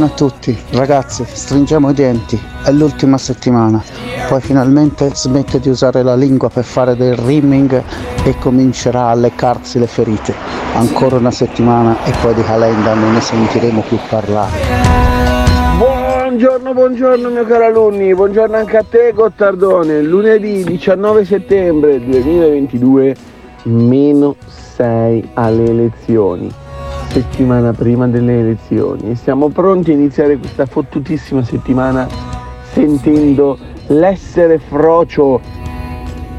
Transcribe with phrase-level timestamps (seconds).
[0.00, 3.82] Buongiorno a tutti, ragazzi, stringiamo i denti, è l'ultima settimana,
[4.30, 7.82] poi finalmente smette di usare la lingua per fare del rimming
[8.24, 10.32] e comincerà a leccarsi le ferite.
[10.72, 14.56] Ancora una settimana e poi di Calenda non ne sentiremo più parlare.
[15.76, 20.00] Buongiorno, buongiorno mio caro alunni, buongiorno anche a te Gottardone.
[20.00, 23.16] Lunedì 19 settembre 2022,
[23.64, 26.68] meno 6 alle elezioni
[27.10, 32.06] settimana prima delle elezioni e siamo pronti a iniziare questa fottutissima settimana
[32.72, 35.40] sentendo l'essere frocio,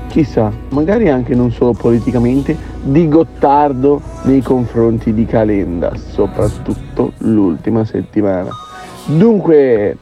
[0.08, 8.50] chissà, magari anche non solo politicamente, di Gottardo nei confronti di Calenda, soprattutto l'ultima settimana.
[9.06, 9.98] Dunque,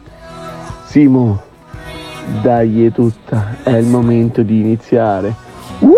[0.85, 1.41] Simo,
[2.43, 5.33] dai è tutta, è il momento di iniziare.
[5.79, 5.97] Woo!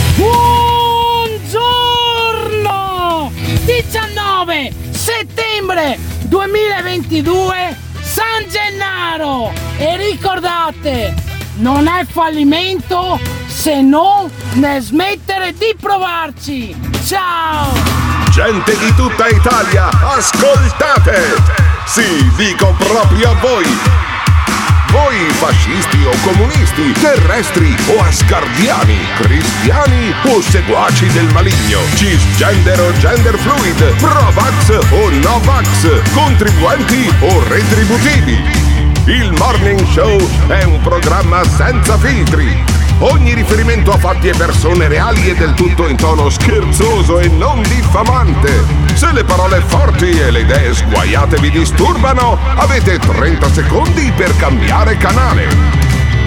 [0.15, 1.61] Buongiorno!
[3.65, 9.51] 19 settembre 2022 San Gennaro!
[9.77, 11.13] E ricordate,
[11.55, 16.75] non è fallimento se non ne smettere di provarci!
[17.05, 17.73] Ciao!
[18.31, 21.35] Gente di tutta Italia, ascoltate!
[21.85, 24.10] Sì, dico proprio a voi!
[24.91, 33.37] Voi fascisti o comunisti, terrestri o ascardiani, cristiani o seguaci del maligno, cisgender o gender
[33.37, 38.37] fluid, pro-vax o no-vax, contribuenti o retributivi.
[39.05, 45.31] Il Morning Show è un programma senza filtri Ogni riferimento a fatti e persone reali
[45.31, 48.90] è del tutto in tono scherzoso e non diffamante.
[49.01, 54.95] Se le parole forti e le idee sguaiate vi disturbano, avete 30 secondi per cambiare
[54.97, 55.47] canale.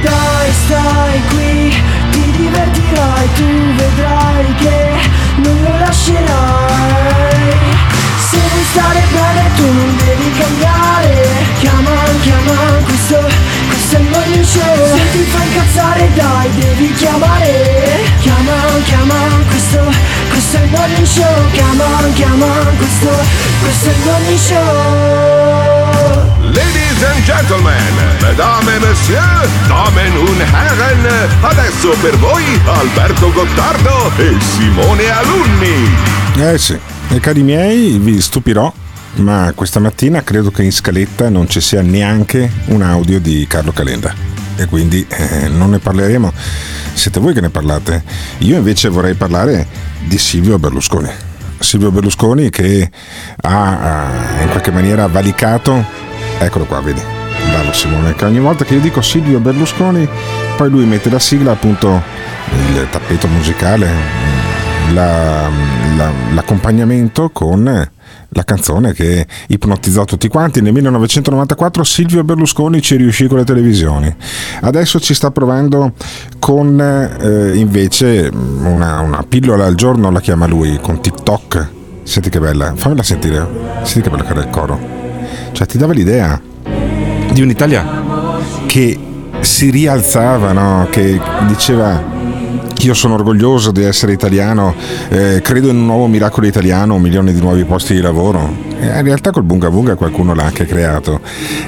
[0.02, 1.72] Dai, stai qui,
[2.10, 3.44] ti divertirai, tu
[3.76, 4.90] vedrai che
[5.36, 7.54] non lo lascerai.
[8.18, 11.26] Se vuoi stare bene tu non devi cambiare
[11.60, 13.20] Chiama, chiama, questo,
[13.68, 18.03] questo è il morning show Se ti fa incazzare dai devi chiamare Chiama, chiama,
[19.74, 19.92] questo,
[20.28, 22.46] questo è il morning show Chiama, chiama,
[22.76, 23.10] questo,
[23.60, 31.96] questo è il morning show Ladies and gentlemen, mesdames et messieurs, damen und herren, adesso
[32.00, 35.90] per voi Alberto Gottardo e Simone Alunni.
[36.36, 38.72] Eh sì, e cari miei, vi stupirò,
[39.14, 43.72] ma questa mattina credo che in scaletta non ci sia neanche un audio di Carlo
[43.72, 44.14] Calenda.
[44.56, 46.32] E quindi eh, non ne parleremo.
[46.94, 48.02] Siete voi che ne parlate.
[48.38, 49.66] Io invece vorrei parlare
[50.04, 51.10] di Silvio Berlusconi.
[51.58, 52.90] Silvio Berlusconi che
[53.42, 54.08] ha
[54.42, 55.84] in qualche maniera valicato.
[56.38, 57.02] Eccolo qua, vedi.
[57.50, 60.08] Bravo Simone, che ogni volta che io dico Silvio Berlusconi,
[60.56, 62.02] poi lui mette la sigla, appunto
[62.50, 63.90] il tappeto musicale,
[64.92, 65.48] la,
[65.96, 67.90] la, l'accompagnamento con
[68.34, 70.60] la canzone che ipnotizzò tutti quanti.
[70.60, 74.14] Nel 1994 Silvio Berlusconi ci riuscì con le televisioni.
[74.60, 75.92] Adesso ci sta provando
[76.38, 81.68] con eh, invece una, una, pillola al giorno, la chiama lui, con TikTok.
[82.02, 83.46] Senti che bella, fammela sentire.
[83.82, 84.78] Senti che bella che era il coro.
[85.52, 86.40] Cioè ti dava l'idea
[87.32, 88.02] di un'Italia
[88.66, 88.98] che
[89.40, 90.88] si rialzava, no?
[90.90, 92.13] che diceva
[92.82, 94.74] io sono orgoglioso di essere italiano,
[95.08, 98.72] eh, credo in un nuovo miracolo italiano, un milione di nuovi posti di lavoro.
[98.78, 101.20] E in realtà col Bunga Bunga qualcuno l'ha anche creato.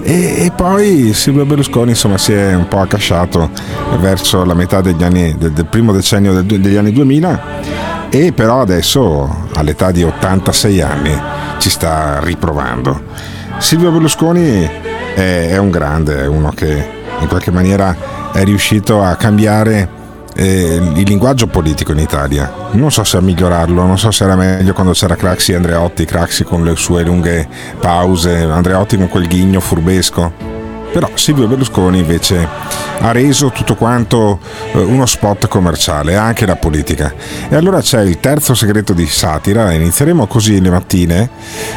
[0.03, 3.51] E, e, poi Silvio Berlusconi insomma si è un po' accasciato
[3.99, 8.61] verso la metà degli anni, del, del primo decennio del, degli anni 2000 e però
[8.61, 11.19] adesso all'età di 86 anni
[11.59, 13.03] ci sta riprovando.
[13.59, 14.69] Silvio Berlusconi
[15.15, 17.97] è, è un grande, è uno che in qualche maniera
[18.33, 20.05] è riuscito a cambiare
[20.37, 22.53] eh, il linguaggio politico in Italia.
[22.73, 26.05] Non so se a migliorarlo, non so se era meglio quando c'era Craxi e Andreotti,
[26.05, 27.49] Craxi con le sue lunghe
[27.81, 30.56] pause, Andreotti con quel ghigno furbesco.
[30.93, 32.49] Però Silvio Berlusconi invece
[32.99, 34.39] ha reso tutto quanto
[34.73, 37.13] eh, uno spot commerciale, anche la politica.
[37.49, 41.31] E allora c'è il terzo segreto di satira, inizieremo così le mattine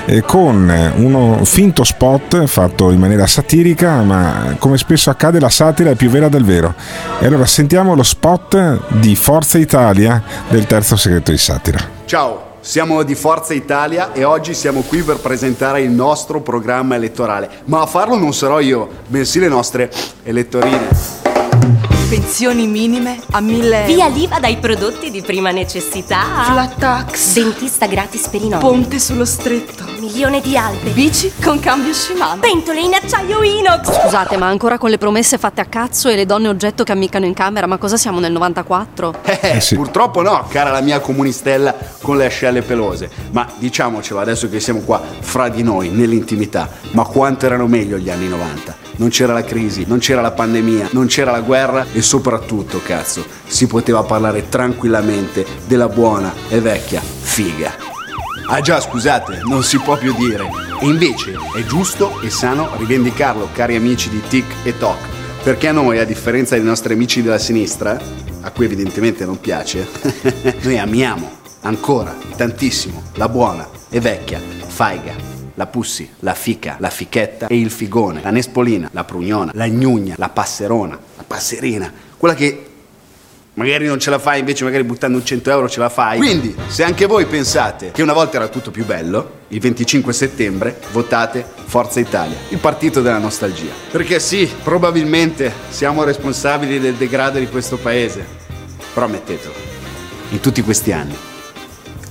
[0.06, 5.92] eh, con uno finto spot fatto in maniera satirica, ma come spesso accade la satira
[5.92, 6.74] è più vera del vero.
[7.20, 11.80] E allora sentiamo lo spot di Forza Italia del terzo segreto di satira.
[12.06, 17.50] Ciao, siamo di Forza Italia e oggi siamo qui per presentare il nostro programma elettorale.
[17.66, 19.92] Ma a farlo non sarò io, bensì le nostre
[20.24, 21.19] elettorine.
[22.10, 26.44] Pensioni minime a 1000 Via l'IVA dai prodotti di prima necessità.
[26.46, 27.34] Flat tax.
[27.34, 28.64] Dentista gratis per i nonni.
[28.64, 29.84] Ponte sullo stretto.
[30.00, 30.90] Milione di alberi.
[30.90, 32.40] Bici con cambio Shimano.
[32.40, 34.02] Pentole in acciaio inox.
[34.02, 37.26] Scusate, ma ancora con le promesse fatte a cazzo e le donne oggetto che ammiccano
[37.28, 39.14] in camera, ma cosa siamo nel 94?
[39.24, 39.76] Eh, Eh sì.
[39.76, 43.08] purtroppo no, cara la mia comunistella con le ascelle pelose.
[43.32, 46.70] Ma diciamocelo adesso che siamo qua fra di noi, nell'intimità.
[46.92, 48.88] Ma quanto erano meglio gli anni 90?
[49.00, 53.25] Non c'era la crisi, non c'era la pandemia, non c'era la guerra e soprattutto, cazzo,
[53.46, 57.74] si poteva parlare tranquillamente della buona e vecchia figa.
[58.48, 60.50] Ah già, scusate, non si può più dire.
[60.80, 64.98] E invece è giusto e sano rivendicarlo, cari amici di Tic e Toc.
[65.44, 68.00] Perché a noi, a differenza dei nostri amici della sinistra,
[68.42, 69.88] a cui evidentemente non piace,
[70.62, 75.13] noi amiamo ancora tantissimo la buona e vecchia faiga.
[75.56, 80.16] La pussi, la fica, la fichetta e il figone, la nespolina, la prugnona, la gnugna,
[80.18, 80.98] la passerona,
[81.30, 82.66] passerina, quella che
[83.54, 86.18] magari non ce la fai, invece magari buttando un 100 euro ce la fai.
[86.18, 90.80] Quindi, se anche voi pensate che una volta era tutto più bello, il 25 settembre
[90.92, 93.72] votate Forza Italia, il partito della nostalgia.
[93.92, 98.26] Perché sì, probabilmente siamo responsabili del degrado di questo paese.
[98.92, 99.54] Però ammettetelo,
[100.31, 101.16] in tutti questi anni,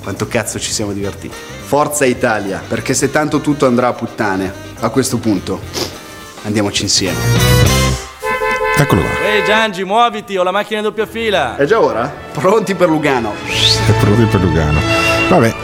[0.02, 1.34] quanto cazzo ci siamo divertiti.
[1.64, 5.60] Forza Italia, perché se tanto tutto andrà a puttane, a questo punto
[6.44, 7.77] andiamoci insieme.
[8.80, 11.56] Eccolo qua, Ehi Giangi, muoviti, ho la macchina in doppia fila.
[11.56, 12.14] È già ora?
[12.32, 13.32] Pronti per Lugano?
[13.34, 14.78] è proprio per Lugano.
[15.28, 15.54] Vabbè,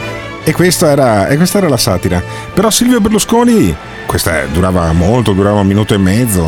[0.43, 2.21] e questa, era, e questa era la satira.
[2.53, 3.73] Però Silvio Berlusconi,
[4.05, 6.45] questa durava molto, durava un minuto e mezzo.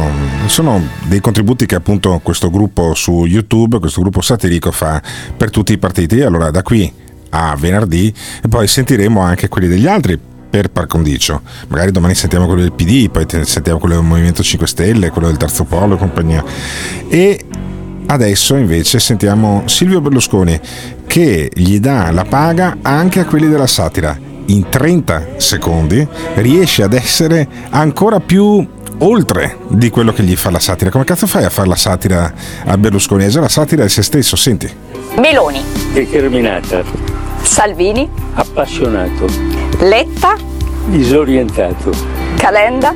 [0.48, 5.02] Sono dei contributi che appunto questo gruppo su YouTube, questo gruppo satirico fa
[5.38, 6.22] per tutti i partiti.
[6.22, 6.94] Allora da qui
[7.30, 11.42] a venerdì e poi sentiremo anche quelli degli altri per par condicio.
[11.68, 15.38] Magari domani sentiamo quello del PD, poi sentiamo quello del Movimento 5 Stelle, quello del
[15.38, 16.44] Terzo Polo e compagnia.
[17.08, 17.46] E
[18.08, 20.60] adesso invece sentiamo Silvio Berlusconi
[21.06, 24.18] che gli dà la paga anche a quelli della satira.
[24.50, 28.66] In 30 secondi riesce ad essere ancora più
[29.00, 30.90] oltre di quello che gli fa la satira.
[30.90, 32.34] Come cazzo fai a fare la satira
[32.66, 33.26] a Berlusconi?
[33.26, 34.70] È già la satira di se stesso, senti.
[35.18, 35.62] Meloni,
[35.94, 36.84] Determinata,
[37.42, 40.36] Salvini, appassionato, Letta,
[40.88, 41.92] disorientato,
[42.38, 42.94] Calenda,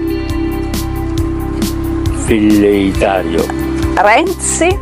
[2.26, 3.46] velleitario,
[3.94, 4.80] Renzi,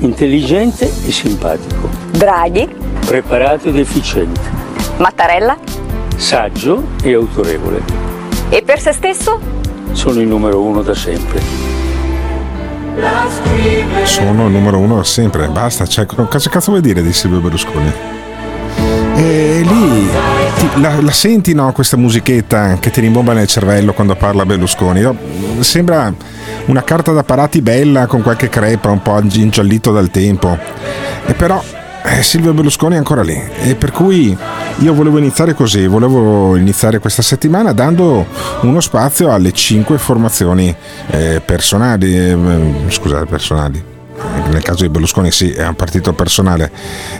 [0.00, 2.68] intelligente e simpatico, Draghi,
[3.06, 4.40] preparato ed efficiente,
[4.98, 5.56] Mattarella.
[6.16, 7.82] Saggio e autorevole.
[8.50, 9.40] e per se stesso?
[9.92, 11.40] Sono il numero uno da sempre.
[14.04, 15.86] Sono il numero uno da sempre, basta.
[15.86, 17.92] Cioè, cosa cazzo vuoi dire di Silvio Berlusconi?
[19.16, 20.08] E lì
[20.76, 25.00] la, la senti no, questa musichetta che ti rimbomba nel cervello quando parla Berlusconi?
[25.00, 25.16] No,
[25.60, 26.12] Sembra
[26.66, 30.58] una carta da parati bella con qualche crepa un po' ingiallito dal tempo.
[31.26, 31.62] E però
[32.04, 33.40] eh, Silvio Berlusconi è ancora lì.
[33.62, 34.36] E per cui
[34.78, 38.26] io volevo iniziare così, volevo iniziare questa settimana dando
[38.62, 40.74] uno spazio alle cinque formazioni
[41.10, 42.36] eh, personali, eh,
[42.88, 43.94] scusate, personali.
[44.50, 46.70] Nel caso di Berlusconi sì, è un partito personale.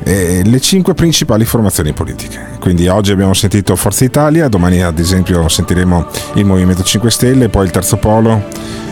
[0.04, 2.54] Eh, le cinque principali formazioni politiche.
[2.60, 7.66] Quindi oggi abbiamo sentito Forza Italia, domani ad esempio sentiremo il Movimento 5 Stelle, poi
[7.66, 8.44] il Terzo Polo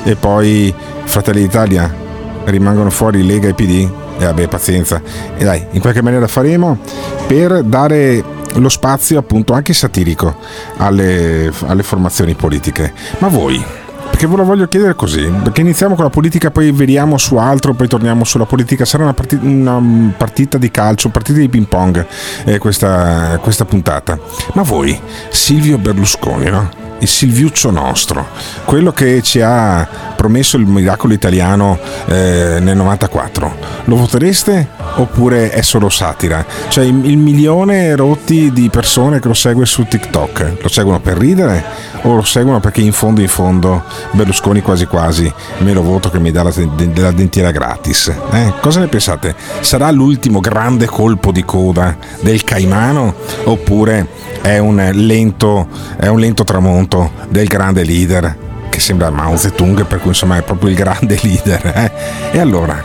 [0.03, 2.03] e poi Fratelli d'Italia.
[2.45, 5.01] Rimangono fuori Lega e PD e vabbè pazienza.
[5.37, 6.79] E dai, in qualche maniera faremo
[7.27, 8.23] per dare
[8.55, 10.37] lo spazio appunto anche satirico
[10.77, 12.93] alle, alle formazioni politiche.
[13.19, 13.65] Ma voi?
[14.15, 17.75] Perché ve lo voglio chiedere così, perché iniziamo con la politica, poi vediamo su altro,
[17.75, 18.85] poi torniamo sulla politica.
[18.85, 19.83] Sarà una, parti- una
[20.17, 22.07] partita di calcio, partita di ping pong
[22.45, 24.17] eh, questa, questa puntata.
[24.53, 24.97] Ma voi,
[25.31, 26.84] Silvio Berlusconi, no?
[27.05, 28.27] Il Silviuccio nostro,
[28.65, 35.61] quello che ci ha promesso il miracolo italiano eh, nel 94, lo votereste oppure è
[35.61, 36.45] solo satira?
[36.69, 41.19] Cioè il, il milione rotti di persone che lo segue su TikTok, lo seguono per
[41.19, 41.63] ridere
[42.03, 43.83] o lo seguono perché in fondo in fondo
[44.13, 46.53] Berlusconi quasi quasi me lo voto che mi dà la,
[46.95, 48.13] la dentiera gratis?
[48.31, 48.53] Eh?
[48.61, 49.35] Cosa ne pensate?
[49.61, 56.45] Sarà l'ultimo grande colpo di coda del Caimano oppure è un lento, è un lento
[56.45, 56.94] tramonto
[57.29, 58.37] del grande leader
[58.69, 61.67] che sembra Mao Zedong, per cui insomma è proprio il grande leader.
[61.67, 61.93] Eh?
[62.33, 62.85] E allora,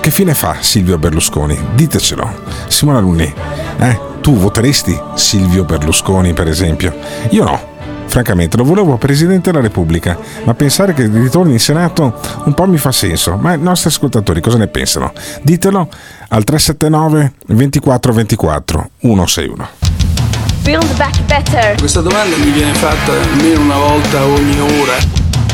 [0.00, 1.58] che fine fa Silvio Berlusconi?
[1.74, 2.42] Ditecelo.
[2.68, 3.32] Simona Lunni,
[3.78, 4.00] eh?
[4.20, 6.94] tu voteresti Silvio Berlusconi per esempio?
[7.30, 7.72] Io no.
[8.06, 12.78] Francamente, lo volevo Presidente della Repubblica, ma pensare che ritorni in Senato un po' mi
[12.78, 13.36] fa senso.
[13.36, 15.12] Ma i nostri ascoltatori cosa ne pensano?
[15.42, 15.88] Ditelo
[16.28, 20.03] al 379 24 24 161.
[20.64, 21.76] Build back better.
[21.78, 24.94] Questa domanda mi viene fatta almeno una volta ogni ora.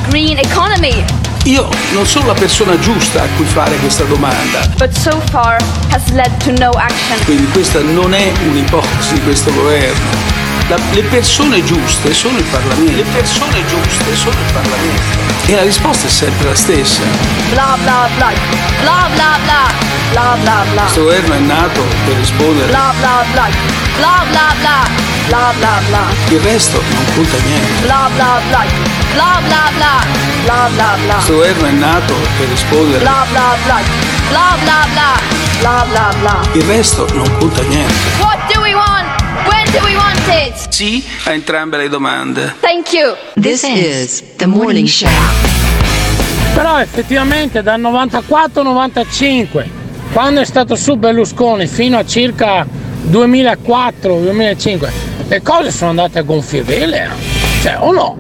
[0.08, 1.04] Green economy.
[1.44, 4.60] Io non sono la persona giusta a cui fare questa domanda.
[4.76, 5.56] But so far
[5.90, 7.18] has led to no action.
[7.24, 10.38] Quindi questa non è un'ipotesi di questo governo.
[10.68, 12.92] La- le persone giuste sono il Parlamento.
[12.92, 15.02] Le persone giuste sono il Parlamento.
[15.46, 17.02] E la risposta è sempre la stessa.
[17.50, 18.30] Bla bla bla.
[18.82, 19.72] Bla bla bla.
[20.12, 20.82] Bla bla bla.
[20.82, 22.68] Questo governo è nato per rispondere.
[22.68, 23.79] Bla bla bla.
[23.96, 24.88] Bla bla bla.
[25.26, 26.06] Bla bla bla.
[26.28, 27.82] Il resto non conta niente.
[27.82, 28.64] Bla bla bla.
[29.14, 30.04] Bla bla bla.
[30.44, 31.14] Bla bla bla.
[31.14, 32.98] Questo governo è nato per rispondere.
[33.00, 33.80] Bla bla bla.
[34.28, 35.20] Bla bla bla.
[35.60, 36.40] Bla bla bla.
[36.52, 37.94] Il resto non conta niente.
[38.18, 39.06] What do we want?
[39.46, 40.72] When do we want it?
[40.72, 42.56] Sì a entrambe le domande.
[42.60, 43.14] Thank you.
[43.34, 45.08] This is the morning show.
[46.54, 49.64] Però effettivamente dal 94-95,
[50.12, 52.66] quando è stato su Berlusconi fino a circa
[53.08, 54.88] 2004-2005,
[55.28, 57.62] le cose sono andate a gonfie vele, eh.
[57.62, 58.18] cioè o no?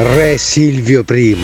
[0.00, 1.36] Re Silvio I,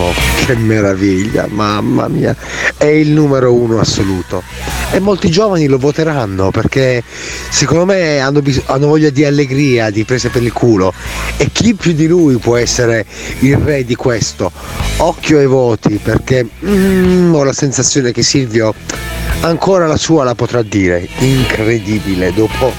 [0.46, 2.36] che meraviglia, mamma mia,
[2.76, 4.44] è il numero uno assoluto.
[4.92, 7.02] E molti giovani lo voteranno perché
[7.50, 10.92] secondo me hanno, bis- hanno voglia di allegria, di prese per il culo.
[11.36, 13.04] E chi più di lui può essere
[13.40, 14.52] il re di questo?
[14.98, 18.72] Occhio ai voti perché mm, ho la sensazione che Silvio
[19.46, 21.08] ancora la sua la potrà dire.
[21.18, 22.72] Incredibile dopo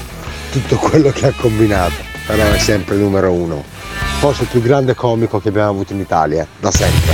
[0.50, 2.04] tutto quello che ha combinato.
[2.26, 3.74] Però è sempre numero uno
[4.18, 7.12] forse il più grande comico che abbiamo avuto in Italia, da sempre.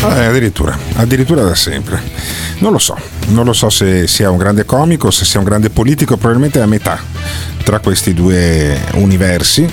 [0.00, 2.00] Eh, addirittura, addirittura da sempre.
[2.58, 2.96] Non lo so,
[3.28, 6.62] non lo so se sia un grande comico, se sia un grande politico, probabilmente è
[6.62, 6.98] a metà
[7.68, 9.68] tra questi due universi.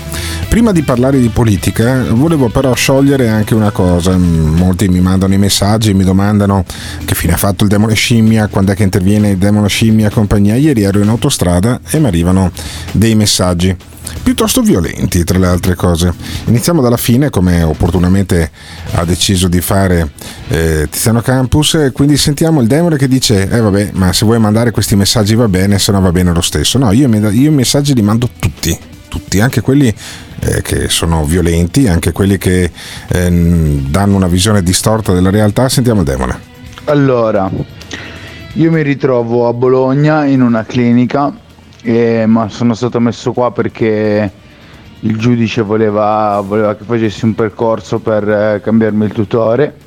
[0.50, 4.14] Prima di parlare di politica, volevo però sciogliere anche una cosa.
[4.18, 6.62] Molti mi mandano i messaggi, mi domandano
[7.06, 10.10] che fine ha fatto il demone scimmia, quando è che interviene il demone scimmia e
[10.10, 10.56] compagnia.
[10.56, 12.52] Ieri ero in autostrada e mi arrivano
[12.92, 13.74] dei messaggi
[14.22, 16.12] piuttosto violenti tra le altre cose.
[16.46, 18.50] Iniziamo dalla fine come opportunamente
[18.92, 20.10] ha deciso di fare
[20.48, 24.38] eh, Tiziano Campus e quindi sentiamo il demone che dice eh vabbè ma se vuoi
[24.38, 26.78] mandare questi messaggi va bene se no va bene lo stesso.
[26.78, 28.76] No io, io i messaggi li mando tutti,
[29.08, 29.92] tutti, anche quelli
[30.40, 32.70] eh, che sono violenti, anche quelli che
[33.08, 33.30] eh,
[33.88, 35.68] danno una visione distorta della realtà.
[35.68, 36.38] Sentiamo il demone.
[36.84, 37.50] Allora,
[38.52, 41.32] io mi ritrovo a Bologna in una clinica
[41.82, 44.30] eh, ma sono stato messo qua perché
[45.00, 49.84] il giudice voleva, voleva che facessi un percorso per eh, cambiarmi il tutore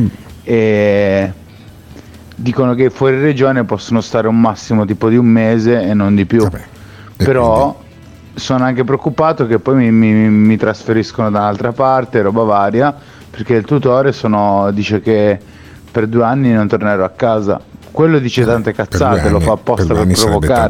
[0.00, 0.06] Mm.
[0.44, 1.32] e
[2.34, 6.24] dicono che fuori regione possono stare un massimo tipo di un mese e non di
[6.24, 6.48] più
[7.24, 7.80] però
[8.34, 12.94] sono anche preoccupato che poi mi, mi- mi trasferiscono da un'altra parte roba varia
[13.30, 15.38] perché il tutore sono- dice che
[15.90, 17.60] per due anni non tornerò a casa
[17.90, 20.68] quello dice tante cazzate, lo anni- fa apposta per per, provocare.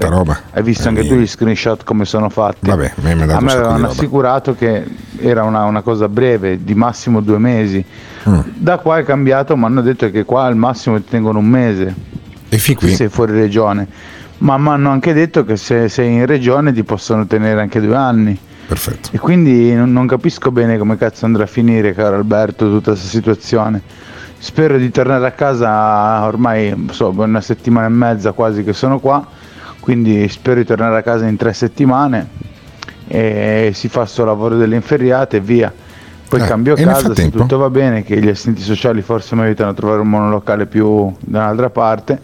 [0.54, 2.68] Hai visto Eh, anche tu gli screenshot come sono fatti?
[2.68, 4.84] Vabbè, a me mi a me avevano assicurato che
[5.18, 7.84] era una, una cosa breve, di massimo due mesi.
[8.28, 8.40] Mm.
[8.56, 11.94] Da qua è cambiato, ma hanno detto che qua al massimo ti tengono un mese.
[12.48, 12.88] E fin qui?
[12.88, 13.86] Se sei fuori regione.
[14.42, 17.94] Ma mi hanno anche detto che se sei in regione ti possono tenere anche due
[17.94, 18.36] anni.
[18.66, 19.10] Perfetto.
[19.12, 23.08] E quindi non, non capisco bene come cazzo andrà a finire, caro Alberto, tutta questa
[23.08, 23.80] situazione.
[24.38, 29.24] Spero di tornare a casa ormai so, una settimana e mezza quasi che sono qua,
[29.78, 32.28] quindi spero di tornare a casa in tre settimane
[33.06, 35.72] e si fa sto lavoro delle inferriate e via.
[36.28, 39.70] Poi Eh, cambio casa, se tutto va bene, che gli assistenti sociali forse mi aiutano
[39.70, 42.20] a trovare un monolocale più da un'altra parte,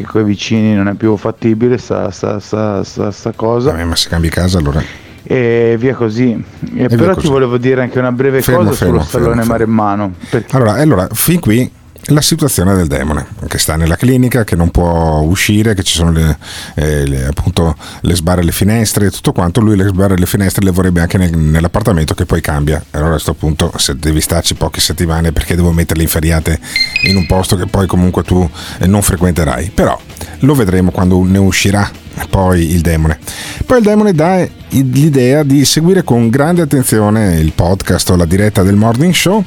[0.00, 3.70] perché con i vicini non è più fattibile sta, sta- sta- sta- cosa.
[3.70, 4.82] Vabbè, ma se cambi casa allora.
[5.22, 6.30] E via così.
[6.32, 7.26] E via però così.
[7.26, 10.14] ti volevo dire anche una breve Fermo, cosa fermo, sullo stallone fermo, maremmano.
[10.28, 11.70] Perché Allora, e allora, fin qui
[12.10, 16.10] la situazione del demone, che sta nella clinica, che non può uscire, che ci sono
[16.12, 16.38] le,
[16.74, 20.70] eh, le- appunto le sbarre alle finestre tutto quanto, lui le sbarre alle finestre le
[20.70, 22.82] vorrebbe anche nel- nell'appartamento che poi cambia.
[22.90, 26.58] Allora a questo punto se devi starci poche settimane perché devo metterle inferiate
[27.04, 28.48] in un posto che poi comunque tu
[28.78, 29.70] eh, non frequenterai.
[29.74, 29.98] Però
[30.40, 31.88] lo vedremo quando ne uscirà
[32.28, 33.18] poi il demone.
[33.64, 38.62] Poi il demone dà l'idea di seguire con grande attenzione il podcast o la diretta
[38.62, 39.44] del morning show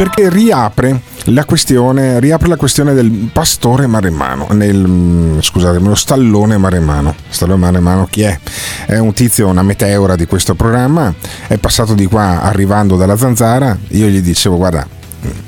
[0.00, 6.56] perché riapre la questione, riapre la questione del pastore maremmano, nel, mm, scusatemi, lo stallone
[6.56, 7.14] maremmano.
[7.28, 8.38] Stallone maremmano chi è?
[8.86, 11.12] È un tizio, una meteora di questo programma,
[11.46, 14.86] è passato di qua arrivando dalla zanzara, io gli dicevo guarda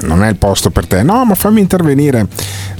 [0.02, 1.02] non è il posto per te.
[1.02, 2.26] No, ma fammi intervenire.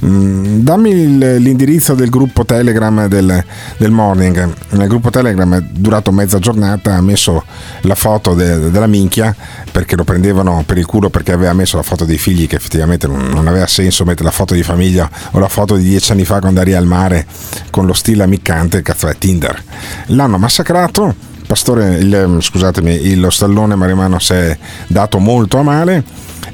[0.05, 3.43] Mm, dammi l'indirizzo del gruppo Telegram del,
[3.77, 4.53] del morning.
[4.69, 7.43] Nel gruppo Telegram è durato mezza giornata, ha messo
[7.81, 9.35] la foto de- della minchia
[9.71, 13.07] perché lo prendevano per il culo perché aveva messo la foto dei figli che effettivamente
[13.07, 16.39] non, aveva senso mettere la foto di famiglia o la foto di dieci anni fa
[16.39, 17.25] quando eri al mare
[17.69, 19.61] con lo stile ammiccante, cazzo è Tinder.
[20.07, 21.31] L'hanno massacrato.
[21.45, 24.57] Pastore, il, scusatemi, lo stallone maremano si è
[24.87, 26.03] dato molto a male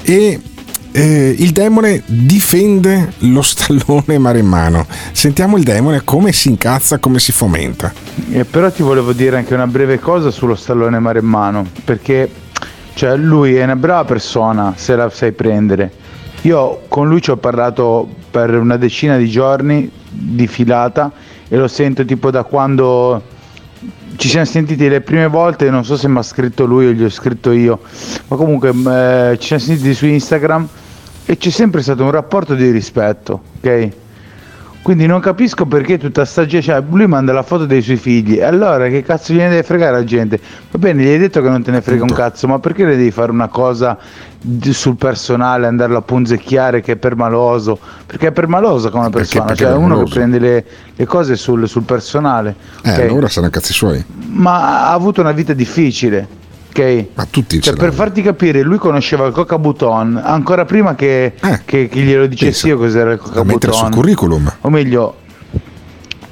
[0.02, 0.40] e
[0.92, 4.86] eh, il demone difende lo stallone maremmano.
[5.12, 7.92] Sentiamo il demone come si incazza, come si fomenta.
[8.30, 12.30] Eh, però ti volevo dire anche una breve cosa sullo stallone maremmano, perché
[12.94, 15.92] cioè, lui è una brava persona se la sai prendere.
[16.42, 21.12] Io con lui ci ho parlato per una decina di giorni di filata
[21.48, 23.22] e lo sento tipo da quando
[24.16, 27.02] ci siamo sentiti le prime volte, non so se mi ha scritto lui o gli
[27.02, 27.80] ho scritto io,
[28.28, 30.68] ma comunque eh, ci siamo sentiti su Instagram
[31.24, 33.90] e c'è sempre stato un rapporto di rispetto, ok?
[34.82, 38.38] Quindi non capisco perché tutta sta gente, cioè lui manda la foto dei suoi figli,
[38.38, 40.40] e allora che cazzo gliene deve fregare la gente?
[40.70, 42.96] Va bene, gli hai detto che non te ne frega un cazzo, ma perché le
[42.96, 43.98] devi fare una cosa
[44.70, 47.78] sul personale, andarlo a punzecchiare che è permaloso?
[48.06, 50.64] Perché è permaloso come persona, perché cioè uno che prende le,
[50.96, 52.54] le cose sul, sul personale.
[52.82, 52.98] Eh, ok?
[53.00, 54.02] allora saranno cazzi suoi.
[54.30, 56.38] ma ha avuto una vita difficile.
[56.70, 57.06] Ok?
[57.14, 61.34] Ma tutti Cioè, per farti capire, lui conosceva il Coca Buton ancora prima che,
[61.64, 64.00] che- che glielo dicessi io cos'era il Coca Da mettere sul Buton.
[64.00, 64.52] curriculum.
[64.60, 65.16] O meglio,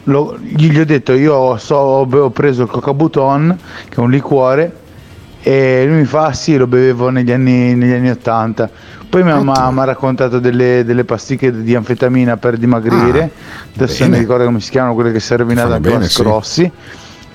[0.04, 4.11] lo- gli, gli ho detto: Io so- ho, preso il Coca Buton, che è un
[4.11, 4.73] liquore,
[5.42, 8.71] e lui mi fa: "Ah, Sì, lo bevevo negli anni, negli anni 80.
[9.09, 13.30] Poi mi ha raccontato delle, delle pasticche di anfetamina per dimagrire.
[13.75, 14.18] Adesso non mi bene.
[14.18, 16.71] ricordo come si chiamano, quelle che si è rovinata Fanno anche bene, la sì.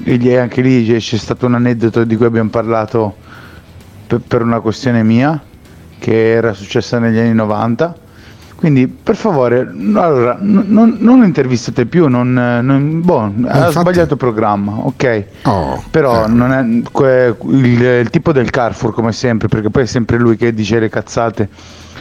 [0.04, 3.16] E anche lì c'è, stato un aneddoto di cui abbiamo parlato
[4.08, 5.42] per, per una questione mia
[6.00, 7.96] che era successa negli anni 90.
[8.56, 15.26] Quindi per favore, allora, non, non intervistate più, non, non- boh, ha sbagliato programma, ok.
[15.44, 19.86] Oh, Però non è que- il, il tipo del Carrefour come sempre, perché poi è
[19.86, 21.50] sempre lui che dice le cazzate.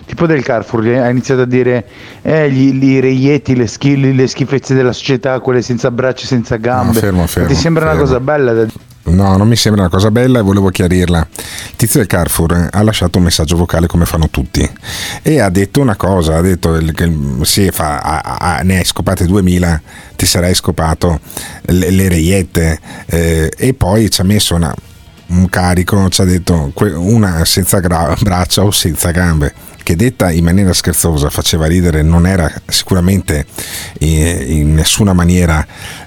[0.07, 1.87] Tipo del Carrefour ha iniziato a dire
[2.23, 6.99] eh, gli, gli reietti, le, schi- le schifezze della società, quelle senza braccia, senza gambe.
[6.99, 8.07] fermo, fermo, Ti sembra una fermo.
[8.07, 8.67] cosa bella da
[9.05, 11.27] No, non mi sembra una cosa bella e volevo chiarirla.
[11.71, 14.69] Il tizio del Carrefour eh, ha lasciato un messaggio vocale come fanno tutti
[15.23, 19.25] e ha detto una cosa, ha detto che sì, fa, ha- ha- ne hai scopate
[19.27, 19.83] 2000,
[20.15, 21.19] ti sarai scopato
[21.63, 24.75] le, le reiette eh, e poi ci ha messo una-
[25.29, 30.45] un carico, ci ha detto una senza gra- braccia o senza gambe che detta in
[30.45, 33.47] maniera scherzosa faceva ridere, non era sicuramente
[34.01, 35.67] in, in nessuna maniera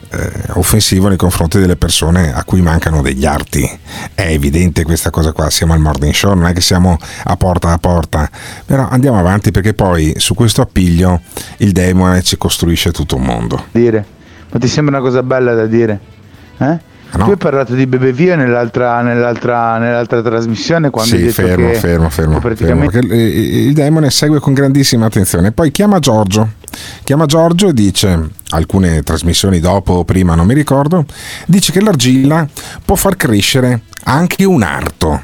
[0.09, 3.69] eh, offensivo nei confronti delle persone a cui mancano degli arti.
[4.13, 7.71] È evidente questa cosa qua, siamo al morning show, non è che siamo a porta
[7.71, 8.29] a porta,
[8.65, 11.21] però andiamo avanti perché poi su questo appiglio
[11.57, 13.65] il demone ci costruisce tutto un mondo.
[13.71, 14.13] dire.
[14.51, 15.99] Ma ti sembra una cosa bella da dire?
[16.57, 16.93] Eh?
[17.15, 17.25] No.
[17.25, 21.67] Tu hai parlato di Bebe Vio nell'altra, nell'altra, nell'altra trasmissione quando hai Sì, detto fermo,
[21.69, 25.51] che fermo, fermo, fermo, praticamente il il demone segue con grandissima attenzione.
[25.51, 26.49] Poi chiama Giorgio,
[27.04, 31.06] chiama Giorgio e dice, alcune trasmissioni dopo o prima, non mi ricordo,
[31.45, 32.47] dice che l'argilla
[32.84, 35.21] può far crescere anche un arto.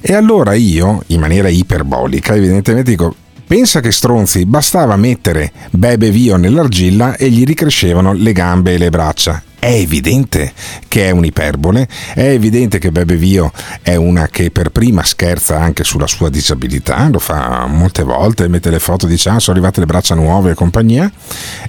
[0.00, 3.14] E allora io, in maniera iperbolica, evidentemente dico,
[3.46, 8.90] pensa che stronzi, bastava mettere Bebe Vio nell'argilla e gli ricrescevano le gambe e le
[8.90, 9.42] braccia.
[9.62, 10.52] È evidente
[10.88, 15.84] che è un'iperbole, è evidente che Bebe Vio è una che per prima scherza anche
[15.84, 19.86] sulla sua disabilità, lo fa molte volte, mette le foto, dice ah sono arrivate le
[19.86, 21.08] braccia nuove e compagnia.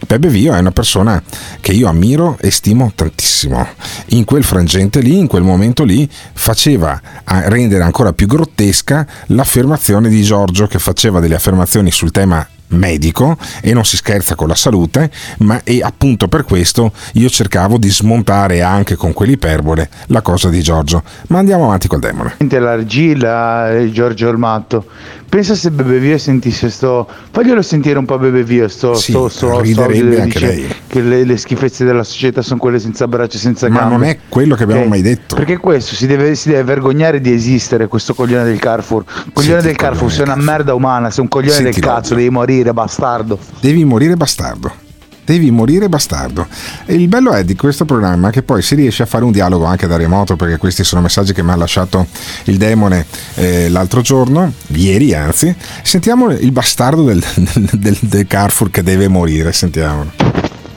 [0.08, 1.22] Bebe Vio è una persona
[1.62, 3.64] che io ammiro e stimo tantissimo.
[4.08, 10.24] In quel frangente lì, in quel momento lì, faceva rendere ancora più grottesca l'affermazione di
[10.24, 15.10] Giorgio che faceva delle affermazioni sul tema medico e non si scherza con la salute,
[15.40, 20.62] ma e appunto per questo io cercavo di smontare anche con quell'iperbole la cosa di
[20.62, 21.04] Giorgio.
[21.28, 22.36] Ma andiamo avanti col demone.
[22.60, 24.86] l'argilla e Giorgio Ormatto.
[25.34, 27.08] Pensa se Bebe Vio sentisse sto.
[27.32, 31.84] Faglielo sentire un po' Bebe Vio, sto, Sì, sto, sto, sto che le, le schifezze
[31.86, 33.96] della società sono quelle senza braccia e senza Ma gambe.
[33.96, 34.88] non è quello che abbiamo Ok?
[34.90, 35.36] mai detto.
[35.36, 39.06] Perché questo si deve, si deve vergognare di esistere, questo coglione del Carrefour.
[39.34, 42.30] Coglione Senti, del Carrefour, sei una merda umana, sei un coglione Senti, del cazzo, devi
[42.30, 43.40] morire, bastardo.
[43.60, 44.83] Devi morire bastardo.
[45.26, 46.48] Devi morire bastardo.
[46.86, 49.66] E il bello è di questo programma che poi si riesce a fare un dialogo
[49.66, 52.08] anche da remoto, perché questi sono messaggi che mi ha lasciato
[52.46, 53.06] il demone
[53.36, 55.54] eh, l'altro giorno, ieri anzi.
[55.82, 57.24] Sentiamo il bastardo del,
[57.72, 60.12] del, del Carrefour che deve morire, sentiamolo.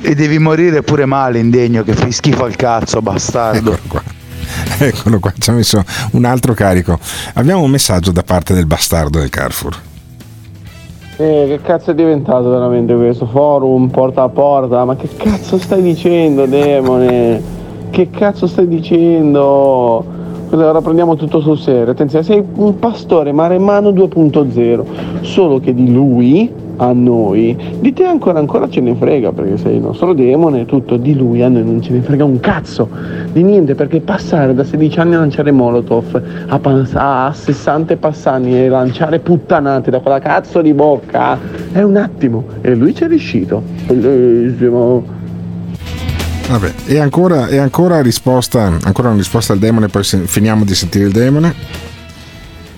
[0.01, 3.73] E devi morire pure male, indegno, che fai schifo al cazzo, bastardo.
[3.73, 4.03] Eccolo qua.
[4.79, 6.99] Eccolo qua, ci ha messo un altro carico.
[7.35, 9.77] Abbiamo un messaggio da parte del bastardo del Carrefour.
[11.19, 14.85] Eh, che cazzo è diventato veramente questo forum porta a porta?
[14.85, 17.41] Ma che cazzo stai dicendo, demone?
[17.89, 20.05] Che cazzo stai dicendo?
[20.51, 21.91] Ora prendiamo tutto sul serio.
[21.91, 28.39] Attenzione, sei un pastore maremmano 2.0, solo che di lui a noi, di te ancora
[28.39, 31.83] ancora ce ne frega perché sei il nostro demone, tutto di lui a noi non
[31.83, 32.89] ce ne frega un cazzo
[33.33, 38.59] di niente perché passare da 16 anni a lanciare molotov a, pas- a 60 passani
[38.59, 41.39] e lanciare puttanate da quella cazzo di bocca
[41.73, 43.63] è un attimo e lui ci è riuscito.
[43.87, 45.15] Bellissimo.
[46.49, 51.07] Vabbè, e ancora, e ancora risposta, ancora una risposta al demone, poi finiamo di sentire
[51.07, 51.96] il demone.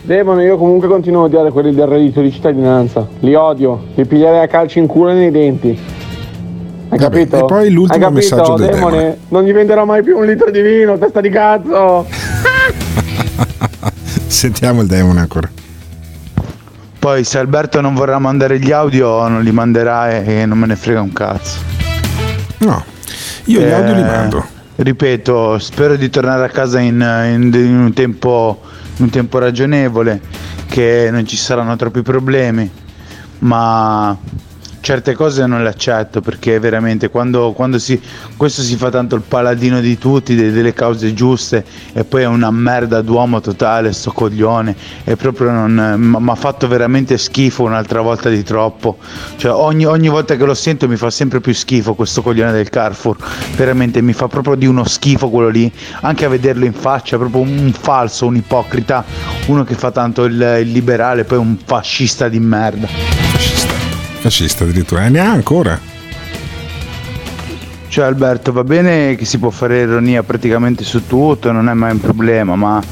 [0.09, 3.07] Demone, io comunque continuo a odiare quelli del reddito di cittadinanza.
[3.21, 5.79] Li odio, li piglierei a calci in culo e nei denti.
[6.89, 7.37] Hai capito?
[7.37, 8.97] e poi l'ultimo Hai capito, messaggio del demone?
[8.97, 9.19] demone.
[9.29, 12.07] Non gli venderò mai più un litro di vino, testa di cazzo!
[14.29, 15.51] Sentiamo il demone ancora.
[16.99, 20.69] Poi se Alberto non vorrà mandare gli audio non li manderà e, e non me
[20.69, 21.59] ne frega un cazzo.
[22.61, 22.83] No,
[23.45, 24.43] io gli audio li mando.
[24.77, 26.95] Ripeto, spero di tornare a casa in,
[27.31, 28.61] in- in un tempo,
[28.99, 30.21] un tempo ragionevole,
[30.67, 32.71] che non ci saranno troppi problemi,
[33.41, 34.17] ma
[34.81, 38.01] certe cose non le accetto perché veramente quando, quando si,
[38.37, 42.27] questo si fa tanto il paladino di tutti, de- delle cause giuste e poi è
[42.27, 48.01] una merda d'uomo totale, sto coglione, e proprio non mi ha fatto veramente schifo un'altra
[48.01, 48.99] volta di troppo,
[49.37, 52.71] cioè ogni, ogni volta che lo sento mi fa sempre più schifo questo coglione del
[52.71, 53.17] Carrefour,
[53.57, 55.71] veramente mi fa proprio di uno schifo quello lì,
[56.03, 59.05] anche a vederlo in faccia, proprio un falso, un ipocrita,
[59.47, 63.38] uno che fa tanto il, il liberale, poi un fascista di merda.
[64.21, 65.79] Fascista addirittura, e ne ha ancora.
[67.89, 71.93] Cioè Alberto, va bene che si può fare ironia praticamente su tutto, non è mai
[71.93, 72.83] un problema, ma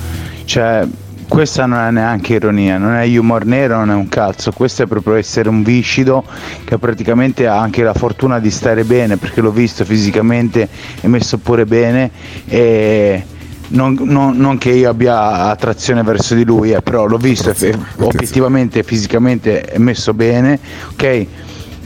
[0.44, 0.86] cioè,
[1.28, 4.86] questa non è neanche ironia, non è humor nero, non è un cazzo, questo è
[4.86, 6.24] proprio essere un viscido
[6.64, 10.68] che praticamente ha anche la fortuna di stare bene, perché l'ho visto fisicamente
[11.00, 12.10] e messo pure bene
[12.46, 13.24] e
[13.68, 17.74] non, non- non che io abbia attrazione verso di lui, eh, però l'ho visto e
[17.98, 20.58] obiettivamente fisicamente è messo bene,
[20.92, 21.02] ok?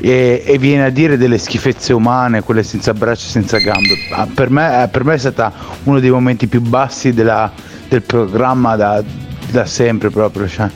[0.03, 3.97] E, e viene a dire delle schifezze umane, quelle senza braccia e senza gambe.
[4.13, 5.53] Ah, Per me, eh, per me è stata
[5.85, 7.51] uno dei momenti più bassi della-
[7.89, 9.03] del programma da,
[9.51, 10.49] da sempre proprio.
[10.49, 10.71] cioè,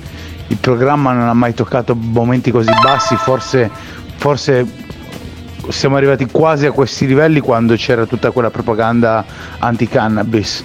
[0.49, 3.71] il programma non ha mai toccato momenti così bassi, forse,
[4.17, 4.67] forse
[5.69, 9.25] siamo arrivati quasi a questi livelli quando c'era tutta quella propaganda
[9.59, 10.63] anti-cannabis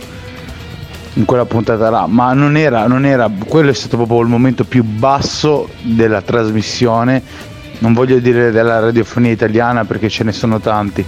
[1.14, 4.64] in quella puntata là, ma non era, non era, quello è stato proprio il momento
[4.64, 7.22] più basso della trasmissione,
[7.80, 11.04] non voglio dire della radiofonia italiana perché ce ne sono tanti,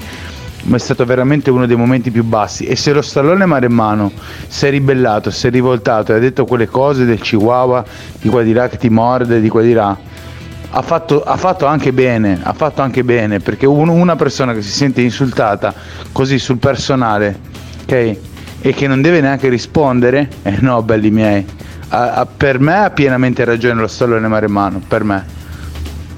[0.64, 4.12] ma è stato veramente uno dei momenti più bassi e se lo stallone maremmano
[4.48, 7.84] si è ribellato, si è rivoltato e ha detto quelle cose del chihuahua
[8.20, 9.98] di qua di là che ti morde, di qua di là,
[10.74, 14.62] ha fatto, ha fatto anche bene, ha fatto anche bene perché un- una persona che
[14.62, 15.74] si sente insultata
[16.12, 17.38] così sul personale,
[17.84, 18.18] ok?
[18.62, 21.43] E che non deve neanche rispondere, eh no, belli miei,
[21.89, 25.26] ha- ha- per me ha pienamente ragione lo stallone maremmano, per me.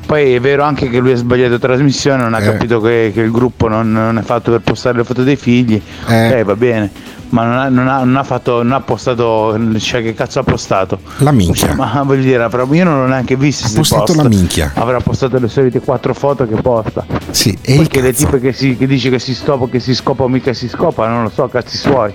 [0.05, 2.43] Poi è vero anche che lui ha sbagliato trasmissione, non ha Eh.
[2.43, 5.81] capito che, che il gruppo non, non è fatto per postare le foto dei figli,
[6.07, 6.27] Eh.
[6.39, 6.91] ok va bene,
[7.33, 10.43] ma non ha, non ha- non ha fatto, non ha postato, cioè che cazzo ha
[10.43, 10.99] postato?
[11.17, 11.67] La minchia.
[11.67, 13.65] Cioè, ma voglio dire, io non l'ho neanche visto.
[13.65, 14.21] Ha postato posta.
[14.21, 14.71] la minchia.
[14.75, 17.03] Avrà postato le solite quattro foto che posta.
[17.31, 20.23] Sì, e che le tipe che, si, che dice che si scopa, che si scopa
[20.23, 22.13] o mica si scopa, non lo so, cazzi suoi.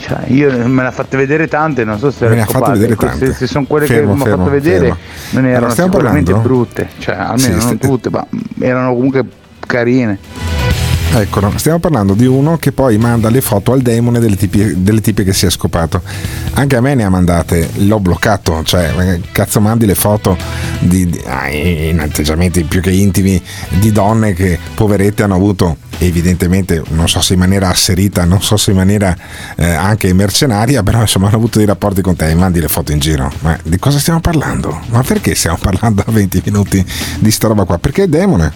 [0.00, 3.32] Cioè, io me ne ha fatte vedere tante, non so se vedere Se-.
[3.34, 4.96] Se, sono quelle Fermo, che mi ha fatto vedere, fermo.
[5.30, 6.54] non erano sicuramente parlando?
[6.54, 8.26] brutte, cioè almeno Sì, non tutte, ma
[8.58, 9.24] erano comunque
[9.60, 10.55] carine.
[11.12, 15.00] Eccolo, stiamo parlando di uno che poi manda le foto al demone delle tipi, delle
[15.00, 16.02] tipe che si è scopato.
[16.54, 20.36] Anche a me ne ha mandate, l'ho bloccato, cioè eh, cazzo mandi le foto
[20.80, 26.82] di, di- ah, in atteggiamenti più che intimi di donne che poverette hanno avuto evidentemente
[26.88, 29.16] non so se in maniera asserita, non so se in maniera
[29.56, 32.92] eh, anche mercenaria, però insomma hanno avuto dei rapporti con te e mandi le foto
[32.92, 33.32] in giro.
[33.40, 34.80] Ma di cosa stiamo parlando?
[34.88, 36.84] Ma perché stiamo parlando a 20 minuti
[37.18, 37.78] di sta roba qua?
[37.78, 38.52] Perché il demone?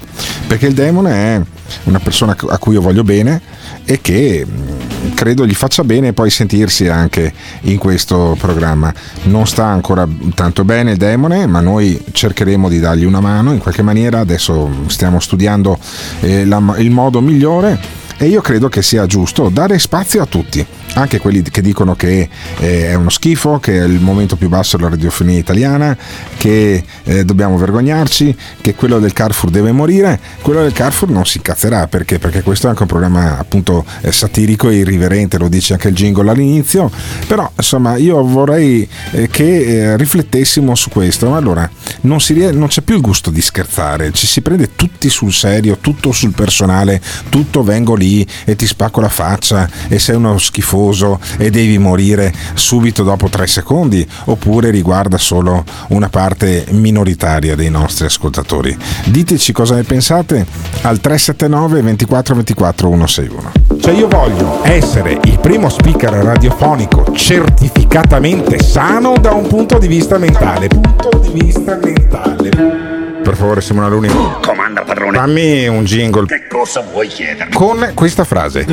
[0.47, 1.41] Perché il demone è
[1.85, 3.41] una persona a cui io voglio bene
[3.85, 8.93] e che mh, credo gli faccia bene poi sentirsi anche in questo programma.
[9.25, 13.59] Non sta ancora tanto bene il demone, ma noi cercheremo di dargli una mano in
[13.59, 14.21] qualche maniera.
[14.21, 15.79] Adesso stiamo studiando
[16.21, 17.79] eh, la- il modo migliore
[18.23, 22.29] e io credo che sia giusto dare spazio a tutti, anche quelli che dicono che
[22.59, 25.97] eh, è uno schifo, che è il momento più basso della radiofonia italiana,
[26.37, 30.21] che eh, dobbiamo vergognarci, che quello del Carrefour deve morire.
[30.43, 34.13] Quello del Carrefour non si incazzerà perché, perché questo è anche un programma appunto eh,
[34.13, 36.91] satirico e irriverente, lo dice anche il jingle all'inizio.
[37.27, 41.35] Però insomma io vorrei eh, che eh, riflettessimo su questo.
[41.35, 41.69] Allora,
[42.03, 45.79] non, rie- non c'è più il gusto di scherzare, ci si prende tutti sul serio,
[45.81, 48.09] tutto sul personale, tutto vengo lì
[48.45, 53.47] e ti spacco la faccia e sei uno schifoso e devi morire subito dopo tre
[53.47, 58.77] secondi, oppure riguarda solo una parte minoritaria dei nostri ascoltatori.
[59.05, 60.47] Diteci cosa ne pensate
[60.83, 63.53] al 379 24 24 161.
[63.81, 70.19] Cioè io voglio essere il primo speaker radiofonico certificatamente sano da un punto di vista
[70.19, 70.69] mentale.
[70.69, 73.00] Punto di vista mentale.
[73.23, 74.09] Per favore, Simona Luni.
[74.43, 75.17] Comanda padrone.
[75.19, 77.53] Fammi un jingle Che cosa vuoi chiedermi?
[77.53, 78.67] con questa frase.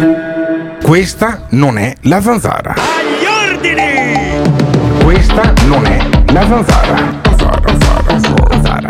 [0.81, 2.73] Questa non è la zanzara.
[2.73, 5.03] Agli ordini!
[5.03, 5.97] Questa non è
[6.31, 7.19] la zanzara.
[7.23, 8.89] Zanzara, zanzara, zanzara.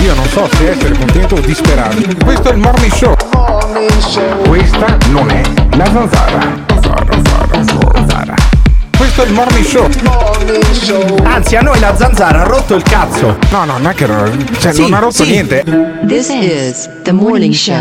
[0.00, 1.96] Io non so se essere contento o disperato.
[2.24, 3.16] Questo è il morning show.
[4.46, 5.42] Questa non è
[5.76, 6.40] la zanzara.
[6.68, 8.34] Zanzara, zanzara, zanzara.
[9.04, 9.86] Questo è il morning show.
[11.24, 13.36] Anzi, a noi la zanzara ha rotto il cazzo.
[13.50, 15.30] No, no, non è che non, cioè, Sì, non ha rotto sì.
[15.30, 15.62] niente.
[16.06, 17.76] This is the morning show.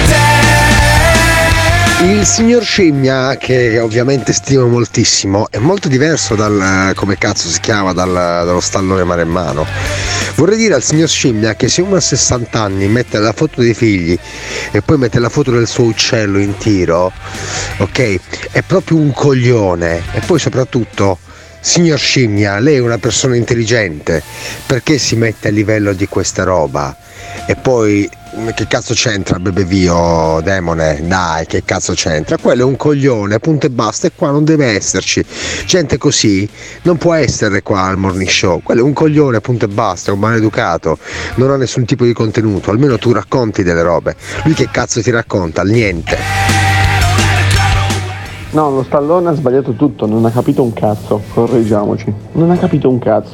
[2.02, 7.94] Il signor Scimmia, che ovviamente stimo moltissimo, è molto diverso dal come cazzo si chiama
[7.94, 9.66] dal- dallo stallone maremmano.
[10.36, 13.74] Vorrei dire al signor Scimmia che se uno a 60 anni mette la foto dei
[13.74, 14.18] figli
[14.72, 17.12] e poi mette la foto del suo uccello in tiro,
[17.78, 18.20] ok?
[18.52, 20.02] È proprio un coglione.
[20.14, 21.20] E poi soprattutto,
[21.64, 24.22] signor Scimmia, lei è una persona intelligente,
[24.66, 26.96] perché si mette a livello di questa roba?
[27.48, 28.10] E poi
[28.54, 31.00] che cazzo c'entra Bebevio demone?
[31.04, 32.38] Dai, che cazzo c'entra?
[32.38, 35.24] Quello è un coglione, punto e basta, e qua non deve esserci.
[35.66, 36.48] Gente così
[36.82, 38.62] non può essere qua al morning show.
[38.62, 40.98] Quello è un coglione, punto e basta, è un maleducato,
[41.36, 44.16] non ha nessun tipo di contenuto, almeno tu racconti delle robe.
[44.44, 45.64] Lui che cazzo ti racconta?
[45.64, 46.53] Niente.
[48.54, 52.14] No, lo stallone ha sbagliato tutto, non ha capito un cazzo, correggiamoci.
[52.34, 53.34] Non ha capito un cazzo.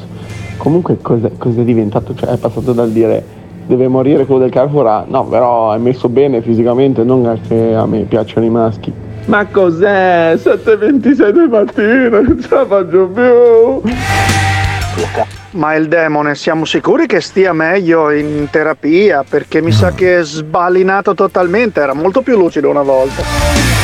[0.56, 2.14] Comunque cosa, cosa è diventato?
[2.14, 3.22] Cioè è passato dal dire
[3.66, 7.84] deve morire quello del Carrefour a no, però è messo bene fisicamente, non che a
[7.84, 8.90] me piacciono i maschi.
[9.26, 10.36] Ma cos'è?
[10.36, 13.90] 7.26 del mattino, non ce la faccio più.
[15.50, 19.22] Ma il demone, siamo sicuri che stia meglio in terapia?
[19.28, 23.79] Perché mi sa che è sbalinato totalmente, era molto più lucido una volta.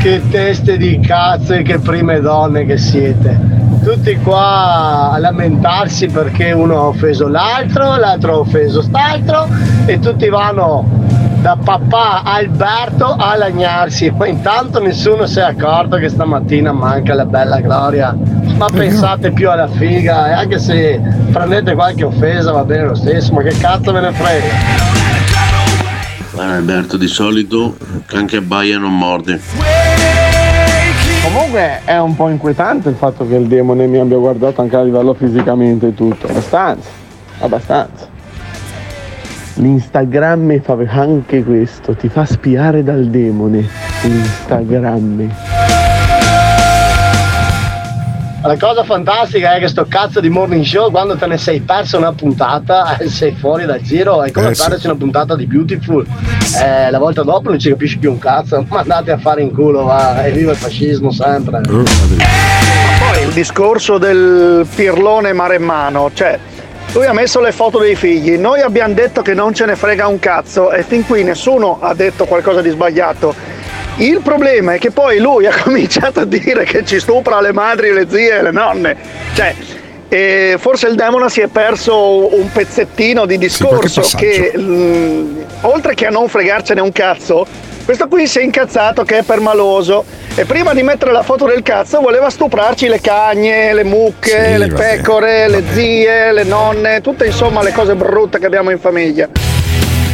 [0.00, 3.36] Che teste di cazzo e che prime donne che siete.
[3.82, 9.48] Tutti qua a lamentarsi perché uno ha offeso l'altro, l'altro ha offeso st'altro
[9.86, 10.84] e tutti vanno
[11.40, 17.26] da papà Alberto a lagnarsi, ma intanto nessuno si è accorto che stamattina manca la
[17.26, 18.16] bella Gloria.
[18.56, 21.00] Ma pensate più alla figa e anche se
[21.32, 24.97] prendete qualche offesa va bene lo stesso, ma che cazzo ve ne frega?
[26.38, 27.76] Guarda Alberto, di solito
[28.12, 29.40] anche a Baia non morde.
[31.24, 34.84] Comunque è un po' inquietante il fatto che il demone mi abbia guardato anche a
[34.84, 36.28] livello fisicamente e tutto.
[36.28, 36.88] Abbastanza,
[37.40, 38.06] abbastanza.
[39.54, 43.68] L'Instagram fa anche questo, ti fa spiare dal demone.
[44.02, 45.47] L'Instagram.
[48.48, 51.98] La cosa fantastica è che sto cazzo di morning show, quando te ne sei perso
[51.98, 54.62] una puntata, sei fuori dal giro, è come Eh, sì.
[54.62, 56.06] perdersi una puntata di Beautiful.
[56.58, 59.52] Eh, la volta dopo non ci capisci più un cazzo, ma andate a fare in
[59.52, 61.60] culo, va, e viva il fascismo sempre.
[61.60, 66.38] Poi il discorso del pirlone maremmano, cioè
[66.94, 70.06] lui ha messo le foto dei figli, noi abbiamo detto che non ce ne frega
[70.06, 73.56] un cazzo e fin qui nessuno ha detto qualcosa di sbagliato.
[73.98, 77.92] Il problema è che poi lui ha cominciato a dire che ci stupra le madri,
[77.92, 78.96] le zie e le nonne.
[79.34, 79.54] Cioè,
[80.08, 84.16] e forse il demone si è perso un pezzettino di discorso passaggio.
[84.24, 87.46] che mm, oltre che a non fregarcene un cazzo,
[87.84, 91.62] questo qui si è incazzato che è permaloso e prima di mettere la foto del
[91.62, 97.00] cazzo voleva stuprarci le cagne, le mucche, Sì, le vabbè, pecore, le zie, le nonne,
[97.02, 99.28] tutte insomma le cose brutte che abbiamo in famiglia.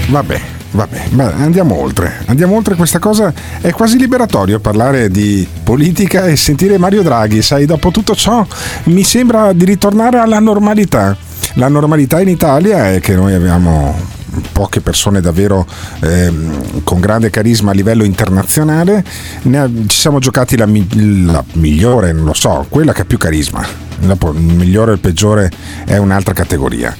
[0.08, 0.40] Vabbè,
[0.74, 2.12] vabbè, ma andiamo oltre.
[2.26, 3.32] Andiamo oltre questa cosa.
[3.60, 7.42] È quasi liberatorio parlare di politica e sentire Mario Draghi.
[7.42, 8.44] Sai, dopo tutto ciò
[8.84, 11.16] mi sembra di ritornare alla normalità.
[11.54, 14.13] La normalità in Italia è che noi abbiamo
[14.52, 15.66] poche persone davvero
[16.00, 19.04] ehm, con grande carisma a livello internazionale,
[19.52, 23.66] ha- ci siamo giocati la, la migliore, non lo so, quella che ha più carisma.
[23.96, 25.50] Dopo, il migliore e il peggiore
[25.84, 26.94] è un'altra categoria.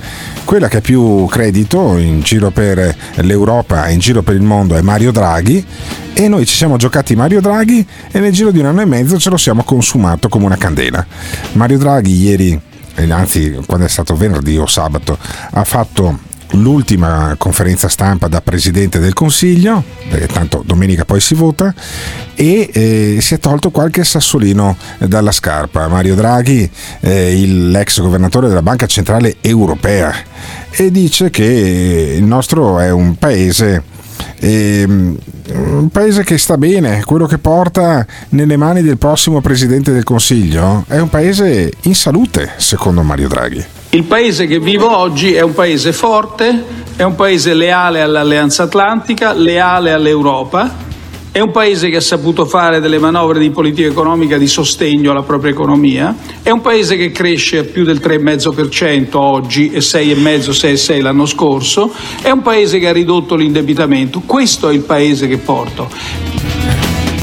[0.45, 4.77] Quella che ha più credito in giro per l'Europa e in giro per il mondo
[4.77, 5.65] è Mario Draghi
[6.13, 9.19] e noi ci siamo giocati Mario Draghi e nel giro di un anno e mezzo
[9.19, 11.05] ce lo siamo consumato come una candela.
[11.53, 12.61] Mario Draghi ieri,
[12.95, 15.19] eh, anzi quando è stato venerdì o sabato,
[15.51, 21.75] ha fatto l'ultima conferenza stampa da Presidente del Consiglio, perché tanto domenica poi si vota,
[22.35, 25.89] e eh, si è tolto qualche sassolino dalla scarpa.
[25.89, 26.69] Mario Draghi,
[27.01, 30.13] eh, l'ex governatore della Banca Centrale Europea,
[30.71, 33.93] e dice che il nostro è un paese
[34.41, 35.17] ehm,
[35.53, 40.85] un paese che sta bene, quello che porta nelle mani del prossimo Presidente del Consiglio
[40.89, 43.65] è un paese in salute, secondo Mario Draghi.
[43.91, 46.65] Il paese che vivo oggi è un paese forte,
[46.97, 50.93] è un paese leale all'Alleanza Atlantica, leale all'Europa,
[51.35, 55.25] è un paese che ha saputo fare delle manovre di politica economica di sostegno alla
[55.25, 61.03] propria economia, è un paese che cresce a più del 3,5% oggi e 6,5, 6,6
[61.03, 61.93] l'anno scorso,
[62.23, 64.21] è un paese che ha ridotto l'indebitamento.
[64.25, 65.91] Questo è il paese che porto.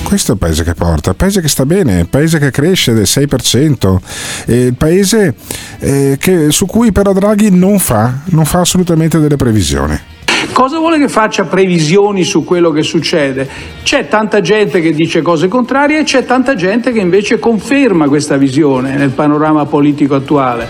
[0.04, 2.92] Questo è il paese che porta, il paese che sta bene, il paese che cresce
[2.92, 3.98] del 6%,
[4.46, 5.36] e il paese
[5.80, 10.11] eh, che- su cui però Draghi non fa, non fa assolutamente delle previsioni.
[10.54, 13.48] Cosa vuole che faccia previsioni su quello che succede?
[13.84, 18.38] C'è tanta gente che dice cose contrarie e c'è tanta gente che invece conferma questa
[18.38, 20.68] visione nel panorama politico attuale.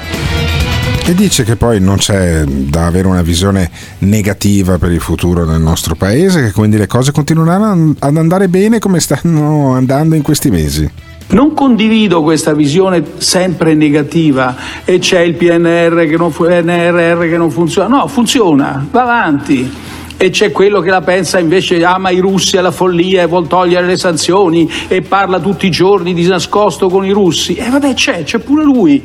[1.04, 5.60] E dice che poi non c'è da avere una visione negativa per il futuro del
[5.60, 10.50] nostro paese, che quindi le cose continueranno ad andare bene come stanno andando in questi
[10.52, 10.90] mesi.
[11.32, 17.50] Non condivido questa visione sempre negativa e c'è il PNR che non, PNRR che non
[17.50, 17.88] funziona.
[17.88, 19.72] No, funziona, va avanti.
[20.18, 23.88] E c'è quello che la pensa invece ama i russi alla follia e vuol togliere
[23.88, 27.56] le sanzioni e parla tutti i giorni di nascosto con i russi.
[27.56, 29.02] E vabbè c'è, c'è pure lui.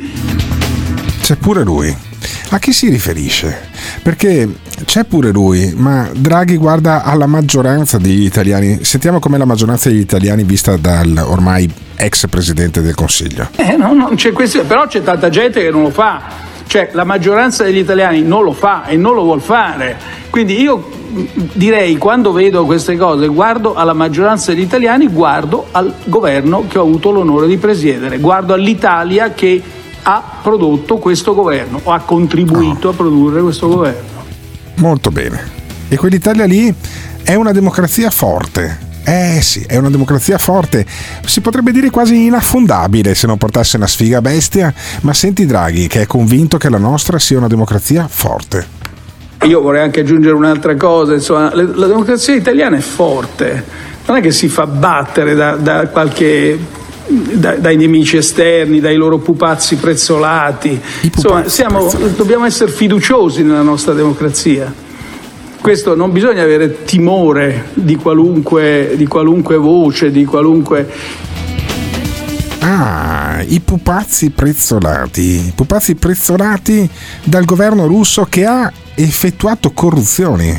[1.22, 2.05] C'è pure lui.
[2.50, 3.68] A chi si riferisce?
[4.02, 4.48] Perché
[4.84, 8.78] c'è pure lui, ma Draghi guarda alla maggioranza degli italiani.
[8.82, 13.48] Sentiamo com'è la maggioranza degli italiani vista dal ormai ex presidente del Consiglio.
[13.56, 16.22] Eh, no, non c'è questo- però c'è tanta gente che non lo fa,
[16.66, 19.96] cioè la maggioranza degli italiani non lo fa e non lo vuol fare.
[20.30, 20.90] Quindi io
[21.54, 26.82] direi quando vedo queste cose guardo alla maggioranza degli italiani, guardo al governo che ho
[26.82, 29.62] avuto l'onore di presiedere, guardo all'Italia che
[30.08, 34.24] ha prodotto questo governo o ha contribuito a produrre questo governo.
[34.76, 35.54] Molto bene.
[35.88, 36.72] E quell'Italia lì
[37.24, 38.84] è una democrazia forte.
[39.04, 40.86] Eh sì, è una democrazia forte.
[41.24, 46.02] Si potrebbe dire quasi inaffondabile se non portasse una sfiga bestia, ma senti Draghi che
[46.02, 48.74] è convinto che la nostra sia una democrazia forte.
[49.42, 53.64] Io vorrei anche aggiungere un'altra cosa, insomma, la democrazia italiana è forte,
[54.06, 56.58] non è che si fa battere da, da qualche
[57.08, 60.80] da- dai nemici esterni, dai loro pupazzi prezzolati.
[61.02, 64.72] Insomma, siamo- dobbiamo essere fiduciosi nella nostra democrazia.
[65.60, 70.88] Questo non bisogna avere timore di qualunque, di qualunque voce, di qualunque
[72.60, 75.20] Ah, i pupazzi prezzolati.
[75.20, 76.88] I pupazzi prezzolati
[77.22, 80.52] dal governo russo che ha effettuato corruzioni.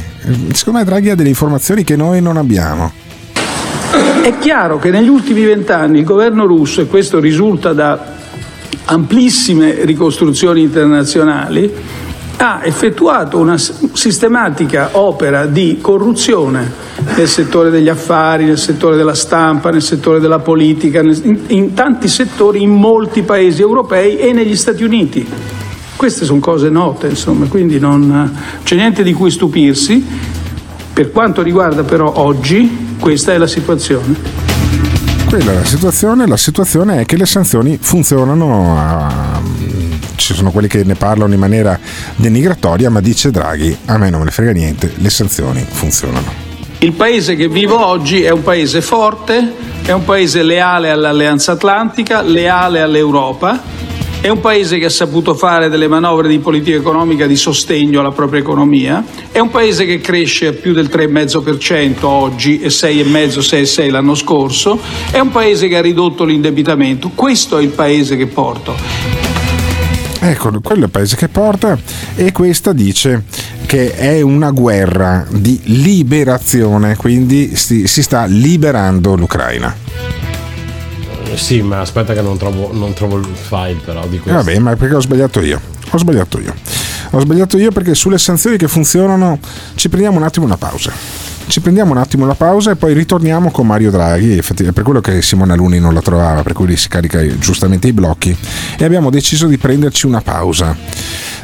[0.53, 2.91] Secondo me Draghi ha delle informazioni che noi non abbiamo.
[4.27, 8.07] È chiaro che negli ultimi vent'anni il governo russo, e questo risulta da
[8.83, 11.73] amplissime ricostruzioni internazionali,
[12.35, 16.69] ha effettuato una sistematica opera di corruzione
[17.15, 22.09] nel settore degli affari, nel settore della stampa, nel settore della politica, in, in tanti
[22.09, 25.25] settori in molti paesi europei e negli Stati Uniti.
[25.95, 30.05] Queste sono cose note, insomma, quindi non c'è niente di cui stupirsi.
[30.91, 34.15] Per quanto riguarda però oggi, questa è la situazione.
[35.27, 39.41] Quella è la situazione, la situazione è che le sanzioni funzionano, a-
[40.15, 41.77] ci sono quelli che ne parlano in maniera
[42.15, 46.45] denigratoria, ma dice Draghi, a me non me ne frega niente, le sanzioni funzionano.
[46.79, 49.51] Il paese che vivo oggi è un paese forte,
[49.83, 53.61] è un paese leale all'Alleanza Atlantica, leale all'Europa,
[54.27, 58.11] è un paese che ha saputo fare delle manovre di politica economica di sostegno alla
[58.11, 63.89] propria economia, è un paese che cresce a più del 3,5% oggi e 6,5, 6,6
[63.89, 67.11] l'anno scorso, è un paese che ha ridotto l'indebitamento.
[67.15, 68.75] Questo è il paese che porto.
[70.19, 71.79] Ecco, quello è il paese che porta
[72.15, 73.23] e questa dice
[73.65, 80.16] che è una guerra di liberazione, quindi si, si sta liberando l'Ucraina.
[81.37, 84.43] Sì, ma aspetta che non trovo, non trovo il file però di questo.
[84.43, 85.61] Vabbè, ma perché ho sbagliato io?
[85.91, 86.53] Ho sbagliato io.
[87.11, 89.39] Ho sbagliato io perché sulle sanzioni che funzionano
[89.75, 90.91] ci prendiamo un attimo una pausa.
[91.47, 94.99] Ci prendiamo un attimo una pausa e poi ritorniamo con Mario Draghi, è per quello
[94.99, 98.35] che Simona Luni non la trovava, per cui si carica giustamente i blocchi
[98.77, 100.75] e abbiamo deciso di prenderci una pausa,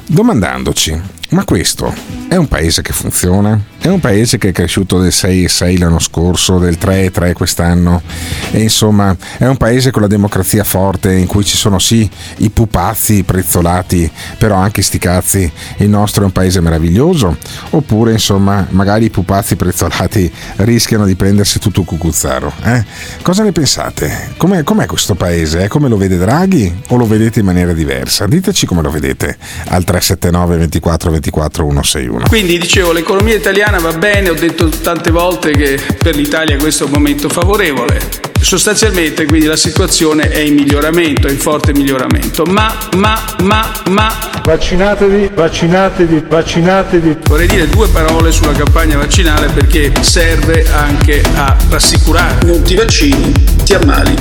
[0.05, 1.01] domandandoci,
[1.33, 1.93] ma questo
[2.27, 3.59] è un paese che funziona?
[3.77, 8.01] È un paese che è cresciuto del 6,6 l'anno scorso, del 3,3 quest'anno
[8.49, 12.49] e insomma è un paese con la democrazia forte in cui ci sono sì i
[12.49, 17.37] pupazzi prezzolati, però anche sti cazzi, il nostro è un paese meraviglioso
[17.71, 22.51] oppure insomma magari i pupazzi prezzolati rischiano di prendersi tutto il cucuzzaro.
[22.63, 22.83] Eh?
[23.21, 24.31] Cosa ne pensate?
[24.37, 25.65] Com'è, com'è questo paese?
[25.65, 28.25] È come lo vede Draghi o lo vedete in maniera diversa?
[28.25, 32.25] Diteci come lo vedete al 379 24 24 161.
[32.27, 36.87] Quindi dicevo, l'economia italiana va bene, ho detto tante volte che per l'Italia questo è
[36.87, 38.31] un momento favorevole.
[38.41, 42.43] Sostanzialmente quindi la situazione è in miglioramento, è in forte miglioramento.
[42.43, 44.41] Ma, ma, ma, ma...
[44.43, 47.17] Vaccinatevi, vaccinatevi, vaccinatevi.
[47.25, 52.45] Vorrei dire due parole sulla campagna vaccinale perché serve anche a rassicurare.
[52.45, 53.31] Non ti vaccini,
[53.63, 54.13] ti ammali,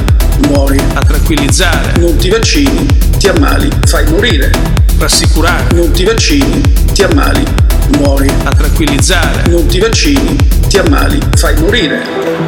[0.47, 0.79] muori.
[0.95, 1.99] A tranquillizzare.
[1.99, 2.87] Non ti vaccini,
[3.19, 4.82] ti ammali, fai morire.
[5.03, 5.75] Rassicurare.
[5.75, 6.61] Non ti vaccini,
[6.93, 7.43] ti ammali,
[7.99, 8.31] muori.
[8.45, 9.49] A tranquillizzare.
[9.49, 10.37] Non ti vaccini,
[10.69, 12.42] ti ammali, fai morire.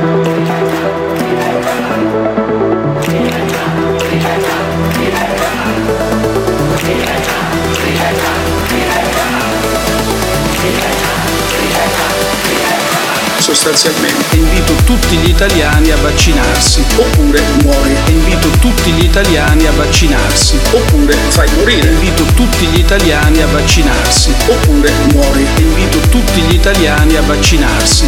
[13.64, 17.96] Sostanzialmente invito tutti gli italiani a vaccinarsi oppure muori.
[18.08, 21.88] Invito tutti gli italiani a vaccinarsi oppure fai morire.
[21.88, 25.46] Invito tutti gli italiani a vaccinarsi oppure muori.
[25.56, 28.06] Invito tutti gli italiani a vaccinarsi.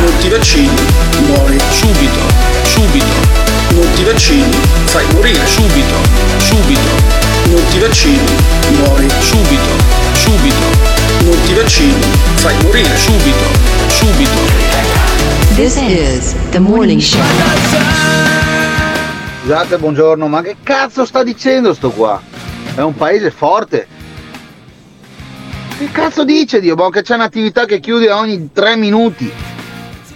[0.00, 0.74] Non ti vaccini,
[1.28, 2.26] muori subito,
[2.64, 3.53] subito.
[3.70, 4.50] Non ti vaccini,
[4.84, 5.94] fai morire subito,
[6.38, 6.90] subito.
[7.46, 8.36] Non ti vaccini,
[8.76, 9.76] muori subito,
[10.12, 10.66] subito.
[11.24, 12.00] Non ti vaccini,
[12.36, 13.44] fai morire subito,
[13.88, 14.40] subito.
[15.56, 17.20] This is the morning show.
[19.42, 22.20] Scusate, buongiorno, ma che cazzo sta dicendo sto qua?
[22.74, 23.86] È un paese forte.
[25.76, 26.76] Che cazzo dice Dio?
[26.76, 29.30] Boh, che c'è un'attività che chiude ogni tre minuti.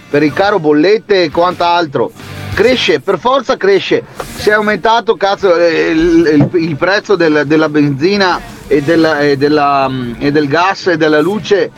[0.09, 2.11] Per il caro bollette e quant'altro.
[2.53, 4.03] Cresce, per forza cresce.
[4.35, 9.37] Si è aumentato cazzo eh, il, il- il prezzo del- della benzina e, della- e
[9.37, 11.71] della, mm, e del gas e della luce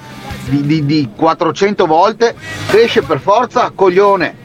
[0.45, 2.36] di, di- di 400 volte.
[2.67, 4.36] Cresce per forza, coglione.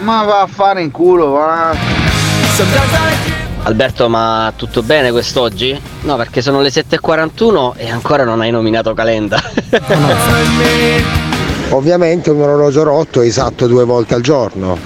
[0.00, 1.74] Ma va a fare in culo, va.
[3.62, 5.80] Alberto, ma tutto bene quest'oggi?
[6.02, 9.40] No, perché sono le 7.41 e ancora non hai nominato Calenda.
[11.70, 14.78] Ovviamente un orologio rotto è esatto due volte al giorno.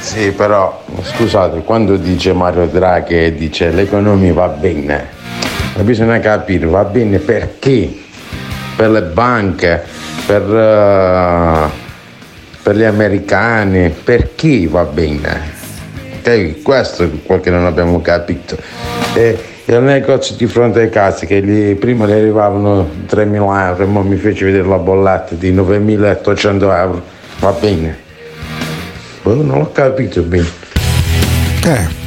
[0.00, 5.08] Sì, però scusate, quando dice Mario Draghi dice l'economia va bene,
[5.76, 8.04] ma bisogna capire va bene per chi?
[8.74, 9.82] Per le banche,
[10.26, 11.70] per, eh,
[12.62, 15.58] per gli americani, per chi va bene?
[16.18, 18.56] Ok, questo è quello che non abbiamo capito.
[19.14, 23.86] E il negozio di fronte ai case che gli- prima gli arrivavano 3.000 euro e
[23.86, 27.02] ora mi fece vedere la bolletta di 9.800 euro,
[27.38, 27.98] va bene.
[29.22, 30.48] Boh, non l'ho capito bene.
[31.64, 31.98] Eh.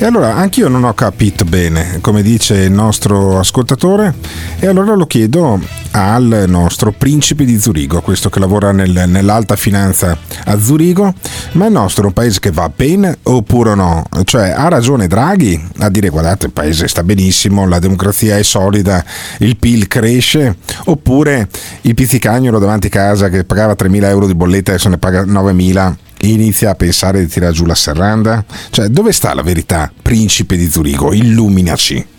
[0.00, 4.14] E allora anch'io non ho capito bene, come dice il nostro ascoltatore,
[4.60, 5.60] e allora lo chiedo
[5.92, 11.14] al nostro principe di Zurigo, questo che lavora nel- nell'alta finanza a Zurigo,
[11.52, 14.04] ma il nostro è un paese che va bene oppure no?
[14.24, 19.04] Cioè ha ragione Draghi a dire guardate il paese sta benissimo, la democrazia è solida,
[19.38, 21.48] il PIL cresce, oppure
[21.82, 25.94] il pizzicagnolo davanti casa che pagava 3.000 euro di bolletta e adesso ne paga 9.000
[26.22, 28.44] inizia a pensare di tirare giù la serranda?
[28.70, 31.12] Cioè, dove sta la verità, principe di Zurigo?
[31.12, 32.16] Illuminaci.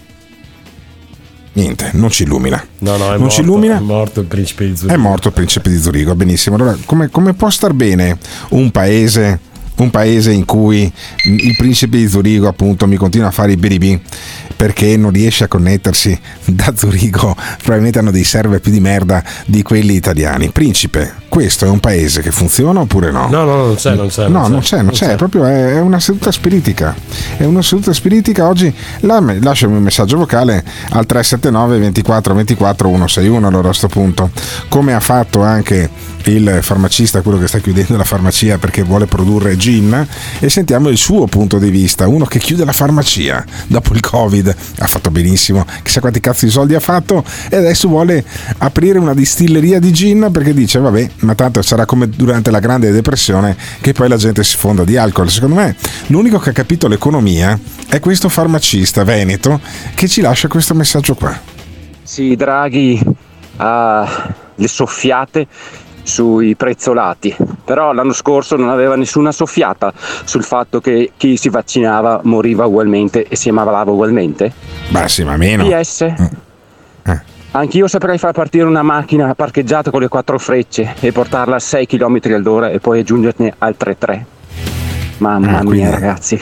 [1.60, 2.66] Niente, non ci illumina.
[2.80, 3.78] No, no, è non morto, illumina.
[3.78, 4.94] è morto il principe di Zurigo.
[4.94, 6.56] È morto il principe di Zurigo, benissimo.
[6.56, 8.18] Allora, come, come può star bene
[8.52, 9.40] un paese,
[9.76, 10.90] un paese in cui
[11.26, 14.02] il principe di Zurigo, appunto, mi continua a fare i biribì
[14.56, 17.36] perché non riesce a connettersi da Zurigo?
[17.58, 20.52] Probabilmente hanno dei server più di merda di quelli italiani.
[20.52, 23.28] Principe, questo è un paese che funziona oppure no?
[23.30, 24.28] No, no, non c'è, non c'è.
[24.28, 26.96] No, non c'è, non c'è, proprio è è una seduta spiritica.
[27.38, 28.74] È una seduta spiritica oggi.
[29.02, 34.32] La- lasciami un messaggio vocale al 379 24 24 161 allora a questo punto.
[34.68, 35.90] Come ha fatto anche
[36.26, 40.08] il farmacista, quello che sta chiudendo la farmacia perché vuole produrre gin
[40.40, 44.56] e sentiamo il suo punto di vista, uno che chiude la farmacia dopo il Covid,
[44.80, 48.24] ha fatto benissimo, chissà quanti cazzo di soldi ha fatto e adesso vuole
[48.58, 52.92] aprire una distilleria di gin perché dice vabbè ma tanto sarà come durante la Grande
[52.92, 55.30] Depressione che poi la gente si fonda di alcol.
[55.30, 55.76] Secondo me
[56.08, 59.60] l'unico che ha capito l'economia è questo farmacista veneto
[59.96, 61.38] che ci lascia questo messaggio qua.
[62.04, 63.02] Sì, Draghi
[63.58, 65.48] ha le soffiate
[66.04, 69.94] sui prezzolati, però l'anno scorso non aveva nessuna soffiata
[70.24, 74.52] sul fatto che chi si vaccinava moriva ugualmente e si ammalava ugualmente.
[74.90, 75.68] Beh sì, ma meno.
[75.68, 76.14] PS?
[77.52, 81.88] Anch'io saprei far partire una macchina parcheggiata con le quattro frecce e portarla a 6
[81.88, 84.26] km all'ora e poi aggiungerne altre 3.
[85.18, 86.40] Mamma Ah, mia quindi- ragazzi.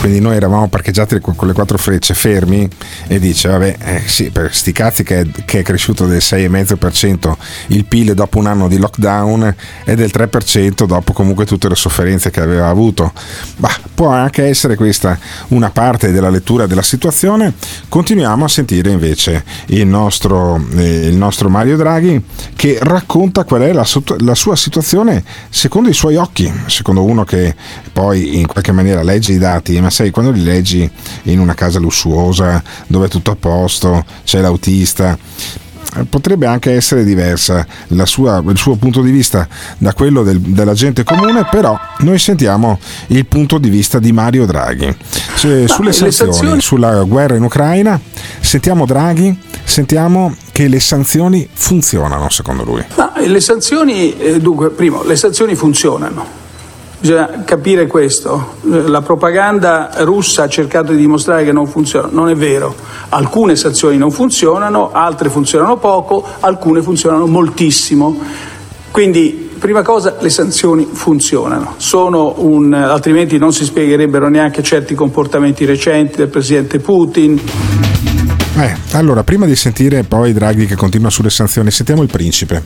[0.00, 2.66] Quindi noi eravamo parcheggiati con le quattro frecce fermi
[3.06, 7.34] e dice, vabbè, eh, sì, per sti cazzi che è, che è cresciuto del 6,5%
[7.66, 12.30] il PIL dopo un anno di lockdown e del 3% dopo comunque tutte le sofferenze
[12.30, 13.12] che aveva avuto.
[13.58, 17.52] Bah, può anche essere questa una parte della lettura della situazione.
[17.90, 22.24] Continuiamo a sentire invece il nostro, eh, il nostro Mario Draghi
[22.56, 23.86] che racconta qual è la,
[24.20, 27.54] la sua situazione secondo i suoi occhi, secondo uno che
[27.92, 30.88] poi in qualche maniera legge i dati, ma sai, quando li leggi
[31.24, 35.18] in una casa lussuosa dove è tutto a posto, c'è l'autista,
[36.08, 40.72] potrebbe anche essere diversa la sua- il suo punto di vista da quello del- della
[40.74, 42.78] gente comune, però noi sentiamo
[43.08, 44.94] il punto di vista di Mario Draghi.
[45.34, 48.00] Se- sulle le sanzioni, sanzioni- sulla guerra in Ucraina,
[48.40, 52.84] sentiamo Draghi, sentiamo che le sanzioni funzionano secondo lui.
[52.96, 56.39] Ma le sanzioni, eh, dunque, primo, le sanzioni funzionano.
[57.00, 58.56] Bisogna capire questo.
[58.64, 62.08] La propaganda russa ha cercato di dimostrare che non funziona.
[62.10, 62.74] Non è vero.
[63.08, 68.20] Alcune sanzioni non funzionano, altre funzionano poco, alcune funzionano moltissimo.
[68.90, 71.74] Quindi, prima cosa, le sanzioni funzionano.
[72.36, 77.40] Un, altrimenti non si spiegherebbero neanche certi comportamenti recenti del presidente Putin.
[78.60, 82.62] Eh, allora, prima di sentire poi Draghi che continua sulle sanzioni, sentiamo il principe.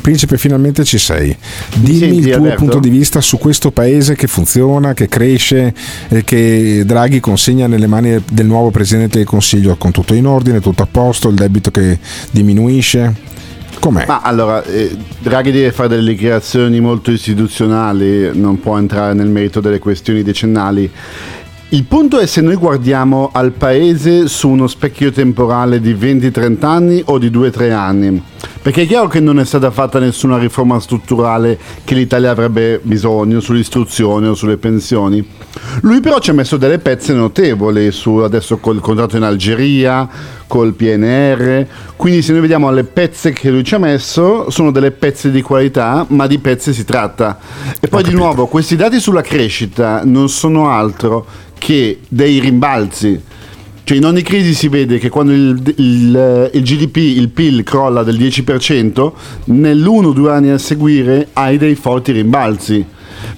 [0.00, 1.36] Principe, finalmente ci sei.
[1.74, 2.58] Dimmi senti, il tuo Alberto?
[2.58, 5.72] punto di vista su questo paese che funziona, che cresce,
[6.08, 10.58] e che Draghi consegna nelle mani del nuovo presidente del Consiglio con tutto in ordine,
[10.58, 11.96] tutto a posto, il debito che
[12.32, 13.14] diminuisce.
[13.78, 14.04] Com'è?
[14.04, 19.60] Ma allora, eh, Draghi deve fare delle dichiarazioni molto istituzionali, non può entrare nel merito
[19.60, 20.90] delle questioni decennali.
[21.70, 27.02] Il punto è se noi guardiamo al paese su uno specchio temporale di 20-30 anni
[27.06, 28.22] o di 2-3 anni.
[28.66, 33.38] Perché è chiaro che non è stata fatta nessuna riforma strutturale che l'Italia avrebbe bisogno
[33.38, 35.24] sull'istruzione o sulle pensioni.
[35.82, 40.08] Lui però ci ha messo delle pezze notevoli su adesso col contratto in Algeria,
[40.48, 41.64] col PNR.
[41.94, 45.42] Quindi se noi vediamo le pezze che lui ci ha messo, sono delle pezze di
[45.42, 47.38] qualità, ma di pezze si tratta.
[47.78, 51.24] E poi di nuovo, questi dati sulla crescita non sono altro
[51.56, 53.22] che dei rimbalzi.
[53.86, 58.02] Cioè in ogni crisi si vede che quando il, il- il GDP, il PIL crolla
[58.02, 59.12] del 10%,
[59.44, 62.84] nell'uno o due anni a seguire hai dei forti rimbalzi.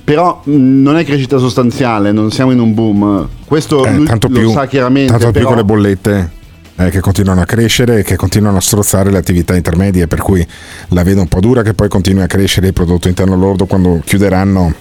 [0.02, 3.28] Però mh, non è crescita sostanziale, non siamo in un boom.
[3.44, 5.10] Questo Eh, lui tanto lo più, sa chiaramente.
[5.12, 6.30] tanto più però- con le bollette
[6.76, 10.46] eh, che continuano a crescere e che continuano a strozzare le attività intermedie, per cui
[10.88, 14.00] la vedo un po' dura che poi continui a crescere il prodotto interno lordo quando
[14.02, 14.72] chiuderanno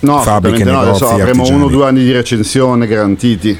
[0.00, 1.54] No, fabbriche, no, adesso negozi, avremo artigiani.
[1.54, 3.56] uno o due anni di recensione garantiti.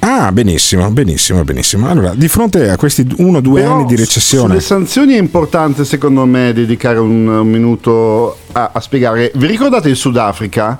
[0.00, 1.88] Ah, benissimo, benissimo, benissimo.
[1.88, 5.18] Allora, di fronte a questi uno o due Però anni di recessione, Sulle sanzioni è
[5.18, 9.32] importante secondo me dedicare un, un minuto a, a spiegare.
[9.34, 10.78] Vi ricordate il Sudafrica?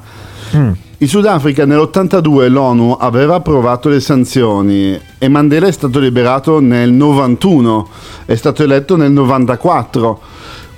[0.56, 0.70] Mm.
[1.00, 7.88] In Sudafrica nell'82 l'ONU aveva approvato le sanzioni e Mandela è stato liberato nel 91,
[8.24, 10.20] è stato eletto nel 94.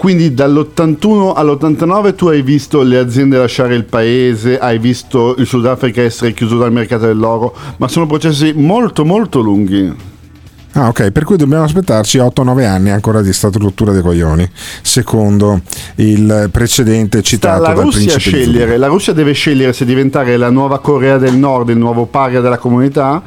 [0.01, 6.01] Quindi dall'81 all'89 tu hai visto le aziende lasciare il paese, hai visto il Sudafrica
[6.01, 9.95] essere chiuso dal mercato dell'oro, ma sono processi molto molto lunghi.
[10.73, 14.49] Ah, ok, per cui dobbiamo aspettarci 8-9 anni ancora di struttura dei coglioni,
[14.81, 15.61] secondo
[15.97, 20.39] il precedente Sta citato alla dal Russia di scegliere, la Russia deve scegliere se diventare
[20.39, 23.23] la nuova Corea del Nord, il nuovo paria della comunità,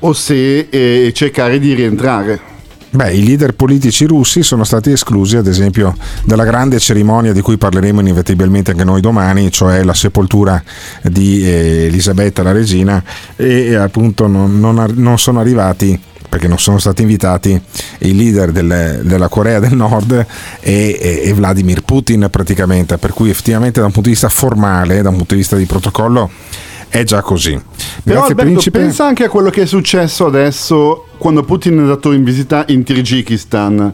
[0.00, 2.49] o se eh, cercare di rientrare.
[2.92, 7.56] Beh, i leader politici russi sono stati esclusi, ad esempio, dalla grande cerimonia di cui
[7.56, 10.60] parleremo inevitabilmente anche noi domani, cioè la sepoltura
[11.02, 13.00] di eh, Elisabetta, la regina,
[13.36, 17.60] e, appunto non, non non sono arrivati perché non sono stati invitati
[18.00, 20.12] i leader del- della Corea del Nord
[20.60, 25.00] e, e- e Vladimir Putin praticamente, per cui effettivamente da un punto di vista formale,
[25.02, 26.28] da un punto di vista di protocollo,
[26.90, 27.52] è già così.
[27.52, 27.62] Però
[28.02, 28.78] Grazie Alberto, Principe.
[28.80, 32.82] pensa anche a quello che è successo adesso quando Putin è andato in visita in
[32.82, 33.92] Kirghizistan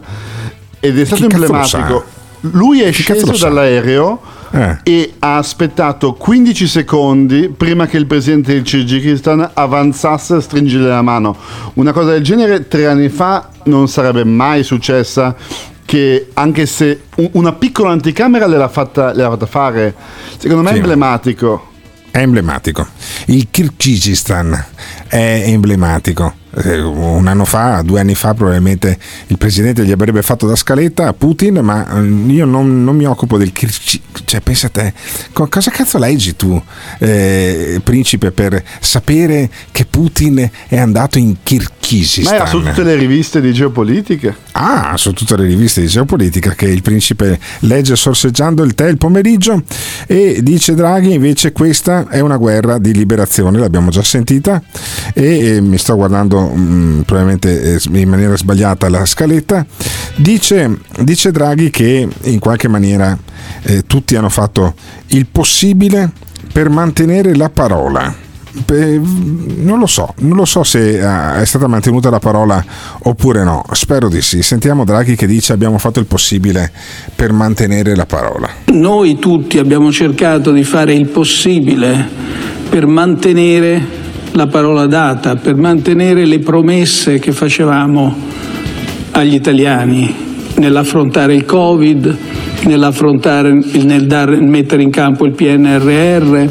[0.79, 2.03] ed è stato emblematico.
[2.41, 4.21] Lui è Chi sceso dall'aereo
[4.51, 4.77] Eh.
[4.83, 11.01] e ha aspettato 15 secondi prima che il presidente del Kirghizistan avanzasse a stringergli la
[11.01, 11.35] mano.
[11.75, 15.35] Una cosa del genere tre anni fa non sarebbe mai successa
[15.83, 19.93] che anche se un- una piccola anticamera l'ha fatta, fatta fare,
[20.37, 20.79] secondo me è Sì.
[20.79, 21.67] emblematico.
[22.17, 22.87] È emblematico.
[23.25, 24.65] Il Kirghizistan
[25.05, 26.33] è emblematico.
[26.63, 28.97] Eh, Un anno fa, due anni fa, probabilmente
[29.27, 33.05] il presidente gli avrebbe fatto da scaletta a Putin, ma eh, io non, non mi
[33.05, 34.23] occupo del Kirghizistan.
[34.25, 34.95] Cioè, pensa te,
[35.31, 36.59] co- cosa cazzo leggi tu,
[36.97, 41.43] eh, principe, per sapere che Putin è andato in
[41.87, 42.35] Ma Kirghizistan?
[42.35, 44.35] era su tutte le riviste di geopolitica.
[44.51, 48.97] Ah, su tutte le riviste di geopolitica che il principe legge sorseggiando il tè il
[48.97, 49.63] pomeriggio
[50.05, 54.61] e dice Draghi invece questa è una guerra di liberazione, l'abbiamo già sentita
[55.13, 59.65] e, e mi sto guardando mm, probabilmente eh, in maniera sbagliata la scaletta,
[60.15, 63.17] dice, dice Draghi che in qualche maniera
[63.63, 64.75] eh, tutti hanno fatto
[65.07, 66.11] il possibile
[66.51, 68.25] per mantenere la parola.
[68.65, 68.99] Beh,
[69.57, 72.63] non lo so, non lo so se ah, è stata mantenuta la parola
[73.03, 73.63] oppure no.
[73.71, 74.41] Spero di sì.
[74.41, 76.71] Sentiamo Draghi che dice abbiamo fatto il possibile
[77.15, 78.49] per mantenere la parola.
[78.67, 82.07] Noi tutti abbiamo cercato di fare il possibile
[82.69, 88.15] per mantenere la parola data, per mantenere le promesse che facevamo
[89.11, 90.25] agli italiani
[90.57, 92.17] nell'affrontare il Covid,
[92.65, 96.45] nel dar- mettere in campo il PNRR,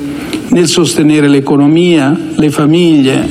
[0.50, 3.26] nel sostenere l'economia, le famiglie.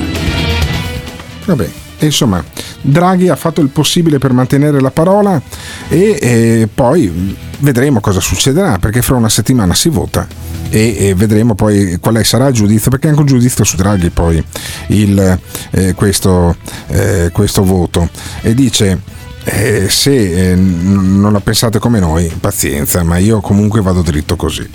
[1.44, 1.68] Vabbè,
[2.00, 2.42] insomma,
[2.80, 5.40] Draghi ha fatto il possibile per mantenere la parola
[5.88, 10.26] e eh, poi vedremo cosa succederà perché fra una settimana si vota
[10.68, 14.42] e, e vedremo poi quale sarà il giudizio perché anche un giudizio su Draghi poi
[14.88, 15.38] il,
[15.70, 16.56] eh, questo,
[16.88, 18.08] eh, questo voto
[18.42, 19.00] e dice
[19.44, 24.68] eh, se eh, non la pensate come noi pazienza ma io comunque vado dritto così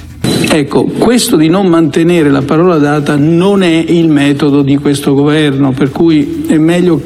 [0.54, 5.72] Ecco, questo di non mantenere la parola data non è il metodo di questo governo,
[5.72, 7.02] per cui è meglio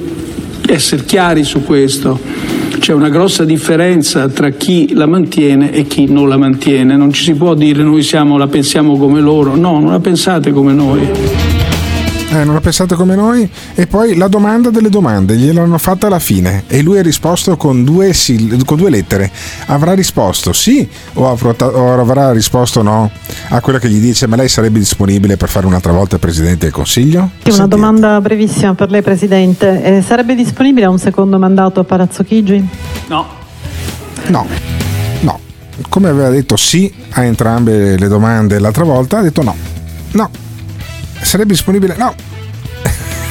[0.67, 2.19] essere chiari su questo.
[2.79, 6.95] C'è una grossa differenza tra chi la mantiene e chi non la mantiene.
[6.95, 9.55] Non ci si può dire noi siamo, la pensiamo come loro.
[9.55, 11.44] No, non la pensate come noi.
[12.35, 13.49] Eh, non la pensate come noi?
[13.75, 17.85] E poi la domanda delle domande, gliel'hanno fatta alla fine e lui ha risposto con
[17.85, 19.31] due, sil- con due lettere.
[19.67, 23.09] Avrà risposto sì o, avrà- o avrà risposto no
[23.49, 26.73] a quello che gli dice ma lei sarebbe disponibile per fare un'altra volta Presidente del
[26.73, 27.29] Consiglio?
[27.41, 29.81] Sì, una domanda brevissima per lei Presidente.
[29.81, 32.67] Eh, sarebbe disponibile un secondo mandato a Palazzo Chigi?
[33.07, 33.25] No.
[34.27, 34.45] No,
[35.21, 35.39] no.
[35.87, 39.55] Come aveva detto sì a entrambe le domande l'altra volta, ha detto no.
[40.11, 40.29] No.
[41.25, 41.95] Sarebbe disponibile?
[41.97, 42.13] No.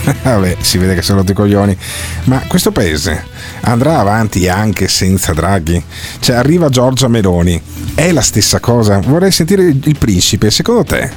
[0.22, 1.76] Vabbè, si vede che sono rotti i coglioni.
[2.24, 3.24] Ma questo paese
[3.60, 5.82] andrà avanti anche senza Draghi?
[6.18, 7.60] Cioè, arriva Giorgia Meloni.
[7.94, 8.98] È la stessa cosa?
[8.98, 10.50] Vorrei sentire il principe.
[10.50, 11.10] Secondo te?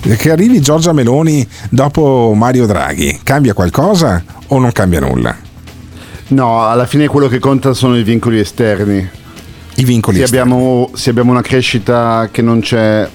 [0.00, 5.36] Che arrivi Giorgia Meloni dopo Mario Draghi, cambia qualcosa o non cambia nulla?
[6.28, 9.08] No, alla fine quello che conta sono i vincoli esterni.
[9.76, 10.52] I vincoli se esterni.
[10.52, 13.08] Abbiamo, se abbiamo una crescita che non c'è,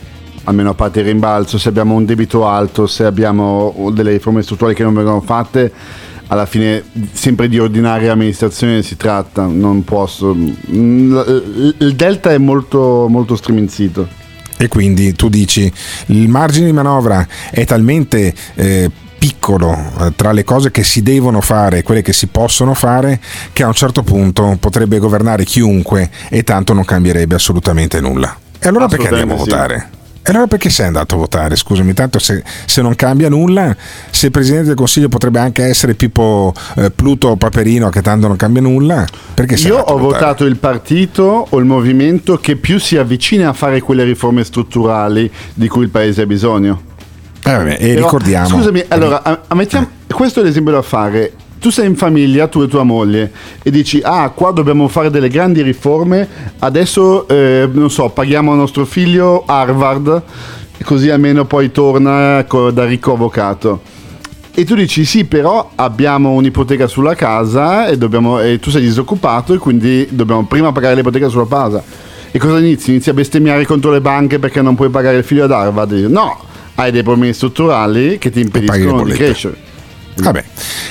[0.45, 4.75] almeno a parte il rimbalzo, se abbiamo un debito alto, se abbiamo delle riforme strutturali
[4.75, 5.71] che non vengono fatte,
[6.27, 9.45] alla fine sempre di ordinaria amministrazione si tratta.
[9.45, 10.35] Non posso.
[10.35, 14.21] Il delta è molto, molto striminzito.
[14.57, 15.71] E quindi tu dici
[16.07, 21.41] il margine di manovra è talmente eh, piccolo eh, tra le cose che si devono
[21.41, 23.19] fare e quelle che si possono fare
[23.51, 28.37] che a un certo punto potrebbe governare chiunque e tanto non cambierebbe assolutamente nulla.
[28.59, 30.01] E allora perché andiamo a sì.
[30.25, 31.57] E allora perché sei andato a votare?
[31.57, 33.75] Scusami, tanto se, se non cambia nulla,
[34.09, 38.37] se il Presidente del Consiglio potrebbe anche essere Pippo eh, Pluto Paperino che tanto non
[38.37, 42.95] cambia nulla, perché sei Io ho votato il partito o il movimento che più si
[42.95, 46.81] avvicina a fare quelle riforme strutturali di cui il paese ha bisogno.
[47.43, 48.47] Eh, vabbè, e Però, ricordiamo...
[48.47, 51.33] Scusami, allora, ammettiamo, questo è l'esempio da fare.
[51.63, 53.31] Tu sei in famiglia, tu e tua moglie,
[53.63, 56.27] e dici, ah, qua dobbiamo fare delle grandi riforme,
[56.59, 60.23] adesso, eh, non so, paghiamo al nostro figlio Harvard,
[60.83, 63.79] così almeno poi torna da ricco avvocato.
[64.53, 69.53] E tu dici, sì, però abbiamo un'ipoteca sulla casa e, dobbiamo- e tu sei disoccupato
[69.53, 71.81] e quindi dobbiamo prima pagare l'ipoteca sulla casa.
[72.29, 72.89] E cosa inizi?
[72.89, 75.93] Inizi a bestemmiare contro le banche perché non puoi pagare il figlio ad Harvard?
[75.93, 76.37] No,
[76.75, 79.62] hai dei problemi strutturali che ti impediscono di crescere.
[80.15, 80.43] Vabbè,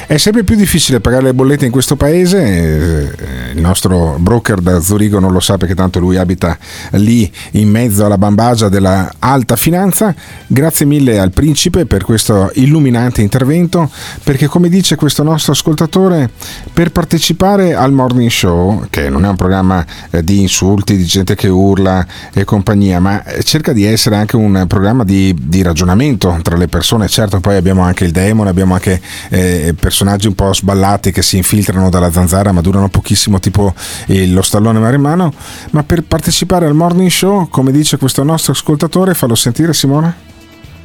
[0.07, 3.15] è sempre più difficile pagare le bollette in questo paese.
[3.17, 6.59] eh, Il nostro broker da Zurigo non lo sa perché tanto lui abita
[6.93, 10.15] lì in mezzo alla bambagia della alta finanza.
[10.47, 13.91] Grazie mille al principe per questo illuminante intervento.
[14.25, 16.31] Perché, come dice questo nostro ascoltatore,
[16.73, 21.35] per partecipare al morning show, che non è un programma eh, di insulti, di gente
[21.35, 26.39] che urla e compagnia, ma eh, cerca di essere anche un programma di, di ragionamento
[26.43, 27.09] tra le persone.
[27.09, 31.37] Certo, poi abbiamo anche il demone, abbiamo anche eh, personaggi un po' sballati che si
[31.37, 33.75] infiltrano dalla zanzara ma durano pochissimo tipo
[34.07, 35.33] il- lo stallone maremmano,
[35.71, 40.31] ma per partecipare al morning show, come dice questo nostro ascoltatore, fallo sentire Simone.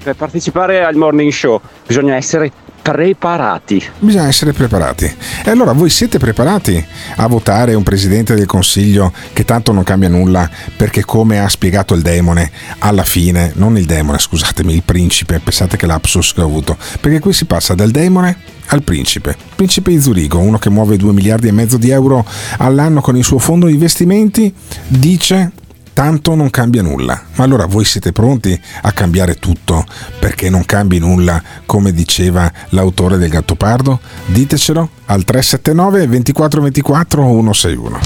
[0.03, 2.51] Per partecipare al morning show bisogna essere
[2.81, 3.83] preparati.
[3.99, 5.05] Bisogna essere preparati.
[5.43, 6.83] E allora voi siete preparati
[7.17, 11.93] a votare un presidente del consiglio che tanto non cambia nulla perché come ha spiegato
[11.93, 16.45] il demone alla fine, non il demone, scusatemi, il principe, pensate che lapsus che ho
[16.45, 19.35] avuto, perché qui si passa dal demone al principe.
[19.55, 22.25] Principe di Zurigo, uno che muove 2 miliardi e mezzo di euro
[22.57, 24.53] all'anno con il suo fondo di investimenti,
[24.87, 25.51] dice
[25.97, 27.19] tanto non cambia nulla.
[27.37, 29.83] Ma allora voi siete pronti a cambiare tutto
[30.19, 33.99] perché non cambi nulla, come diceva l'autore del Gattopardo?
[34.27, 37.99] Ditecelo al 379 2424 161.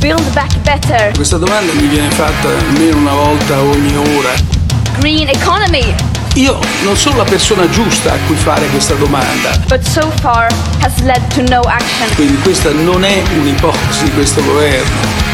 [0.00, 1.14] Build back better.
[1.14, 4.30] Questa domanda mi viene fatta almeno una volta ogni ora.
[4.98, 5.94] Green economy.
[6.34, 10.98] Io non sono la persona giusta a cui fare questa domanda, But so far has
[11.02, 12.12] led to no action.
[12.16, 15.33] quindi questa non è un'ipotesi di questo governo.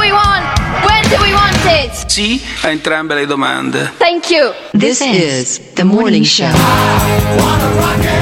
[2.11, 3.93] Sì a entrambe le domande.
[3.95, 4.51] Thank you.
[4.77, 6.49] This is the morning show.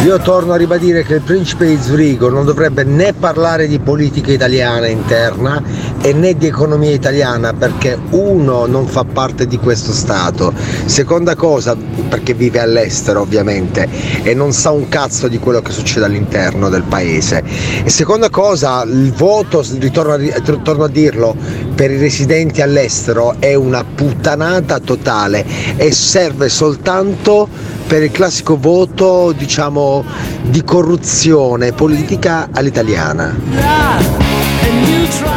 [0.03, 4.31] Io torno a ribadire che il principe di Zurigo non dovrebbe né parlare di politica
[4.31, 5.61] italiana interna
[6.01, 10.53] e né di economia italiana perché uno non fa parte di questo Stato,
[10.85, 13.89] seconda cosa perché vive all'estero ovviamente
[14.23, 17.43] e non sa un cazzo di quello che succede all'interno del paese
[17.83, 20.33] e seconda cosa il voto, ritorno a, ri-
[20.63, 21.35] torno a dirlo,
[21.75, 27.47] per i residenti all'estero è una puttanata totale e serve soltanto
[27.87, 30.03] per il classico voto diciamo
[30.43, 33.35] di corruzione politica all'italiana.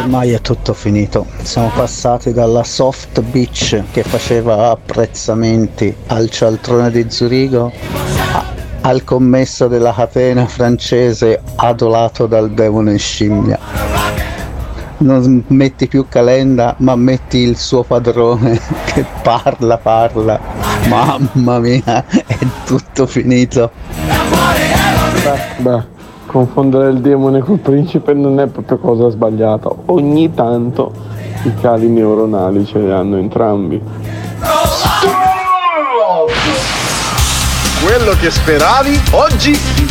[0.03, 1.27] Ormai è tutto finito.
[1.43, 7.73] Siamo passati dalla soft beach che faceva apprezzamenti al cialtrone di Zurigo
[8.33, 8.45] a-
[8.83, 13.59] al commesso della catena francese adolato dal demone scimmia.
[15.03, 20.39] Non metti più Calenda, ma metti il suo padrone che parla, parla.
[20.87, 23.73] Mamma mia, è tutto finito.
[25.25, 25.83] Beh, beh,
[26.27, 29.71] confondere il demone col principe non è proprio cosa sbagliata.
[29.87, 30.93] Ogni tanto
[31.43, 33.83] i cali neuronali ce li hanno entrambi.
[37.85, 39.59] Quello che speravi oggi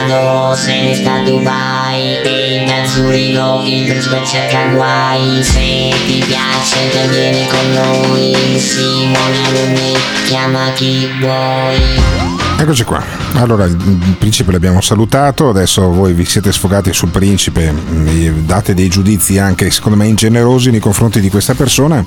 [0.00, 2.20] Alberto Gottardo se ne sta Dubai
[2.90, 5.42] Zurigo il principe cerca guai.
[5.42, 8.58] Se ti piace te vieni con noi.
[8.58, 9.94] Simone Alunni
[10.26, 13.02] chiama chi vuoi Eccoci qua.
[13.36, 18.88] Allora, il principe l'abbiamo salutato, adesso voi vi siete sfogati sul principe, mm, date dei
[18.88, 22.04] giudizi anche secondo me ingenerosi nei confronti di questa persona,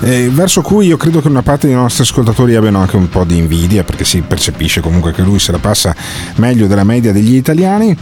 [0.00, 3.22] eh, verso cui io credo che una parte dei nostri ascoltatori abbiano anche un po'
[3.22, 5.94] di invidia, perché si percepisce comunque che lui se la passa
[6.36, 7.96] meglio della media degli italiani.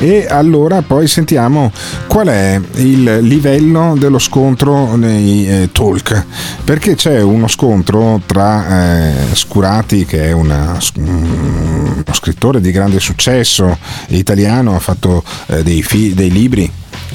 [0.00, 1.70] E allora poi sentiamo
[2.08, 6.24] qual è il livello dello scontro nei eh, talk,
[6.64, 10.76] perché c'è uno scontro tra eh, Scurati, che è una,
[11.36, 13.78] uno scrittore di grande successo
[14.08, 16.70] italiano, ha fatto eh, dei, fi- dei libri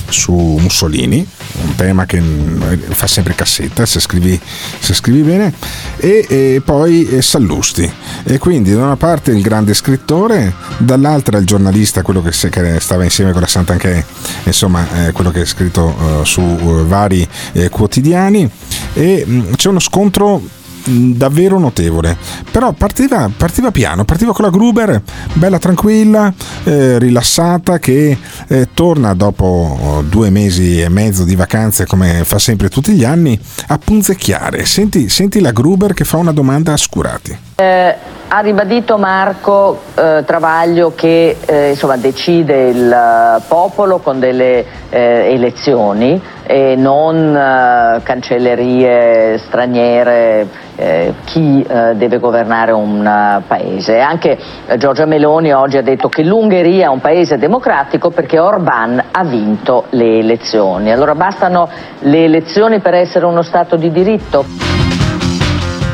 [0.10, 1.26] su Mussolini,
[1.64, 4.40] un tema che mm, fa sempre cassetta se scrivi,
[4.80, 5.54] se scrivi bene,
[5.98, 7.90] e, e poi eh, Sallusti.
[8.24, 13.04] E quindi da una parte il grande scrittore, dall'altra il giornalista, quello che, che stava
[13.04, 14.06] insieme con la Sant'Anché,
[14.44, 18.50] insomma eh, quello che ha scritto eh, su eh, vari eh, quotidiani,
[18.94, 20.48] e mm, c'è uno scontro mh,
[20.86, 22.18] davvero notevole.
[22.52, 25.02] Però partiva, partiva piano partiva con la Gruber
[25.34, 28.18] bella tranquilla eh, rilassata che
[28.48, 33.40] eh, torna dopo due mesi e mezzo di vacanze come fa sempre tutti gli anni
[33.68, 34.66] a punzecchiare.
[34.66, 37.38] Senti, senti la Gruber che fa una domanda a Scurati.
[37.56, 37.96] Eh,
[38.34, 45.34] ha ribadito Marco eh, Travaglio che eh, insomma, decide il eh, popolo con delle eh,
[45.34, 54.00] elezioni e non eh, cancellerie straniere, eh, chi deve governare un paese.
[54.00, 54.38] Anche
[54.78, 59.86] Giorgia Meloni oggi ha detto che l'Ungheria è un paese democratico perché Orban ha vinto
[59.90, 60.92] le elezioni.
[60.92, 61.70] Allora bastano
[62.00, 64.91] le elezioni per essere uno Stato di diritto?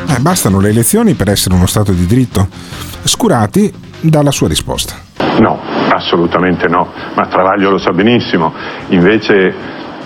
[0.08, 2.48] Eh, bastano le elezioni per essere uno Stato di diritto
[3.02, 5.06] Scurati dà la sua risposta
[5.40, 8.52] No, assolutamente no, ma Travaglio lo sa benissimo.
[8.88, 9.54] Invece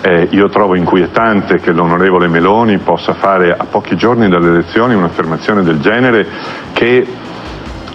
[0.01, 5.63] eh, io trovo inquietante che l'onorevole Meloni possa fare a pochi giorni dalle elezioni un'affermazione
[5.63, 6.27] del genere
[6.73, 7.05] che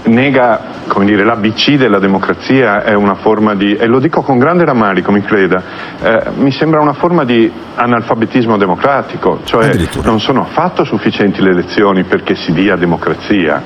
[0.05, 4.65] nega come dire, l'ABC della democrazia è una forma di, e lo dico con grande
[4.65, 5.63] rammarico, mi creda,
[6.01, 9.71] eh, mi sembra una forma di analfabetismo democratico, cioè
[10.03, 13.63] non sono affatto sufficienti le elezioni perché si dia democrazia.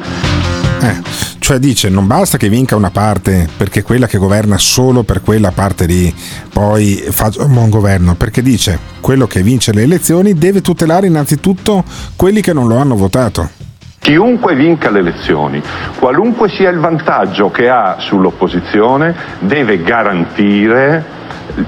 [0.81, 1.01] Eh,
[1.39, 5.53] cioè dice non basta che vinca una parte perché quella che governa solo per quella
[5.53, 6.13] parte lì
[6.53, 11.85] poi fa un buon governo, perché dice quello che vince le elezioni deve tutelare innanzitutto
[12.17, 13.71] quelli che non lo hanno votato.
[14.03, 15.63] Chiunque vinca le elezioni,
[15.97, 21.05] qualunque sia il vantaggio che ha sull'opposizione, deve garantire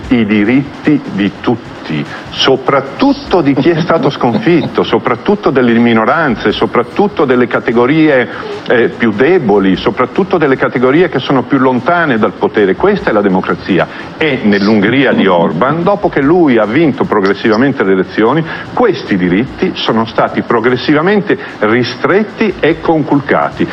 [0.09, 7.47] i diritti di tutti, soprattutto di chi è stato sconfitto, soprattutto delle minoranze, soprattutto delle
[7.47, 8.29] categorie
[8.67, 12.75] eh, più deboli, soprattutto delle categorie che sono più lontane dal potere.
[12.75, 17.93] Questa è la democrazia e nell'Ungheria di Orban, dopo che lui ha vinto progressivamente le
[17.93, 23.69] elezioni, questi diritti sono stati progressivamente ristretti e conculcati.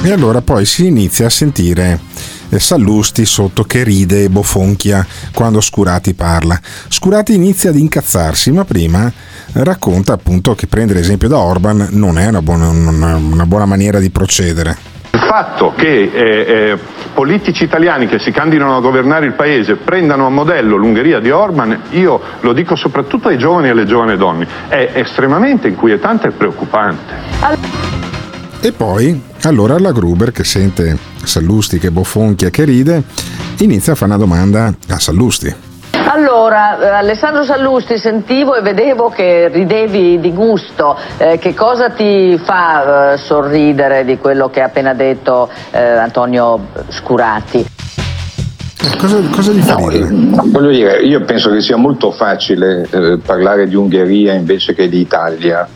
[0.00, 6.14] E allora poi si inizia a sentire Sallusti sotto che ride e bofonchia quando Scurati
[6.14, 6.58] parla.
[6.88, 9.12] Scurati inizia ad incazzarsi, ma prima
[9.52, 13.98] racconta appunto che prendere esempio da Orban non è una buona, una- una buona maniera
[13.98, 14.76] di procedere.
[15.10, 16.78] Il fatto che eh, eh,
[17.12, 21.82] politici italiani che si candidano a governare il paese prendano a modello l'Ungheria di Orban,
[21.90, 27.97] io lo dico soprattutto ai giovani e alle giovani donne, è estremamente inquietante e preoccupante.
[28.60, 33.04] E poi, allora la Gruber, che sente Sallusti che bofonchia, che ride,
[33.58, 35.54] inizia a fare una domanda a Sallusti.
[35.92, 40.96] Allora, eh, Alessandro Sallusti, sentivo e vedevo che ridevi di gusto.
[41.18, 46.66] Eh, che cosa ti fa eh, sorridere di quello che ha appena detto eh, Antonio
[46.88, 47.64] Scurati?
[48.98, 50.08] Cosa, cosa gli fa ridere?
[50.46, 54.98] Voglio dire, io penso che sia molto facile eh, parlare di Ungheria invece che di
[54.98, 55.68] Italia.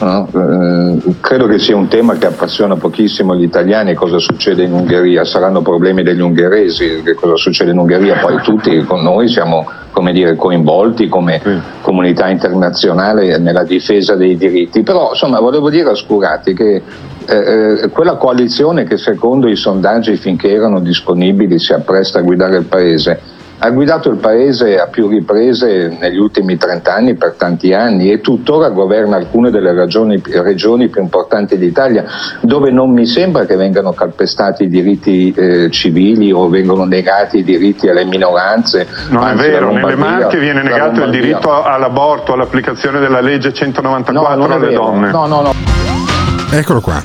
[0.00, 0.28] No?
[0.32, 5.24] Eh, credo che sia un tema che appassiona pochissimo gli italiani cosa succede in Ungheria,
[5.24, 10.12] saranno problemi degli ungheresi, che cosa succede in Ungheria, poi tutti con noi siamo come
[10.12, 11.42] dire, coinvolti come
[11.80, 16.82] comunità internazionale nella difesa dei diritti, però insomma volevo dire a Scurati che
[17.26, 22.58] eh, eh, quella coalizione che secondo i sondaggi finché erano disponibili si appresta a guidare
[22.58, 23.20] il paese,
[23.60, 28.20] ha guidato il paese a più riprese negli ultimi 30 anni, per tanti anni, e
[28.20, 32.04] tuttora governa alcune delle ragioni- regioni più importanti d'Italia,
[32.40, 37.44] dove non mi sembra che vengano calpestati i diritti eh, civili o vengono negati i
[37.44, 38.86] diritti alle minoranze.
[39.10, 44.36] Non è Anzi, vero, nelle Marche viene negato il diritto all'aborto, all'applicazione della legge 194
[44.36, 44.82] non è alle vero.
[44.84, 45.10] donne.
[45.10, 45.52] No, no, no.
[46.50, 47.02] Eccolo qua.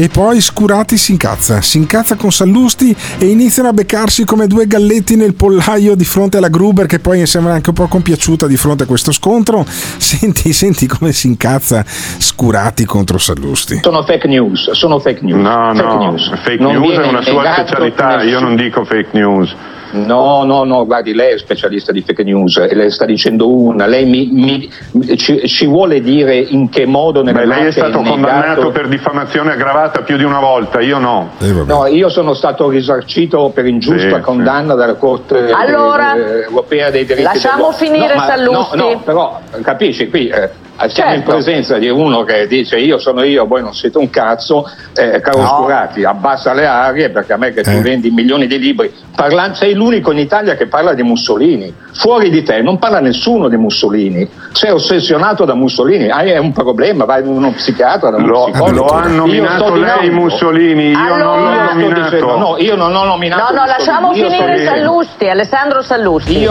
[0.00, 4.68] E poi Scurati si incazza, si incazza con Sallusti e iniziano a beccarsi come due
[4.68, 8.46] galletti nel pollaio di fronte alla Gruber che poi mi sembra anche un po' compiaciuta
[8.46, 9.66] di fronte a questo scontro.
[9.98, 13.80] Senti, senti come si incazza Scurati contro Sallusti.
[13.82, 15.42] Sono fake news, sono fake news.
[15.42, 16.30] No, Fake no, news.
[16.44, 19.54] fake Non news è una sua specialità, io non dico fake news.
[19.90, 23.86] No, no, no, guardi, lei è specialista di fake news e lei sta dicendo una,
[23.86, 27.98] lei mi, mi- ci, ci vuole dire in che modo nelle Beh, lei è stato
[28.00, 31.30] negato- condannato per diffamazione aggravata più di una volta, io no.
[31.66, 37.04] No, io sono stato risarcito per ingiusta Sì, condanna dalla Corte Allora, eh, europea dei
[37.04, 37.76] diritti lasciamo dell'uomo.
[37.76, 38.76] finire no, ma- Sallusti.
[38.76, 40.50] No, no, però capisci qui eh,
[40.86, 41.32] Siamo in Certo.
[41.32, 44.64] presenza di uno che dice io sono io, voi non siete un cazzo,
[44.94, 45.46] eh, caro No.
[45.46, 47.80] Scurati, abbassa le arie perché a me che tu Eh.
[47.80, 52.44] vendi milioni di libri, parla- sei l'unico in Italia che parla di Mussolini, fuori di
[52.44, 57.28] te non parla nessuno di Mussolini, sei ossessionato da Mussolini, hai un problema, vai da
[57.28, 58.76] uno psichiatra, da uno Lo, psicologo.
[58.78, 60.10] lo ha Io nominato lei.
[60.10, 62.02] Mussolini, io non Io l'ho nominato.
[62.04, 65.82] dicendo, no, io non ho nominato No, no, lasciamo Mussolini, io sto finire Sallusti, Alessandro
[65.82, 66.46] Sallusti.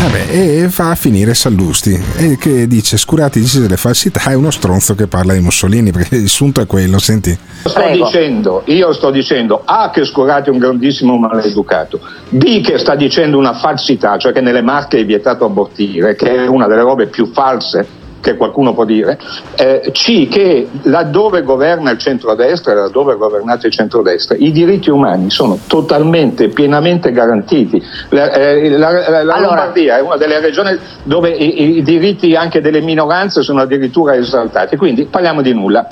[0.00, 4.50] Vabbè, e fa a finire Sallusti e che dice Scurati dice delle falsità è uno
[4.50, 7.38] stronzo che parla di Mussolini perché il sunto è quello senti.
[7.64, 12.94] Sto dicendo, io sto dicendo A che Scurati è un grandissimo maleducato, B che sta
[12.94, 17.08] dicendo una falsità, cioè che nelle Marche è vietato abortire, che è una delle robe
[17.08, 19.18] più false che qualcuno può dire,
[19.56, 25.30] eh, C che laddove governa il centrodestra e laddove governate il centrodestra i diritti umani
[25.30, 27.82] sono totalmente, pienamente garantiti.
[28.10, 32.34] La, eh, la- la- la Allora- Lombardia è una delle regioni dove i, i diritti
[32.34, 35.86] anche delle minoranze sono addirittura esaltati, quindi parliamo di nulla.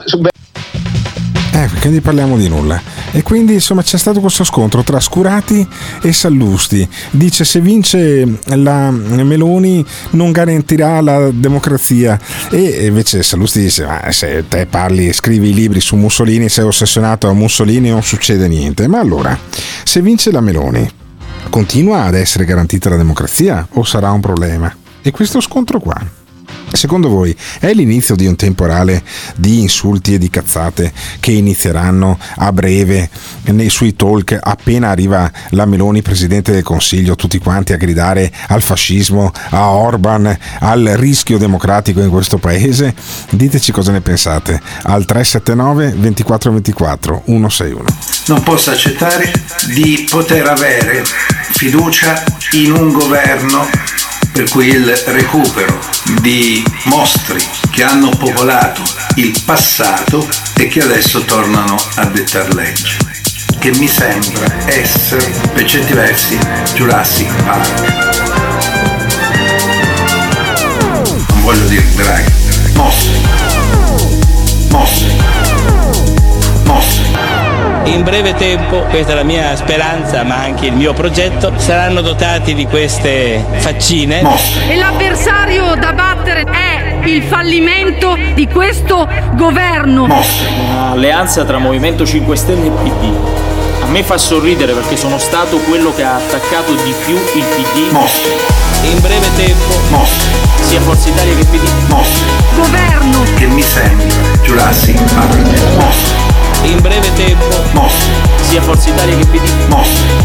[1.74, 2.80] Eh quindi parliamo di nulla.
[3.10, 5.66] E quindi insomma c'è stato questo scontro tra Scurati
[6.02, 6.86] e Sallusti.
[7.10, 12.18] Dice se vince la Meloni non garantirà la democrazia.
[12.50, 17.28] E invece Sallusti dice ma se te parli scrivi i libri su Mussolini sei ossessionato
[17.28, 18.86] a Mussolini non succede niente.
[18.88, 19.38] Ma allora
[19.84, 20.88] se vince la Meloni
[21.50, 24.74] continua ad essere garantita la democrazia o sarà un problema?
[25.00, 25.98] E questo scontro qua,
[26.72, 29.02] secondo voi, è l'inizio di un temporale
[29.36, 33.08] di insulti e di cazzate che inizieranno a breve
[33.46, 38.62] nei suoi talk appena arriva la Meloni Presidente del Consiglio, tutti quanti a gridare al
[38.62, 42.94] fascismo, a Orban, al rischio democratico in questo paese?
[43.30, 47.84] Diteci cosa ne pensate al 379 2424 161.
[48.26, 49.32] non posso accettare
[49.74, 51.02] di poter avere
[51.52, 53.66] fiducia in un governo
[54.32, 55.78] per cui il recupero
[56.20, 58.82] di mostri che hanno popolato
[59.16, 60.26] il passato
[60.56, 62.96] e che adesso tornano a dettar legge,
[63.58, 66.38] che mi sembra essere per certi versi
[66.74, 67.96] Jurassic Park.
[71.28, 72.32] Non voglio dire Draghi,
[72.74, 73.20] mostri,
[74.70, 75.37] mostri.
[77.88, 82.54] In breve tempo, questa è la mia speranza, ma anche il mio progetto, saranno dotati
[82.54, 84.22] di queste faccine.
[84.68, 90.04] E l'avversario da battere è il fallimento di questo governo.
[90.04, 93.47] Un'alleanza tra Movimento 5 Stelle e PD.
[93.88, 97.90] A me fa sorridere perché sono stato quello che ha attaccato di più il PD.
[98.82, 100.04] In breve tempo,
[100.60, 101.66] sia Forza Italia che PD.
[102.54, 105.36] Governo che mi sembra Jurassic Park.
[105.78, 107.88] Mostri, in breve tempo,
[108.42, 109.48] sia Forza Italia che PD.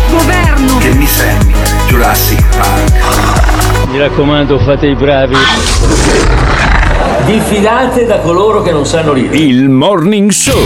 [0.10, 1.58] Governo che mi sembra
[1.88, 3.88] Jurassic Park.
[3.88, 5.38] Mi raccomando, fate i bravi.
[7.26, 9.38] Diffidate da coloro che non sanno ridere.
[9.38, 10.60] Il Morning Show.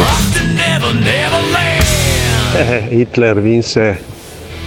[2.57, 4.01] Eh, Hitler vinse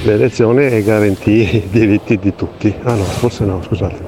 [0.05, 2.73] le elezioni e garantì i diritti di tutti.
[2.85, 3.99] Ah no, forse no, scusate.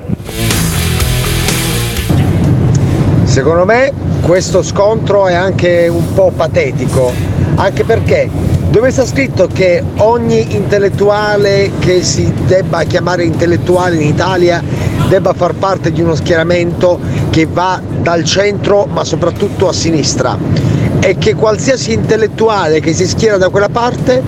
[3.25, 7.13] Secondo me questo scontro è anche un po' patetico,
[7.57, 8.31] anche perché
[8.71, 14.63] dove sta scritto che ogni intellettuale che si debba chiamare intellettuale in Italia
[15.09, 20.39] debba far parte di uno schieramento che va dal centro ma soprattutto a sinistra
[21.05, 24.23] e che qualsiasi intellettuale che si schiera da quella parte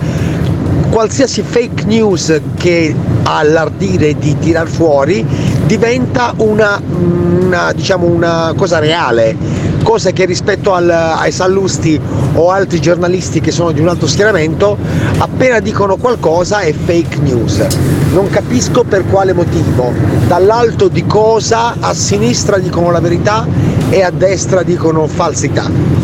[0.90, 5.24] qualsiasi fake news che ha l'ardire di tirar fuori
[5.66, 9.36] diventa una, una, diciamo una cosa reale,
[9.82, 12.00] cosa che rispetto al- ai Sallusti
[12.34, 14.76] o altri giornalisti che sono di un altro schieramento,
[15.18, 17.64] appena dicono qualcosa è fake news.
[18.12, 19.92] Non capisco per quale motivo.
[20.26, 23.46] Dall'alto di cosa a sinistra dicono la verità
[23.90, 26.03] e a destra dicono falsità.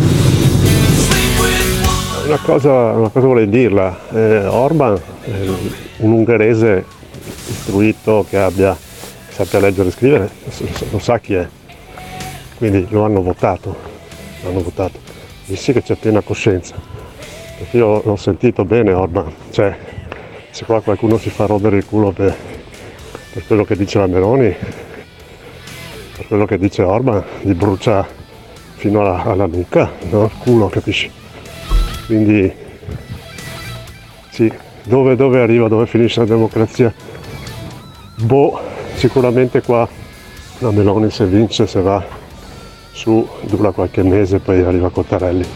[2.31, 5.31] Una cosa, una cosa vorrei dirla, eh, Orban è
[5.97, 6.85] un ungherese
[7.49, 8.79] istruito che abbia,
[9.29, 10.31] sappia leggere e scrivere,
[10.93, 11.49] lo sa chi è,
[12.57, 13.75] quindi lo hanno votato,
[14.45, 14.97] l'hanno votato.
[15.43, 16.77] Sì che c'è piena coscienza,
[17.59, 19.77] perché io l'ho sentito bene Orban, cioè
[20.51, 22.33] se qua qualcuno si fa rompere il culo per,
[23.33, 24.55] per quello che dice la Meloni,
[26.17, 28.07] per quello che dice Orban, gli brucia
[28.77, 30.27] fino alla, alla nuca, no?
[30.27, 31.19] Il culo, capisci?
[32.11, 32.53] Quindi
[34.31, 34.53] sì,
[34.83, 36.93] dove, dove arriva, dove finisce la democrazia?
[38.17, 38.61] Boh,
[38.97, 39.89] sicuramente qua
[40.59, 42.05] la Meloni se vince, se va
[42.91, 45.47] su, dura qualche mese, poi arriva Cottarelli.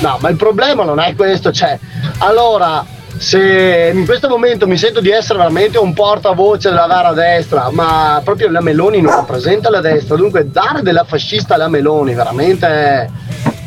[0.00, 1.78] No, ma il problema non è questo, cioè,
[2.16, 2.82] allora
[3.18, 8.22] se in questo momento mi sento di essere veramente un portavoce della vera destra, ma
[8.24, 13.25] proprio la Meloni non rappresenta la destra, dunque dare della fascista alla Meloni veramente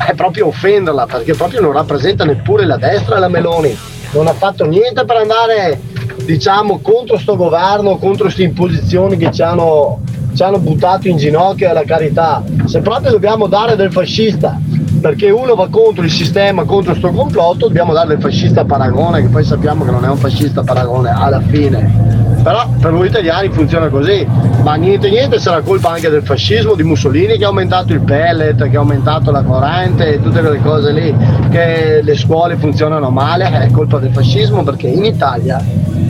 [0.09, 3.77] è, proprio offenderla, perché proprio non rappresenta neppure la destra la Meloni,
[4.11, 5.79] non ha fatto niente per andare
[6.25, 10.01] diciamo contro sto governo, contro queste imposizioni che ci hanno,
[10.33, 12.43] ci hanno buttato in ginocchio alla carità.
[12.65, 14.59] Se proprio dobbiamo dare del fascista,
[15.01, 19.27] perché uno va contro il sistema, contro sto complotto, dobbiamo dare del fascista Paragone, che
[19.27, 22.08] poi sappiamo che non è un fascista Paragone alla fine.
[22.41, 24.25] Però per voi italiani funziona così,
[24.63, 28.69] ma niente niente sarà colpa anche del fascismo, di Mussolini che ha aumentato il pellet,
[28.69, 31.15] che ha aumentato la corrente e tutte quelle cose lì,
[31.49, 35.63] che le scuole funzionano male, è colpa del fascismo perché in Italia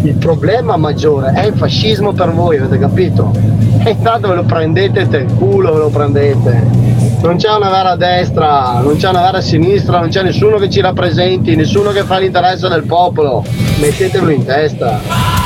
[0.03, 3.31] il problema maggiore è il fascismo per voi, avete capito?
[3.81, 6.67] E intanto ve lo prendete per il culo, ve lo prendete.
[7.21, 10.81] Non c'è una vera destra, non c'è una vera sinistra, non c'è nessuno che ci
[10.81, 13.41] rappresenti, nessuno che fa l'interesse del popolo.
[13.79, 15.38] Mettetelo in testa.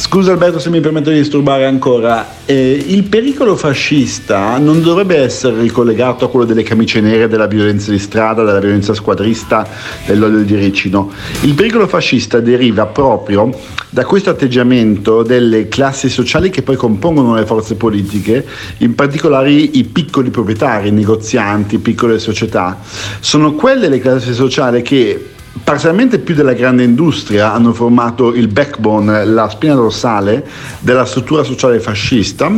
[0.00, 5.60] Scusa Alberto se mi permetto di disturbare ancora, eh, il pericolo fascista non dovrebbe essere
[5.60, 9.68] ricollegato a quello delle camicie nere, della violenza di strada, della violenza squadrista,
[10.06, 11.12] dell'olio di ricino.
[11.42, 13.54] Il pericolo fascista deriva proprio
[13.90, 18.44] da questo atteggiamento delle classi sociali che poi compongono le forze politiche,
[18.78, 22.80] in particolare i piccoli proprietari, i negozianti, piccole società.
[23.20, 25.34] Sono quelle le classi sociali che
[25.64, 30.46] parzialmente più della grande industria hanno formato il backbone, la spina dorsale
[30.78, 32.50] della struttura sociale fascista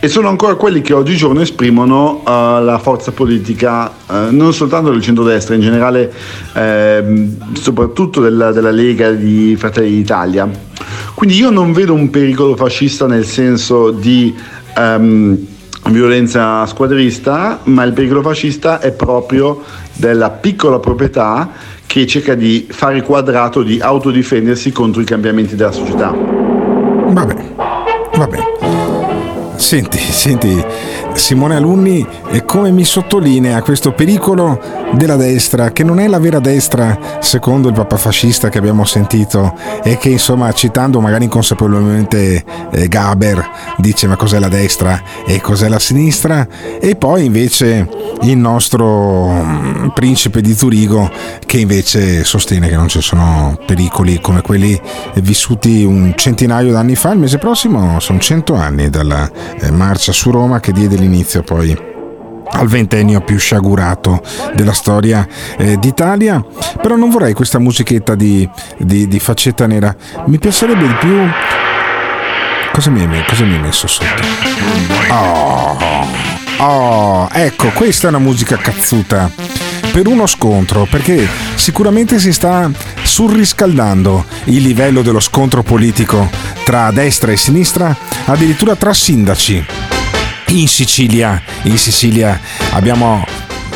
[0.00, 5.00] e sono ancora quelli che oggigiorno esprimono uh, la forza politica uh, non soltanto del
[5.00, 6.12] centrodestra, in generale
[6.54, 10.48] uh, soprattutto della, della, Lega di Fratelli d'Italia.
[11.14, 14.34] Quindi io non vedo un pericolo fascista nel senso di
[14.76, 15.38] um,
[15.90, 19.62] violenza squadrista, ma il pericolo fascista è proprio
[19.92, 21.50] della piccola proprietà
[21.94, 26.10] che cerca di fare quadrato di autodifendersi contro i cambiamenti della società.
[26.10, 27.54] Va bene,
[28.16, 28.44] va bene.
[29.54, 30.60] Senti, senti,
[31.14, 32.06] Simone Alunni
[32.44, 34.60] come mi sottolinea questo pericolo
[34.92, 39.54] della destra, che non è la vera destra secondo il papa fascista che abbiamo sentito
[39.82, 45.68] e che insomma citando magari inconsapevolmente eh, Gaber dice ma cos'è la destra e cos'è
[45.68, 46.46] la sinistra?
[46.80, 47.88] E poi invece
[48.22, 51.10] il nostro mm, principe di Zurigo
[51.46, 54.80] che invece sostiene che non ci sono pericoli come quelli
[55.16, 60.30] vissuti un centinaio d'anni fa, il mese prossimo sono cento anni dalla eh, marcia su
[60.30, 61.92] Roma che diede l'inizio poi
[62.50, 64.22] al ventennio più sciagurato
[64.54, 65.26] della storia
[65.58, 66.44] eh, d'Italia.
[66.80, 68.48] Però non vorrei questa musichetta di,
[68.78, 69.94] di, di, faccetta nera.
[70.26, 71.18] Mi piacerebbe di più.
[72.72, 74.22] Cosa mi hai, cosa mi hai messo sotto?
[75.10, 75.76] Oh,
[76.58, 79.30] oh, ecco, questa è una musica cazzuta.
[79.92, 82.68] Per uno scontro, perché sicuramente si sta
[83.02, 86.28] surriscaldando il livello dello scontro politico
[86.64, 89.64] tra destra e sinistra, addirittura tra sindaci
[90.48, 91.42] in Sicilia.
[91.62, 92.38] In Sicilia
[92.70, 93.24] abbiamo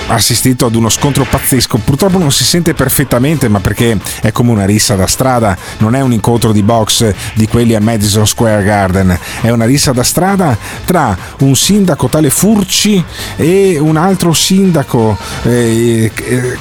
[0.08, 1.78] assistito ad uno scontro pazzesco.
[1.78, 6.00] Purtroppo non si sente perfettamente, ma perché è come una rissa da strada, non è
[6.00, 10.56] un incontro di box di quelli a Madison Square Garden, è una rissa da strada
[10.84, 13.02] tra un sindaco tale Furci
[13.36, 16.10] e un altro sindaco eh,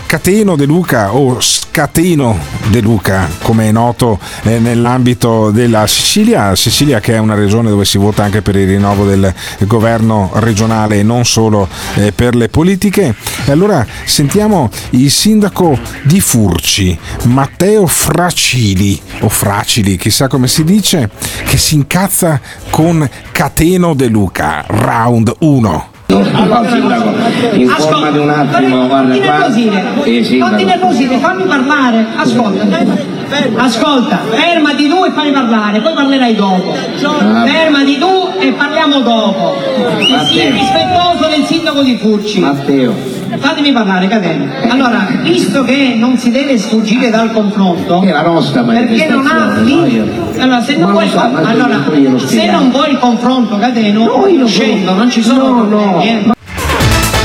[0.05, 2.37] Cateno De Luca o Scateno
[2.69, 7.85] De Luca, come è noto eh, nell'ambito della Sicilia, Sicilia che è una regione dove
[7.85, 12.49] si vota anche per il rinnovo del governo regionale e non solo eh, per le
[12.49, 13.15] politiche.
[13.45, 21.09] E allora sentiamo il sindaco di Furci, Matteo Fracili, o Fracili, chissà come si dice,
[21.45, 25.95] che si incazza con Cateno De Luca, round 1.
[26.09, 27.13] Allora, sindaco,
[27.53, 29.47] informati un attimo, guarda qua.
[29.47, 32.65] Non ti nervosire, fammi parlare, ascolta.
[33.57, 36.73] Ascolta, fermati tu e fammi parlare, poi parlerai dopo.
[37.45, 39.55] Fermati tu e parliamo dopo.
[39.97, 42.39] E sii rispettoso del sindaco di Furci.
[42.39, 43.16] Matteo.
[43.35, 44.69] Fatemi parlare, Catene.
[44.69, 49.55] Allora, visto che non si deve sfuggire dal confronto, è la nostra perché non ha
[50.39, 51.83] allora, se non, vuoi, so, allora,
[52.25, 55.65] se non vuoi il confronto, Cateno, no, scendo, non ci sono no.
[55.65, 56.01] No.
[56.01, 56.35] Eh.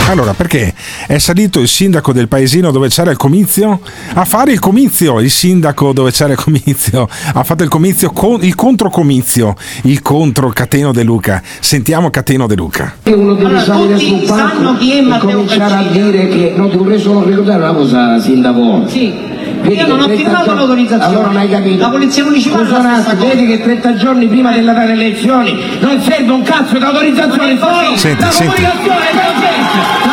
[0.08, 0.74] Allora, perché
[1.06, 3.80] è salito il sindaco del paesino dove c'era il comizio
[4.14, 5.20] a fare il comizio?
[5.20, 10.50] Il sindaco dove c'era il comizio ha fatto il comizio, con, il controcomizio, il contro
[10.50, 11.42] Cateno De Luca.
[11.60, 12.94] Sentiamo Cateno De Luca.
[13.04, 17.24] Uno deve allora, salire sul palco e cominciare a dire che non ti vorrei solo
[17.24, 18.88] ricordare una cosa, sindaco.
[18.88, 19.31] Sì.
[19.62, 21.04] Vedi io non ho firmato l'autorizzazione.
[21.04, 21.80] Allora non hai capito.
[21.80, 22.68] La polizia municipale.
[22.68, 27.56] Attimo, vedi che 30 giorni prima delle elezioni non serve un cazzo di autorizzazione,
[27.96, 28.54] senti, la senti.
[28.54, 30.11] comunicazione è per gente.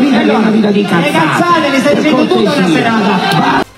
[0.00, 1.02] Vita è una vita di cazzate.
[1.02, 3.68] Le cazzate le stai dicendo tu da una serata.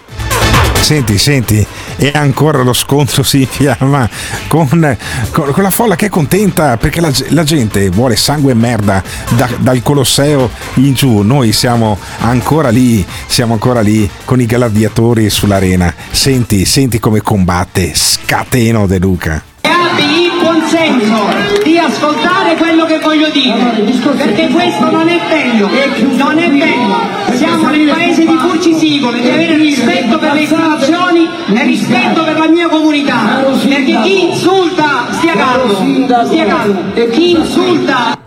[0.81, 1.65] Senti, senti,
[1.97, 4.09] e ancora lo scontro si infiamma
[4.49, 4.97] con,
[5.31, 9.03] con, con la folla che è contenta perché la, la gente vuole sangue e merda
[9.31, 11.23] da- dal Colosseo in giù.
[11.23, 15.94] Noi siamo ancora lì, siamo ancora lì con i gladiatori sull'arena.
[16.11, 19.43] Senti, senti come combatte Scateno De Luca.
[19.61, 23.84] E abbi il buon senso di ascoltare quello che voglio dire,
[24.16, 24.90] perché questo.
[24.90, 25.68] non è bello,
[26.16, 27.36] non è bello.
[27.36, 32.24] Siamo nel paese di cui ci Sigole, di avere rispetto per le istituzioni e rispetto
[32.24, 36.80] per la mia comunità, perché chi insulta, stia calmo, stia calmo,
[37.10, 38.22] chi insulta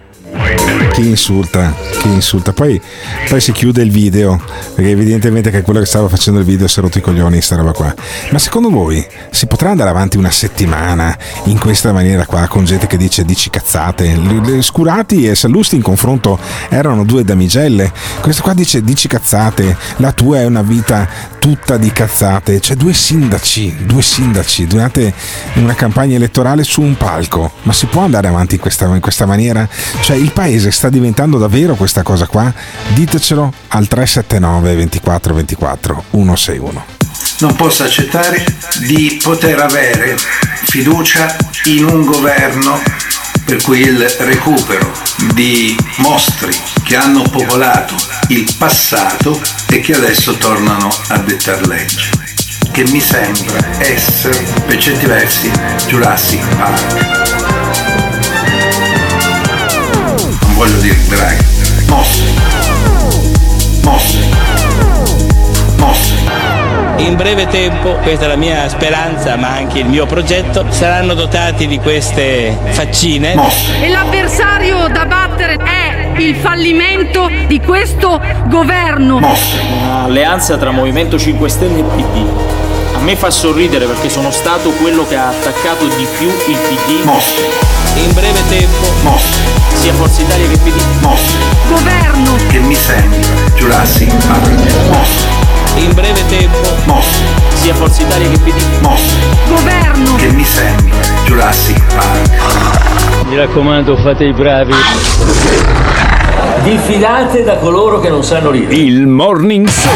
[0.94, 2.54] Chi insulta, chi insulta.
[2.54, 2.82] Poi,
[3.28, 4.42] poi si chiude il video,
[4.74, 7.58] perché evidentemente che quello che stava facendo il video si è rotto i coglioni, sta
[7.58, 7.94] roba qua.
[8.32, 12.88] Ma secondo voi si potrà andare avanti una settimana in questa maniera qua, con gente
[12.88, 14.18] che dice dici cazzate?
[14.62, 16.40] Scurati e Sallusti in confronto
[16.70, 17.92] erano due damigelle.
[18.22, 21.08] Questo qua dice dici cazzate, la tua è una vita
[21.46, 22.60] tutta di cazzate.
[22.60, 25.14] Cioè due sindaci, due sindaci durante
[25.58, 27.52] una campagna elettorale su un palco.
[27.64, 29.70] Ma si può andare avanti in questa, in questa maniera?
[30.02, 32.52] Cioè il paese sta diventando davvero questa cosa qua?
[32.96, 36.86] Ditecelo al 379 24 24 161.
[37.42, 38.44] non posso accettare
[38.88, 40.18] di poter avere
[40.64, 41.36] fiducia
[41.66, 42.82] in un governo
[43.46, 44.92] per cui il recupero
[45.34, 46.52] di mostri
[46.84, 47.96] che hanno popolato
[48.30, 49.40] il passato
[49.70, 52.10] e che adesso tornano a dettar legge,
[52.72, 55.52] che mi sembra essere, per certi versi,
[55.88, 57.14] Jurassic Park.
[60.42, 61.46] Non voglio dire draghi,
[61.88, 62.34] mostri,
[63.84, 64.30] mostri,
[65.78, 66.15] mostri.
[66.98, 71.68] In breve tempo, questa è la mia speranza ma anche il mio progetto, saranno dotati
[71.68, 73.36] di queste faccine.
[73.82, 79.18] E l'avversario da battere è il fallimento di questo governo.
[79.18, 82.28] Un'alleanza tra Movimento 5 Stelle e PD.
[82.96, 87.75] A me fa sorridere perché sono stato quello che ha attaccato di più il PD.
[87.98, 89.18] In breve tempo,
[89.74, 90.82] sia Forza Italia che PD.
[91.70, 92.36] Governo.
[92.50, 93.20] Che mi sembra
[93.56, 94.50] Jurassic Park.
[95.78, 97.02] in breve tempo,
[97.54, 98.62] sia Forza Italia che PD.
[99.48, 100.16] Governo.
[100.16, 103.26] Che mi sembra Jurassic Park.
[103.30, 104.74] Mi raccomando, fate i bravi.
[106.64, 108.76] Diffidate da coloro che non sanno ridere.
[108.76, 109.94] Il Morning Show.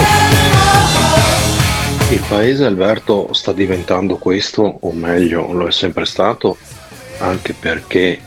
[2.11, 6.57] Il paese Alberto sta diventando questo, o meglio lo è sempre stato,
[7.19, 8.19] anche perché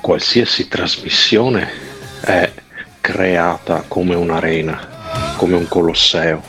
[0.00, 1.68] qualsiasi trasmissione
[2.20, 2.50] è
[3.00, 6.42] creata come un'arena, come un colosseo.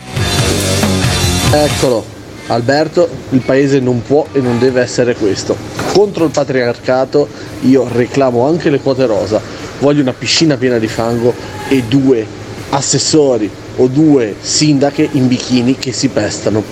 [1.52, 2.06] Eccolo,
[2.48, 5.58] Alberto, il paese non può e non deve essere questo.
[5.94, 7.28] Contro il patriarcato
[7.62, 9.42] io reclamo anche le quote rosa,
[9.80, 11.34] voglio una piscina piena di fango
[11.68, 12.26] e due
[12.70, 16.64] assessori o due sindache in bikini che si pestano.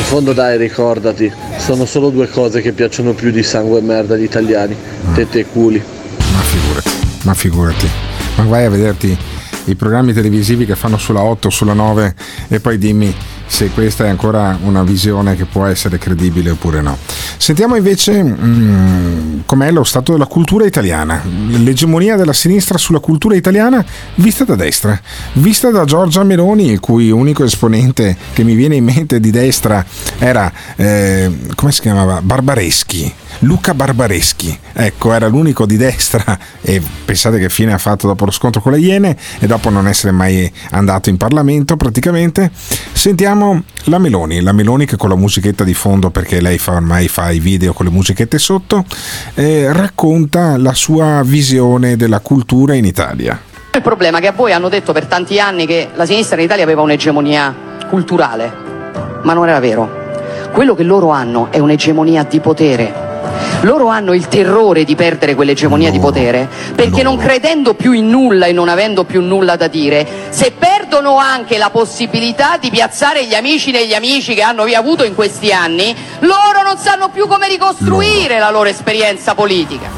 [0.00, 4.14] In fondo dai, ricordati, sono solo due cose che piacciono più di sangue e merda
[4.14, 4.74] agli italiani,
[5.14, 5.80] tette e culi.
[6.32, 6.90] Ma figurati,
[7.22, 7.88] ma figurati.
[8.36, 9.16] Ma vai a vederti
[9.72, 12.14] i programmi televisivi che fanno sulla 8, sulla 9
[12.48, 13.14] e poi dimmi
[13.46, 16.96] se questa è ancora una visione che può essere credibile oppure no.
[17.36, 23.84] Sentiamo invece mm, com'è lo stato della cultura italiana, l'egemonia della sinistra sulla cultura italiana
[24.14, 24.98] vista da destra,
[25.34, 29.84] vista da Giorgia Meloni, il cui unico esponente che mi viene in mente di destra
[30.18, 32.22] era, eh, come si chiamava?
[32.22, 33.12] Barbareschi.
[33.40, 38.30] Luca Barbareschi, ecco, era l'unico di destra e pensate che fine ha fatto dopo lo
[38.30, 42.50] scontro con le Iene e dopo non essere mai andato in Parlamento praticamente.
[42.92, 47.08] Sentiamo la Meloni, la Meloni che con la musichetta di fondo, perché lei fa, ormai
[47.08, 48.84] fa i video con le musichette sotto,
[49.34, 53.38] eh, racconta la sua visione della cultura in Italia.
[53.72, 56.44] Il problema è che a voi hanno detto per tanti anni che la sinistra in
[56.44, 57.54] Italia aveva un'egemonia
[57.88, 58.52] culturale,
[59.22, 59.98] ma non era vero.
[60.52, 63.09] Quello che loro hanno è un'egemonia di potere.
[63.62, 68.46] Loro hanno il terrore di perdere quell'egemonia di potere perché non credendo più in nulla
[68.46, 73.34] e non avendo più nulla da dire, se perdono anche la possibilità di piazzare gli
[73.34, 78.38] amici degli amici che hanno avuto in questi anni, loro non sanno più come ricostruire
[78.38, 79.88] la loro esperienza politica.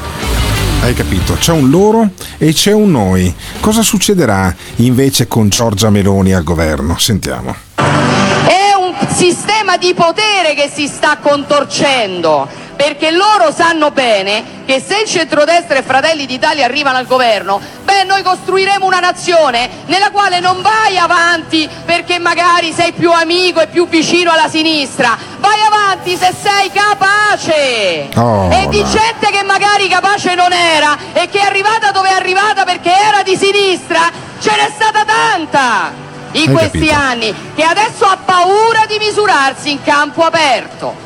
[0.83, 1.35] Hai capito?
[1.35, 3.33] C'è un loro e c'è un noi.
[3.61, 6.97] Cosa succederà invece con Giorgia Meloni al governo?
[6.97, 7.55] Sentiamo.
[7.75, 15.01] È un sistema di potere che si sta contorcendo, perché loro sanno bene che se
[15.01, 20.39] il centrodestra e Fratelli d'Italia arrivano al governo, beh, noi costruiremo una nazione nella quale
[20.39, 26.15] non vai avanti perché magari sei più amico e più vicino alla sinistra, vai avanti
[26.15, 28.09] se sei capace.
[28.15, 28.89] Oh, e di no.
[28.89, 33.23] gente che magari capace non era e che è arrivata dove è arrivata perché era
[33.23, 34.09] di sinistra,
[34.39, 35.91] ce n'è stata tanta
[36.31, 36.95] in Hai questi capito.
[36.95, 41.02] anni che adesso ha paura di misurarsi in campo aperto.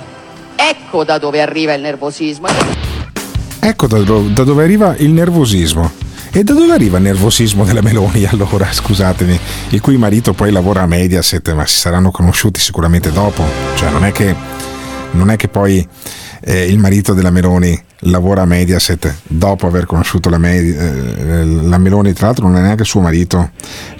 [0.60, 2.48] Ecco da dove arriva il nervosismo.
[3.60, 5.92] Ecco da, da dove arriva il nervosismo.
[6.32, 9.40] E da dove arriva il nervosismo della Meloni allora, scusatemi,
[9.70, 13.44] il cui marito poi lavora a Mediaset, ma si saranno conosciuti sicuramente dopo.
[13.76, 14.36] Cioè non è che,
[15.12, 15.88] non è che poi
[16.42, 21.78] eh, il marito della Meloni lavora a Mediaset dopo aver conosciuto la, Medi- eh, la
[21.78, 23.52] Meloni, tra l'altro non è neanche suo marito,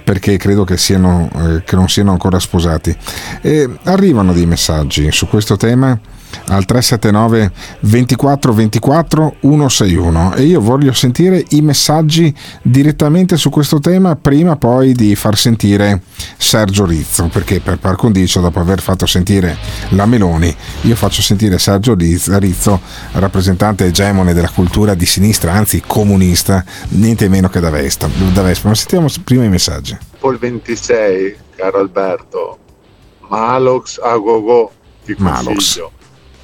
[0.08, 2.96] perché credo che, siano, eh, che non siano ancora sposati.
[3.42, 6.00] E arrivano dei messaggi su questo tema
[6.48, 7.52] al 379
[7.82, 14.94] 24 24 161 e io voglio sentire i messaggi direttamente su questo tema prima poi
[14.94, 16.02] di far sentire
[16.38, 19.58] Sergio Rizzo perché per par condicio dopo aver fatto sentire
[19.90, 22.80] la Meloni io faccio sentire Sergio Riz- Rizzo
[23.14, 28.70] rappresentante egemone della cultura di sinistra anzi comunista niente meno che da Vespa, da Vespa.
[28.70, 32.58] ma sentiamo prima i messaggi Il 26, caro Alberto,
[33.28, 34.72] Malox a go-go
[35.04, 35.46] ti Malox.
[35.46, 35.92] consiglio.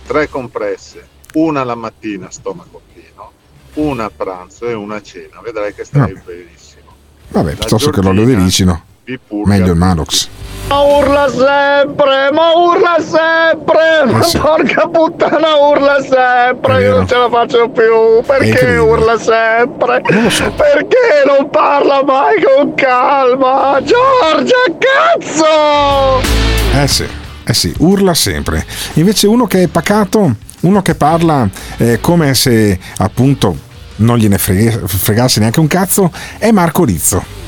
[0.08, 3.32] Tre compresse, una la mattina stomaco pieno,
[3.76, 5.42] una a pranzo e una a cena.
[5.42, 6.92] Vedrai che stai benissimo.
[7.30, 8.92] vabbè piuttosto che l'olio di ricino
[9.46, 10.28] meglio il Malox
[10.70, 14.38] Ma urla sempre, ma urla sempre, ma Eh sì.
[14.38, 20.02] porca puttana urla sempre, io non ce la faccio più, perché urla sempre?
[20.02, 23.78] Perché non parla mai con calma?
[23.84, 26.22] Giorgia, cazzo!
[26.82, 27.06] Eh sì,
[27.46, 28.66] eh sì, urla sempre.
[28.94, 31.48] Invece uno che è pacato, uno che parla
[31.78, 33.56] eh, come se appunto
[33.98, 37.42] non gliene frega- fregasse neanche un cazzo, è Marco Rizzo.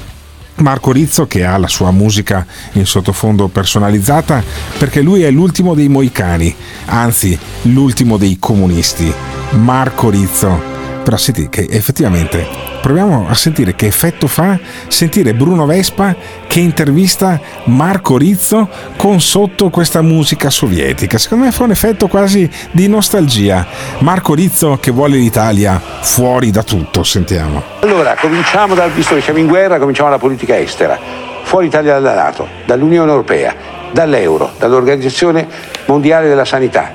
[0.57, 4.44] Marco Rizzo che ha la sua musica in sottofondo personalizzata
[4.77, 6.53] perché lui è l'ultimo dei moicani,
[6.86, 9.14] anzi l'ultimo dei comunisti.
[9.52, 10.74] Marco Rizzo.
[11.06, 12.48] Però senti che effettivamente
[12.82, 14.57] proviamo a sentire che effetto fa
[14.88, 16.15] sentire Bruno Vespa
[16.48, 18.68] che intervista Marco Rizzo
[18.98, 21.19] con sotto questa musica sovietica.
[21.19, 23.68] Secondo me fa un effetto quasi di nostalgia.
[23.99, 27.61] Marco Rizzo che vuole l'Italia fuori da tutto, sentiamo.
[27.82, 30.98] Allora, cominciamo dal, visto che siamo in guerra, cominciamo dalla politica estera.
[31.44, 33.56] Fuori Italia dalla Nato, dall'Unione Europea,
[33.91, 35.48] dall'Euro, dall'Organizzazione
[35.86, 36.91] Mondiale della Sanità.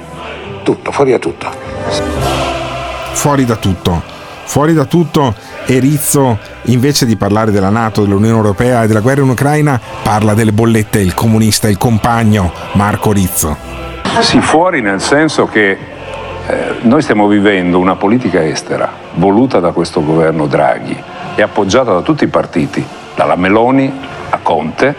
[0.64, 2.49] Tutto, fuori da tutto.
[3.12, 4.18] Fuori da tutto.
[4.44, 5.34] Fuori da tutto
[5.64, 10.34] e Rizzo, invece di parlare della Nato, dell'Unione Europea e della guerra in Ucraina, parla
[10.34, 13.56] delle bollette, il comunista, il compagno Marco Rizzo.
[14.20, 20.02] Sì, fuori nel senso che eh, noi stiamo vivendo una politica estera voluta da questo
[20.02, 21.00] governo Draghi
[21.36, 22.84] e appoggiata da tutti i partiti,
[23.14, 23.92] dalla Meloni
[24.30, 24.94] a Conte,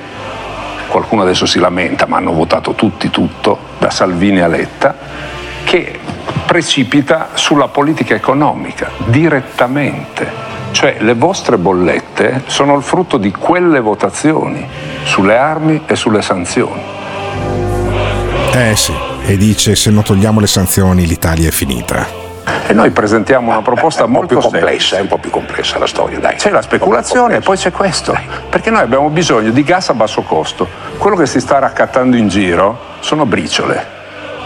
[0.87, 4.95] qualcuno adesso si lamenta ma hanno votato tutti tutto, da Salvini a Letta,
[5.71, 5.97] che
[6.45, 10.29] precipita sulla politica economica direttamente.
[10.71, 14.67] Cioè le vostre bollette sono il frutto di quelle votazioni
[15.03, 16.81] sulle armi e sulle sanzioni.
[18.53, 18.93] Eh sì,
[19.23, 22.05] e dice se non togliamo le sanzioni l'Italia è finita.
[22.67, 25.29] E noi presentiamo una proposta È un po' molto più complessa, è un po' più
[25.29, 26.35] complessa la storia, dai.
[26.35, 28.13] C'è la speculazione e poi c'è questo.
[28.49, 30.67] Perché noi abbiamo bisogno di gas a basso costo.
[30.97, 33.99] Quello che si sta raccattando in giro sono briciole.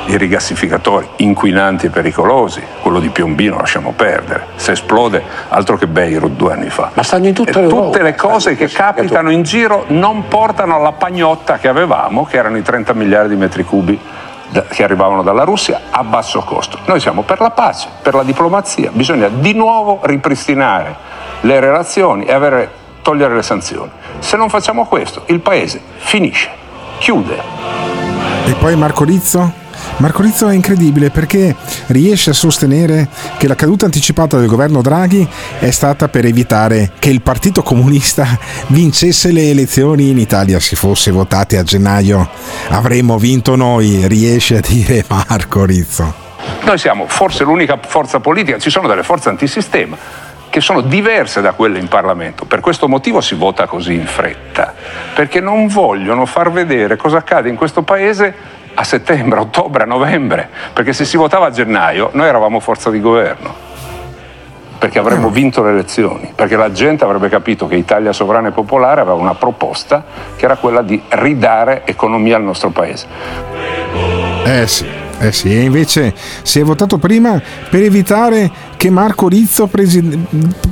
[0.07, 4.45] I rigassificatori inquinanti e pericolosi, quello di Piombino lasciamo perdere.
[4.55, 6.91] Se esplode, altro che Beirut due anni fa.
[6.93, 7.85] Ma stanno in tutta E Europa.
[7.85, 12.57] tutte le cose che capitano in giro non portano alla pagnotta che avevamo, che erano
[12.57, 13.99] i 30 miliardi di metri cubi
[14.69, 16.77] che arrivavano dalla Russia a basso costo.
[16.85, 20.95] Noi siamo per la pace, per la diplomazia, bisogna di nuovo ripristinare
[21.41, 22.69] le relazioni e avere-
[23.01, 23.89] togliere le sanzioni.
[24.19, 26.49] Se non facciamo questo, il paese finisce,
[26.99, 27.41] chiude.
[28.45, 29.63] E poi Marco Rizzo?
[29.97, 31.55] Marco Rizzo è incredibile perché
[31.87, 33.07] riesce a sostenere
[33.37, 35.25] che la caduta anticipata del governo Draghi
[35.59, 38.27] è stata per evitare che il Partito Comunista
[38.67, 40.59] vincesse le elezioni in Italia.
[40.59, 42.29] Se fosse votati a gennaio
[42.69, 46.13] avremmo vinto noi, riesce a dire Marco Rizzo.
[46.63, 49.97] Noi siamo forse l'unica forza politica, ci sono delle forze antisistema
[50.49, 52.45] che sono diverse da quelle in Parlamento.
[52.45, 54.73] Per questo motivo si vota così in fretta,
[55.13, 60.47] perché non vogliono far vedere cosa accade in questo paese a settembre, ottobre, a novembre,
[60.73, 63.53] perché se si votava a gennaio noi eravamo forza di governo,
[64.77, 69.01] perché avremmo vinto le elezioni, perché la gente avrebbe capito che Italia Sovrana e Popolare
[69.01, 70.03] aveva una proposta
[70.35, 73.07] che era quella di ridare economia al nostro paese.
[74.43, 74.87] Eh sì,
[75.17, 76.13] Eh sì, invece
[76.43, 80.27] si è votato prima per evitare che Marco Rizzo presi-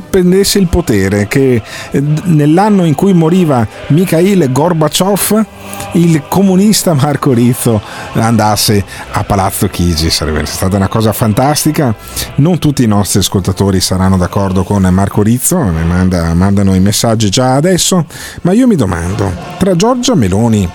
[0.10, 1.62] prendesse il potere, che
[1.92, 5.46] eh, nell'anno in cui moriva Mikhail Gorbaciov,
[5.94, 7.82] il comunista Marco Rizzo
[8.14, 10.10] andasse a Palazzo Chigi.
[10.10, 11.96] Sarebbe stata una cosa fantastica.
[12.36, 17.30] Non tutti i nostri ascoltatori saranno d'accordo con Marco Rizzo, mi manda, mandano i messaggi
[17.30, 18.06] già adesso,
[18.42, 20.70] ma io mi domando, tra Giorgia Meloni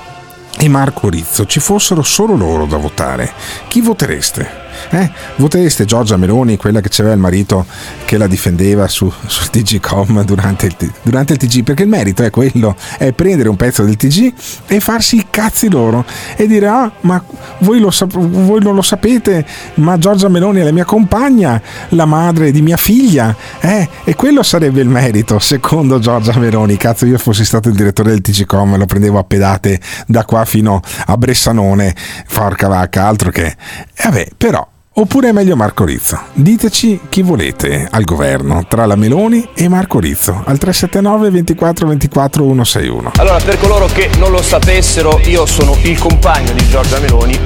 [0.61, 3.33] e Marco Rizzo ci fossero solo loro da votare,
[3.69, 4.68] chi votereste?
[4.91, 5.11] Eh?
[5.37, 7.67] Votereste Giorgia Meloni, quella che c'aveva il marito
[8.05, 11.63] che la difendeva su, sul TG.com durante il, durante il TG?
[11.63, 14.33] Perché il merito è quello, è prendere un pezzo del TG
[14.67, 16.05] e farsi i cazzi loro
[16.37, 17.23] e dire ah ma
[17.59, 19.45] voi, lo voi non lo sapete,
[19.75, 21.61] ma Giorgia Meloni è la mia compagna,
[21.91, 23.89] la madre di mia figlia, eh?
[24.05, 26.77] e quello sarebbe il merito secondo Giorgia Meloni.
[26.77, 30.81] Cazzo, io fossi stato il direttore del TG.com lo prendevo a pedate da qua fino
[31.07, 31.95] a Bressanone,
[32.33, 33.47] porca vacca, altro che...
[33.47, 34.68] E vabbè, però
[35.01, 36.19] Oppure è meglio Marco Rizzo?
[36.33, 42.43] Diteci chi volete al governo tra la Meloni e Marco Rizzo al 379 24 24
[42.43, 43.13] 161.
[43.19, 47.39] Allora, per coloro che non lo sapessero, io sono il compagno di Giorgia Meloni.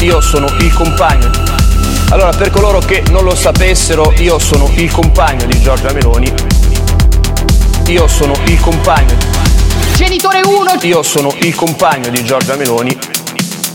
[0.00, 1.30] Io sono il compagno.
[2.10, 6.30] Allora, per coloro che non lo sapessero, io sono il compagno di Giorgia Meloni.
[7.86, 9.16] Io sono il compagno.
[9.96, 10.80] Genitore 1.
[10.82, 13.22] Io sono il compagno di Giorgia Meloni.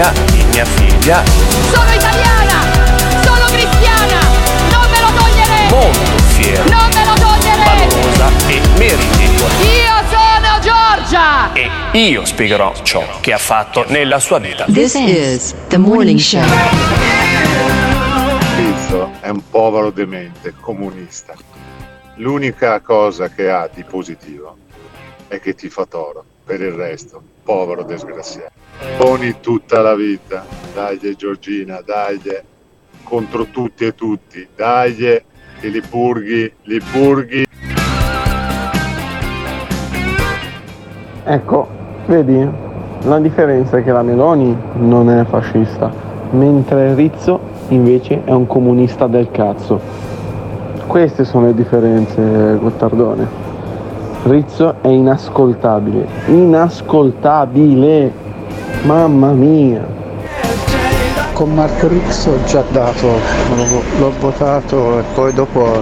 [0.00, 1.24] figlia, di mia figlia.
[1.24, 4.20] Sono italiana, sono cristiana.
[4.70, 5.74] Non me lo toglierete.
[5.74, 6.62] Molto fiero.
[6.70, 7.64] Non me lo toglierete.
[7.64, 9.54] Valorosa e meritevole.
[9.62, 11.52] Io sono Giorgia.
[11.52, 14.64] E io spiegherò ciò che ha fatto nella sua vita.
[14.64, 16.42] This is the morning show.
[18.56, 21.34] Rizzo è un povero demente comunista.
[22.16, 24.56] L'unica cosa che ha di positivo
[25.28, 26.24] è che ti fa toro.
[26.50, 28.50] Per il resto, povero disgraziato.
[28.96, 30.44] Poni tutta la vita.
[30.74, 32.20] Dai Giorgina, dai
[33.04, 34.48] contro tutti e tutti.
[34.56, 37.46] Dai che li purghi, li purghi.
[41.22, 41.68] Ecco,
[42.06, 42.48] vedi,
[43.02, 45.92] la differenza è che la Meloni non è fascista,
[46.30, 49.80] mentre Rizzo invece è un comunista del cazzo.
[50.88, 53.49] Queste sono le differenze, Gottardone.
[54.24, 58.12] Rizzo è inascoltabile, inascoltabile,
[58.82, 59.82] mamma mia.
[61.32, 65.72] Con Marco Rizzo ho già dato, l'ho, l'ho votato e poi dopo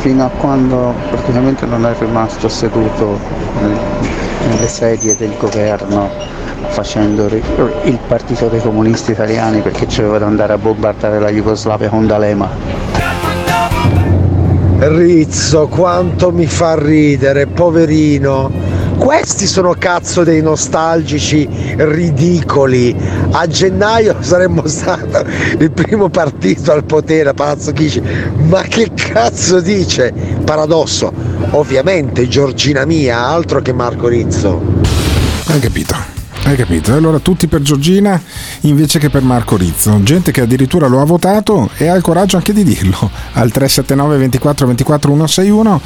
[0.00, 3.18] fino a quando praticamente non è rimasto seduto
[3.62, 3.78] nel-
[4.50, 6.10] nelle sedie del governo
[6.68, 12.06] facendo il partito dei comunisti italiani perché c'aveva da andare a bombardare la Jugoslavia con
[12.06, 12.97] D'Alema.
[14.80, 18.48] Rizzo, quanto mi fa ridere, poverino.
[18.96, 22.96] Questi sono cazzo dei nostalgici ridicoli.
[23.32, 25.24] A gennaio saremmo stato
[25.58, 28.00] il primo partito al potere a Palazzo Chigi.
[28.48, 30.12] Ma che cazzo dice?
[30.44, 31.12] Paradosso.
[31.50, 34.62] Ovviamente Giorgina mia, altro che Marco Rizzo.
[35.46, 36.07] Hai capito?
[36.48, 36.94] Hai capito?
[36.94, 38.18] Allora tutti per Giorgina
[38.62, 40.02] invece che per Marco Rizzo.
[40.02, 42.96] Gente che addirittura lo ha votato e ha il coraggio anche di dirlo
[43.34, 45.80] al 379 24 24 161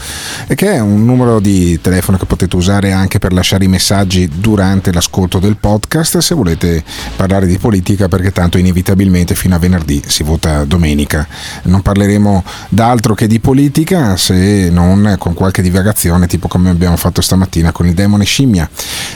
[0.46, 4.30] e che è un numero di telefono che potete usare anche per lasciare i messaggi
[4.32, 6.84] durante l'ascolto del podcast se volete
[7.16, 11.26] parlare di politica perché tanto inevitabilmente fino a venerdì si vota domenica.
[11.64, 17.20] Non parleremo d'altro che di politica se non con qualche divagazione tipo come abbiamo fatto
[17.20, 18.70] stamattina con il demone scimmia.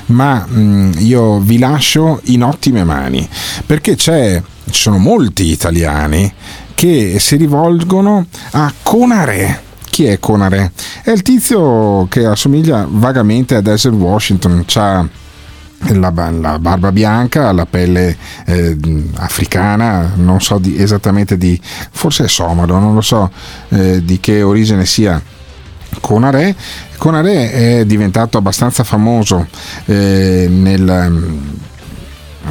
[0.07, 3.29] Ma mh, io vi lascio in ottime mani
[3.65, 6.33] perché ci sono molti italiani
[6.75, 9.63] che si rivolgono a Conare.
[9.85, 10.73] Chi è Conare?
[11.03, 15.09] È il tizio che assomiglia vagamente a Denzel Washington, c'ha
[15.79, 18.77] la, la, barba bianca, la pelle eh,
[19.15, 21.59] africana, non so di, esattamente di,
[21.91, 23.31] forse è somalo, non lo so
[23.69, 25.21] eh, di che origine sia.
[26.01, 26.55] Conare,
[26.97, 29.47] Conare è diventato abbastanza famoso
[29.87, 31.39] eh, nel,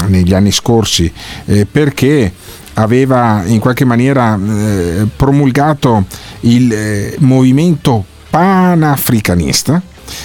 [0.08, 1.12] negli anni scorsi
[1.46, 2.32] eh, perché
[2.76, 6.06] aveva in qualche maniera eh, promulgato
[6.42, 9.82] il eh, movimento panafricanista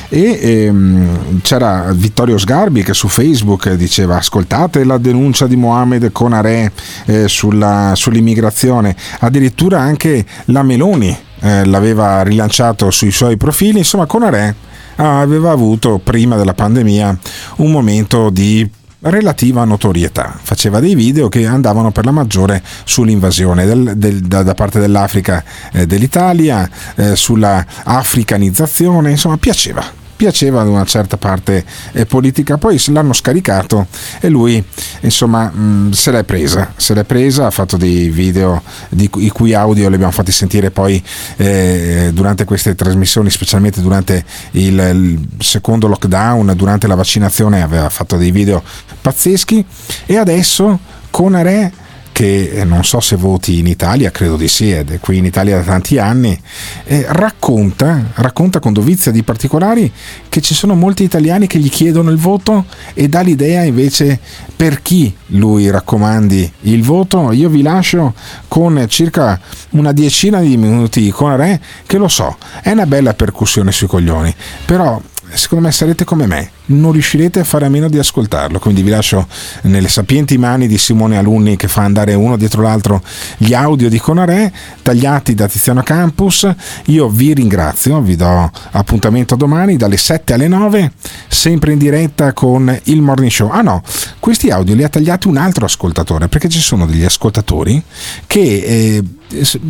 [0.08, 6.72] e ehm, c'era Vittorio Sgarbi che su Facebook diceva ascoltate la denuncia di Mohamed Conare
[7.06, 8.94] eh, sulla, sull'immigrazione.
[9.20, 16.36] Addirittura anche la Meloni eh, l'aveva rilanciato sui suoi profili insomma Conare aveva avuto prima
[16.36, 17.18] della pandemia
[17.56, 18.68] un momento di
[19.02, 20.38] relativa notorietà.
[20.40, 25.42] Faceva dei video che andavano per la maggiore sull'invasione del, del, da, da, parte dell'Africa
[25.72, 32.78] eh, dell'Italia, eh, sulla africanizzazione, insomma piaceva piaceva ad una certa parte eh, politica, poi
[32.88, 33.86] l'hanno scaricato
[34.20, 34.62] e lui
[35.00, 39.30] insomma mh, mm, se l'è presa, se l'è presa, ha fatto dei video di, i
[39.30, 41.02] cui audio li abbiamo fatti sentire poi
[41.38, 48.18] eh, durante queste trasmissioni, specialmente durante il, il secondo lockdown, durante la vaccinazione aveva fatto
[48.18, 48.62] dei video
[49.00, 49.64] pazzeschi.
[50.04, 50.78] E adesso
[51.10, 51.72] Conare
[52.20, 55.24] che eh, non so se voti in Italia, credo di sì, ed è qui in
[55.24, 56.38] Italia da tanti anni,
[56.84, 59.90] eh, racconta, racconta con dovizia di particolari
[60.28, 64.20] che ci sono molti italiani che gli chiedono il voto e dà l'idea invece
[64.54, 67.32] per chi lui raccomandi il voto.
[67.32, 68.12] Io vi lascio
[68.48, 69.40] con circa
[69.70, 74.34] una decina di minuti con Re, che lo so, è una bella percussione sui coglioni,
[74.66, 75.00] però
[75.32, 78.58] secondo me sarete come me, non riuscirete a fare a meno di ascoltarlo.
[78.58, 79.26] Quindi vi lascio
[79.62, 83.02] nelle sapienti mani di Simone Alunni che fa andare uno dietro l'altro
[83.36, 84.52] gli audio di Conare,
[84.82, 86.48] tagliati da Tiziano Campus.
[86.86, 90.92] Io vi ringrazio, vi do appuntamento domani dalle 7 alle 9,
[91.28, 93.48] sempre in diretta con il morning show.
[93.48, 93.82] Ah no,
[94.18, 97.82] questi audio li ha tagliati un altro ascoltatore, perché ci sono degli ascoltatori
[98.26, 98.40] che...
[98.40, 99.04] Eh,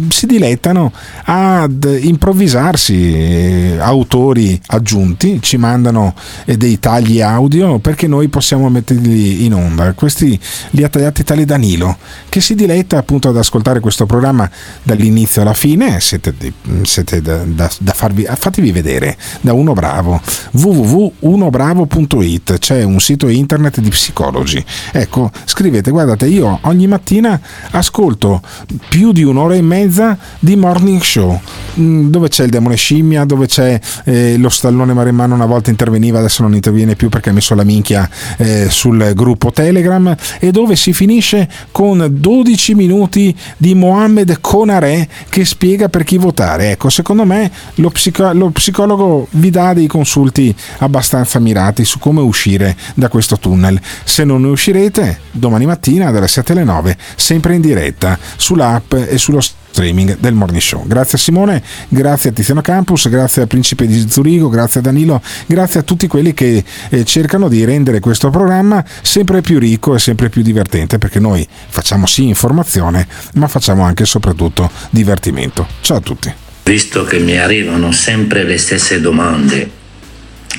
[0.09, 0.93] si dilettano
[1.25, 6.15] ad improvvisarsi eh, autori aggiunti, ci mandano
[6.47, 9.93] eh, dei tagli audio perché noi possiamo metterli in onda.
[9.93, 10.37] Questi
[10.71, 11.97] li ha tagliati tale Danilo
[12.29, 14.51] che si diletta appunto ad ascoltare questo programma
[14.83, 16.01] dall'inizio alla fine.
[16.01, 16.35] Siete,
[16.83, 23.79] siete da, da, da, farvi, fatevi vedere da uno bravo www.unobravo.it c'è un sito internet
[23.79, 24.65] di psicologi.
[24.91, 27.41] Ecco, scrivete, guardate, io ogni mattina
[27.71, 28.43] ascolto
[28.89, 31.41] più di un'ora e mezza di morning show
[31.79, 36.19] mm, dove c'è il demone scimmia, dove c'è eh, lo stallone maremmano una volta interveniva,
[36.19, 40.77] adesso non interviene più perché ha messo la minchia eh, sul gruppo Telegram e dove
[40.77, 46.73] si finisce con 12 minuti di Mohamed Conare che spiega per chi votare.
[46.73, 52.21] Ecco, secondo me lo, psico- lo psicologo vi dà dei consulti abbastanza mirati su come
[52.21, 53.81] uscire da questo tunnel.
[54.05, 59.19] Se non ne uscirete, domani mattina dalle 7 alle 9, sempre in diretta sull'app e
[59.19, 59.41] sullo
[59.81, 60.87] streaming del Morning Show.
[60.87, 65.23] Grazie a Simone, grazie a Tiziano Campus, grazie al Principe di Zurigo, grazie a Danilo,
[65.47, 69.99] grazie a tutti quelli che eh, cercano di rendere questo programma sempre più ricco e
[69.99, 75.67] sempre più divertente perché noi facciamo sì informazione ma facciamo anche e soprattutto divertimento.
[75.81, 76.31] Ciao a tutti.
[76.65, 79.79] Visto che mi arrivano sempre le stesse domande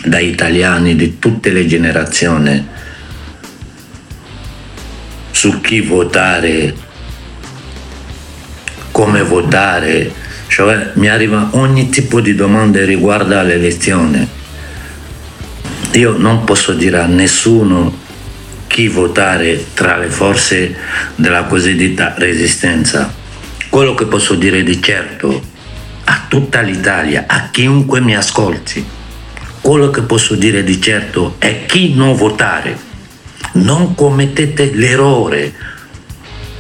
[0.04, 2.68] da italiani di tutte le generazioni
[5.30, 6.90] su chi votare
[9.02, 10.14] come votare,
[10.46, 14.28] cioè mi arriva ogni tipo di domande riguardo all'elezione.
[15.94, 17.98] Io non posso dire a nessuno
[18.68, 20.76] chi votare tra le forze
[21.16, 23.12] della cosiddetta resistenza.
[23.70, 25.42] Quello che posso dire di certo
[26.04, 28.86] a tutta l'Italia, a chiunque mi ascolti,
[29.62, 32.78] quello che posso dire di certo è chi non votare.
[33.54, 35.71] Non commettete l'errore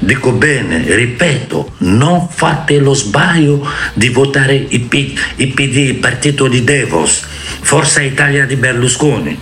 [0.04, 7.24] Dico bene, ripeto, non fate lo sbaglio di votare il, PD, il partito di Devos,
[7.62, 9.40] Forza Italia di Berlusconi,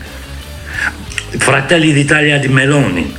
[1.37, 3.15] Fratelli d'Italia di Meloni,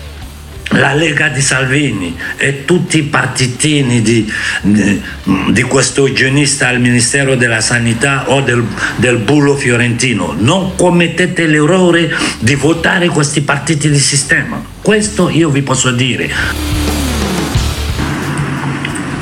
[0.72, 4.30] la Lega di Salvini e tutti i partitini di,
[4.60, 5.02] di,
[5.48, 8.62] di, questo igienista al Ministero della Sanità o del,
[8.96, 10.34] del bullo fiorentino.
[10.38, 14.62] Non commettete l'errore di votare questi partiti di sistema.
[14.82, 16.89] Questo io vi posso dire.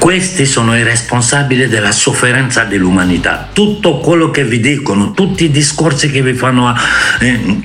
[0.08, 3.46] Questi sono i responsabili della sofferenza dell'umanità.
[3.52, 6.74] Tutto quello che vi dicono, tutti i discorsi che vi fanno...
[7.20, 7.60] Eh,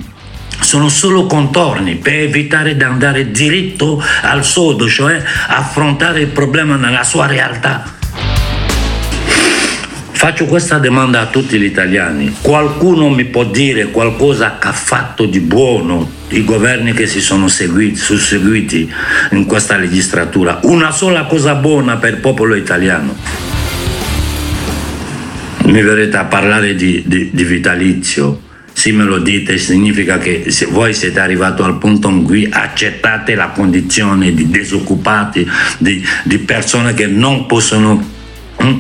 [0.60, 7.06] sono solo contorni per evitare di andare diritto al sodo, cioè affrontare il problema nella
[7.06, 7.93] sua realtà.
[10.24, 12.34] Faccio questa domanda a tutti gli italiani.
[12.40, 17.50] Qualcuno mi può dire qualcosa che ha fatto di buono i governi che si sono
[17.50, 18.90] seguiti, susseguiti
[19.32, 20.60] in questa legislatura?
[20.64, 23.14] Una sola cosa buona per il popolo italiano?
[25.66, 28.44] Mi verrete a parlare di, di, di vitalizio.
[28.72, 33.36] Se me lo dite significa che se voi siete arrivati al punto in cui accettate
[33.36, 35.46] la condizione di disoccupati,
[35.80, 38.13] di, di persone che non possono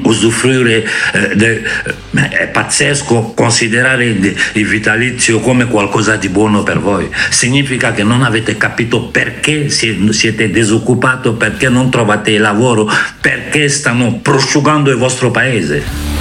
[0.03, 1.63] usufruire eh, de,
[2.11, 8.03] eh, è pazzesco considerare il, il vitalizio come qualcosa di buono per voi significa che
[8.03, 12.89] non avete capito perché siete disoccupati perché non trovate lavoro
[13.19, 16.13] perché stanno prosciugando il vostro paese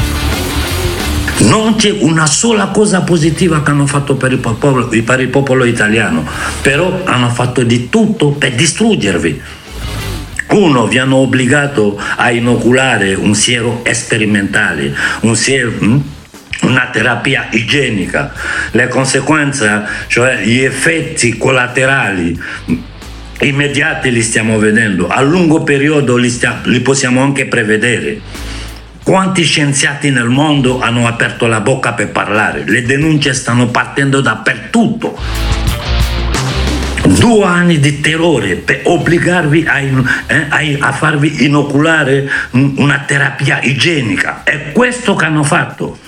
[1.42, 5.64] non c'è una sola cosa positiva che hanno fatto per il, popolo, per il popolo
[5.64, 6.24] italiano,
[6.60, 9.40] però hanno fatto di tutto per distruggervi.
[10.52, 16.00] Uno, vi hanno obbligato a inoculare un siero sperimentale, un siero, hm?
[16.62, 18.32] una terapia igienica.
[18.72, 22.38] Le conseguenze, cioè gli effetti collaterali
[23.40, 28.20] immediati li stiamo vedendo, a lungo periodo li, stiamo, li possiamo anche prevedere.
[29.02, 32.62] Quanti scienziati nel mondo hanno aperto la bocca per parlare?
[32.64, 35.18] Le denunce stanno partendo dappertutto.
[37.04, 44.42] Due anni di terrore per obbligarvi a, eh, a farvi inoculare una terapia igienica.
[44.44, 45.98] È questo che hanno fatto.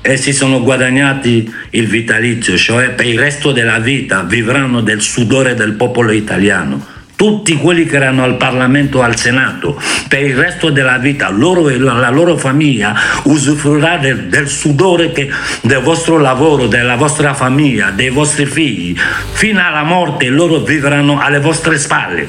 [0.00, 5.54] E si sono guadagnati il vitalizio, cioè per il resto della vita vivranno del sudore
[5.54, 6.91] del popolo italiano
[7.22, 11.78] tutti quelli che erano al Parlamento al Senato per il resto della vita, loro e
[11.78, 15.30] la, loro famiglia usufruirà del, del sudore che,
[15.60, 18.98] del vostro lavoro, della vostra famiglia, dei vostri figli.
[19.34, 22.28] Fino alla morte loro vivranno alle vostre spalle.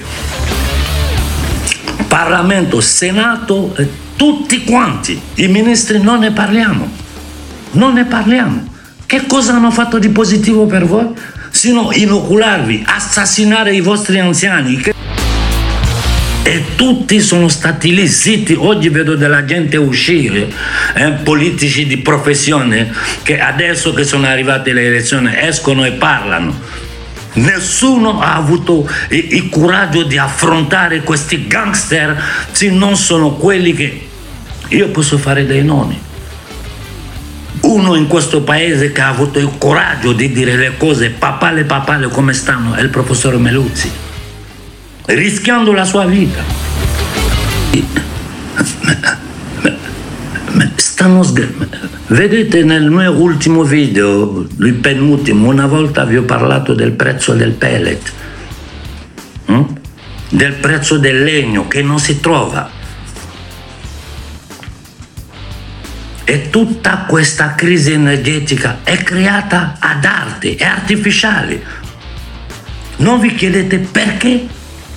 [2.07, 3.75] Parlamento, Senato,
[4.15, 6.87] tutti quanti, i ministri non ne parliamo,
[7.71, 8.67] non ne parliamo.
[9.07, 11.07] Che cosa hanno fatto di positivo per voi?
[11.63, 14.81] Sino inocularvi, assassinare i vostri anziani.
[16.43, 18.53] E tutti sono stati lì zitti.
[18.53, 20.51] Oggi vedo della gente uscire,
[20.93, 22.91] eh, politici di professione,
[23.23, 26.59] che adesso che sono arrivate le elezioni escono e parlano.
[27.35, 32.21] Nessuno ha avuto il coraggio di affrontare questi gangster
[32.51, 34.07] se non sono quelli che
[34.67, 36.11] io posso fare dei nomi
[37.63, 42.07] uno in questo paese che ha avuto il coraggio di dire le cose papale papale
[42.09, 43.89] come stanno è il professor Meluzzi,
[45.05, 46.41] rischiando la sua vita.
[50.75, 51.25] Stanno
[52.07, 57.51] Vedete nel mio ultimo video, il penultimo, una volta vi ho parlato del prezzo del
[57.51, 58.11] pellet,
[59.45, 59.63] hm?
[60.29, 62.81] del prezzo del legno che non si trova
[66.25, 71.61] E tutta questa crisi energetica è creata ad arte, è artificiale.
[72.97, 74.47] Non vi chiedete perché?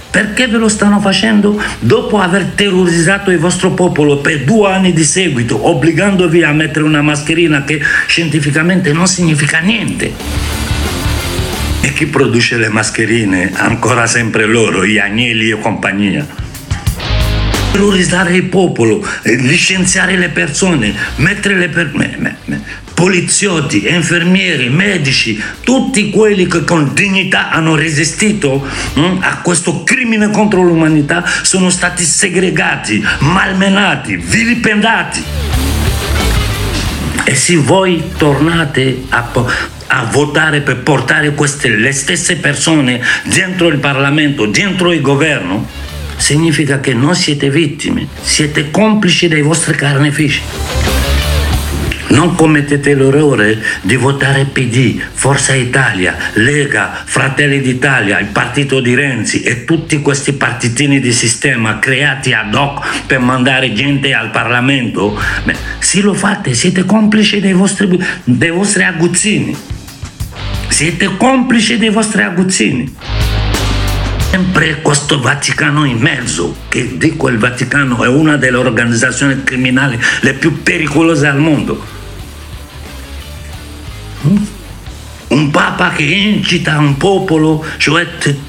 [0.08, 1.60] Perché ve lo stanno facendo?
[1.80, 7.02] Dopo aver terrorizzato il vostro popolo per due anni di seguito, obbligandovi a mettere una
[7.02, 10.12] mascherina che scientificamente non significa niente.
[11.80, 13.50] E chi produce le mascherine?
[13.56, 16.44] Ancora sempre loro, gli agnelli e compagnia
[17.76, 22.38] terrorizzare il popolo, eh, licenziare le persone, mettere le persone,
[22.94, 30.62] poliziotti, infermieri, medici, tutti quelli che con dignità hanno resistito hm, a questo crimine contro
[30.62, 35.22] l'umanità sono stati segregati, malmenati, vilipendati.
[37.24, 39.30] E se voi tornate a,
[39.88, 45.85] a votare per portare queste, le stesse persone dentro il Parlamento, dentro il governo,
[46.16, 50.40] significa che non siete vittime, siete complici dei vostri carnefici.
[52.08, 59.42] Non commettete l'errore di votare PD, Forza Italia, Lega, Fratelli d'Italia, il partito di Renzi
[59.42, 65.18] e tutti questi partitini di sistema creati ad hoc per mandare gente al Parlamento.
[65.44, 69.56] Beh, se lo fate siete complici dei vostri, dei vostri aguzzini.
[70.68, 72.94] Siete complici dei vostri aguzzini
[74.36, 80.34] sempre questo Vaticano in mezzo, che dico il Vaticano è una delle organizzazioni criminali le
[80.34, 81.82] più pericolose al mondo.
[84.26, 84.36] Mm?
[85.28, 88.06] Un papa che incita un popolo, cioè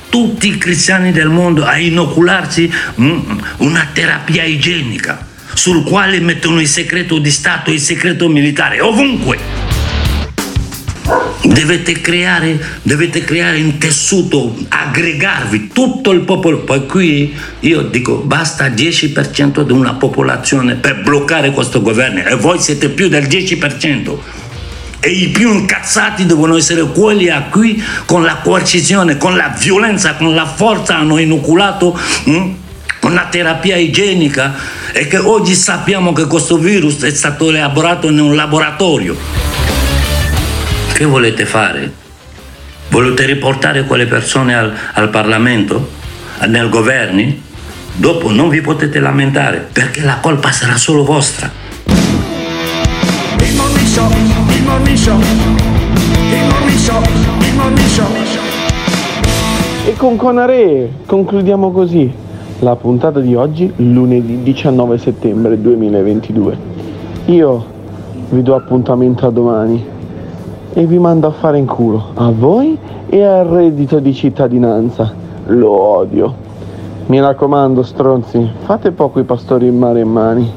[0.09, 2.69] tutti i cristiani del mondo, a inocularsi
[2.99, 3.19] mm,
[3.57, 9.76] una terapia igienica sul quale mettono il segreto di Stato e il segreto militare ovunque.
[11.43, 16.59] Dovete creare, dovete creare un tessuto, aggregarvi tutto il popolo.
[16.59, 22.59] Poi qui io dico basta 10% di una popolazione per bloccare questo governo e voi
[22.59, 24.18] siete più del 10%.
[24.99, 30.15] E i più incazzati devono essere quelli a cui con la coercizione, con la violenza,
[30.15, 32.55] con la forza hanno inoculato hm,
[33.01, 34.55] una terapia igienica
[34.91, 39.76] e che oggi sappiamo che questo virus è stato elaborato in un laboratorio.
[40.98, 41.91] Che volete fare?
[42.90, 45.90] Volete riportare quelle persone al, al Parlamento?
[46.48, 47.22] Nel governo?
[47.94, 51.52] Dopo non vi potete lamentare perché la colpa sarà solo vostra.
[51.86, 57.03] Il morning show, il morning show, il morning show,
[57.41, 58.07] il morning show.
[59.86, 62.11] E con Conare concludiamo così
[62.61, 66.57] la puntata di oggi, lunedì 19 settembre 2022.
[67.26, 67.65] Io
[68.30, 69.95] vi do appuntamento a domani
[70.77, 72.77] e vi mando a fare in culo a voi
[73.07, 75.11] e al reddito di cittadinanza.
[75.47, 76.35] Lo odio.
[77.07, 80.51] Mi raccomando, stronzi, fate poco i pastori in mare e mani.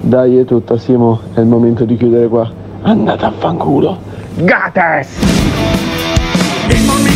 [0.00, 2.46] Dai, è tutta, Simo, è il momento di chiudere qua.
[2.82, 3.96] Andate a fanculo.
[4.34, 5.43] Gates!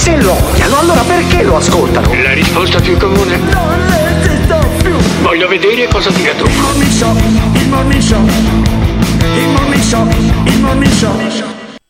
[0.00, 2.14] Se lo odiano, allora perché lo ascoltano?
[2.22, 3.36] La risposta più comune.
[3.36, 4.96] Non resisto più.
[5.20, 6.46] Voglio vedere cosa dirà tu.
[6.46, 7.14] Il morning show,
[7.52, 10.08] il morning show, il morning show,
[10.46, 11.59] il morning show.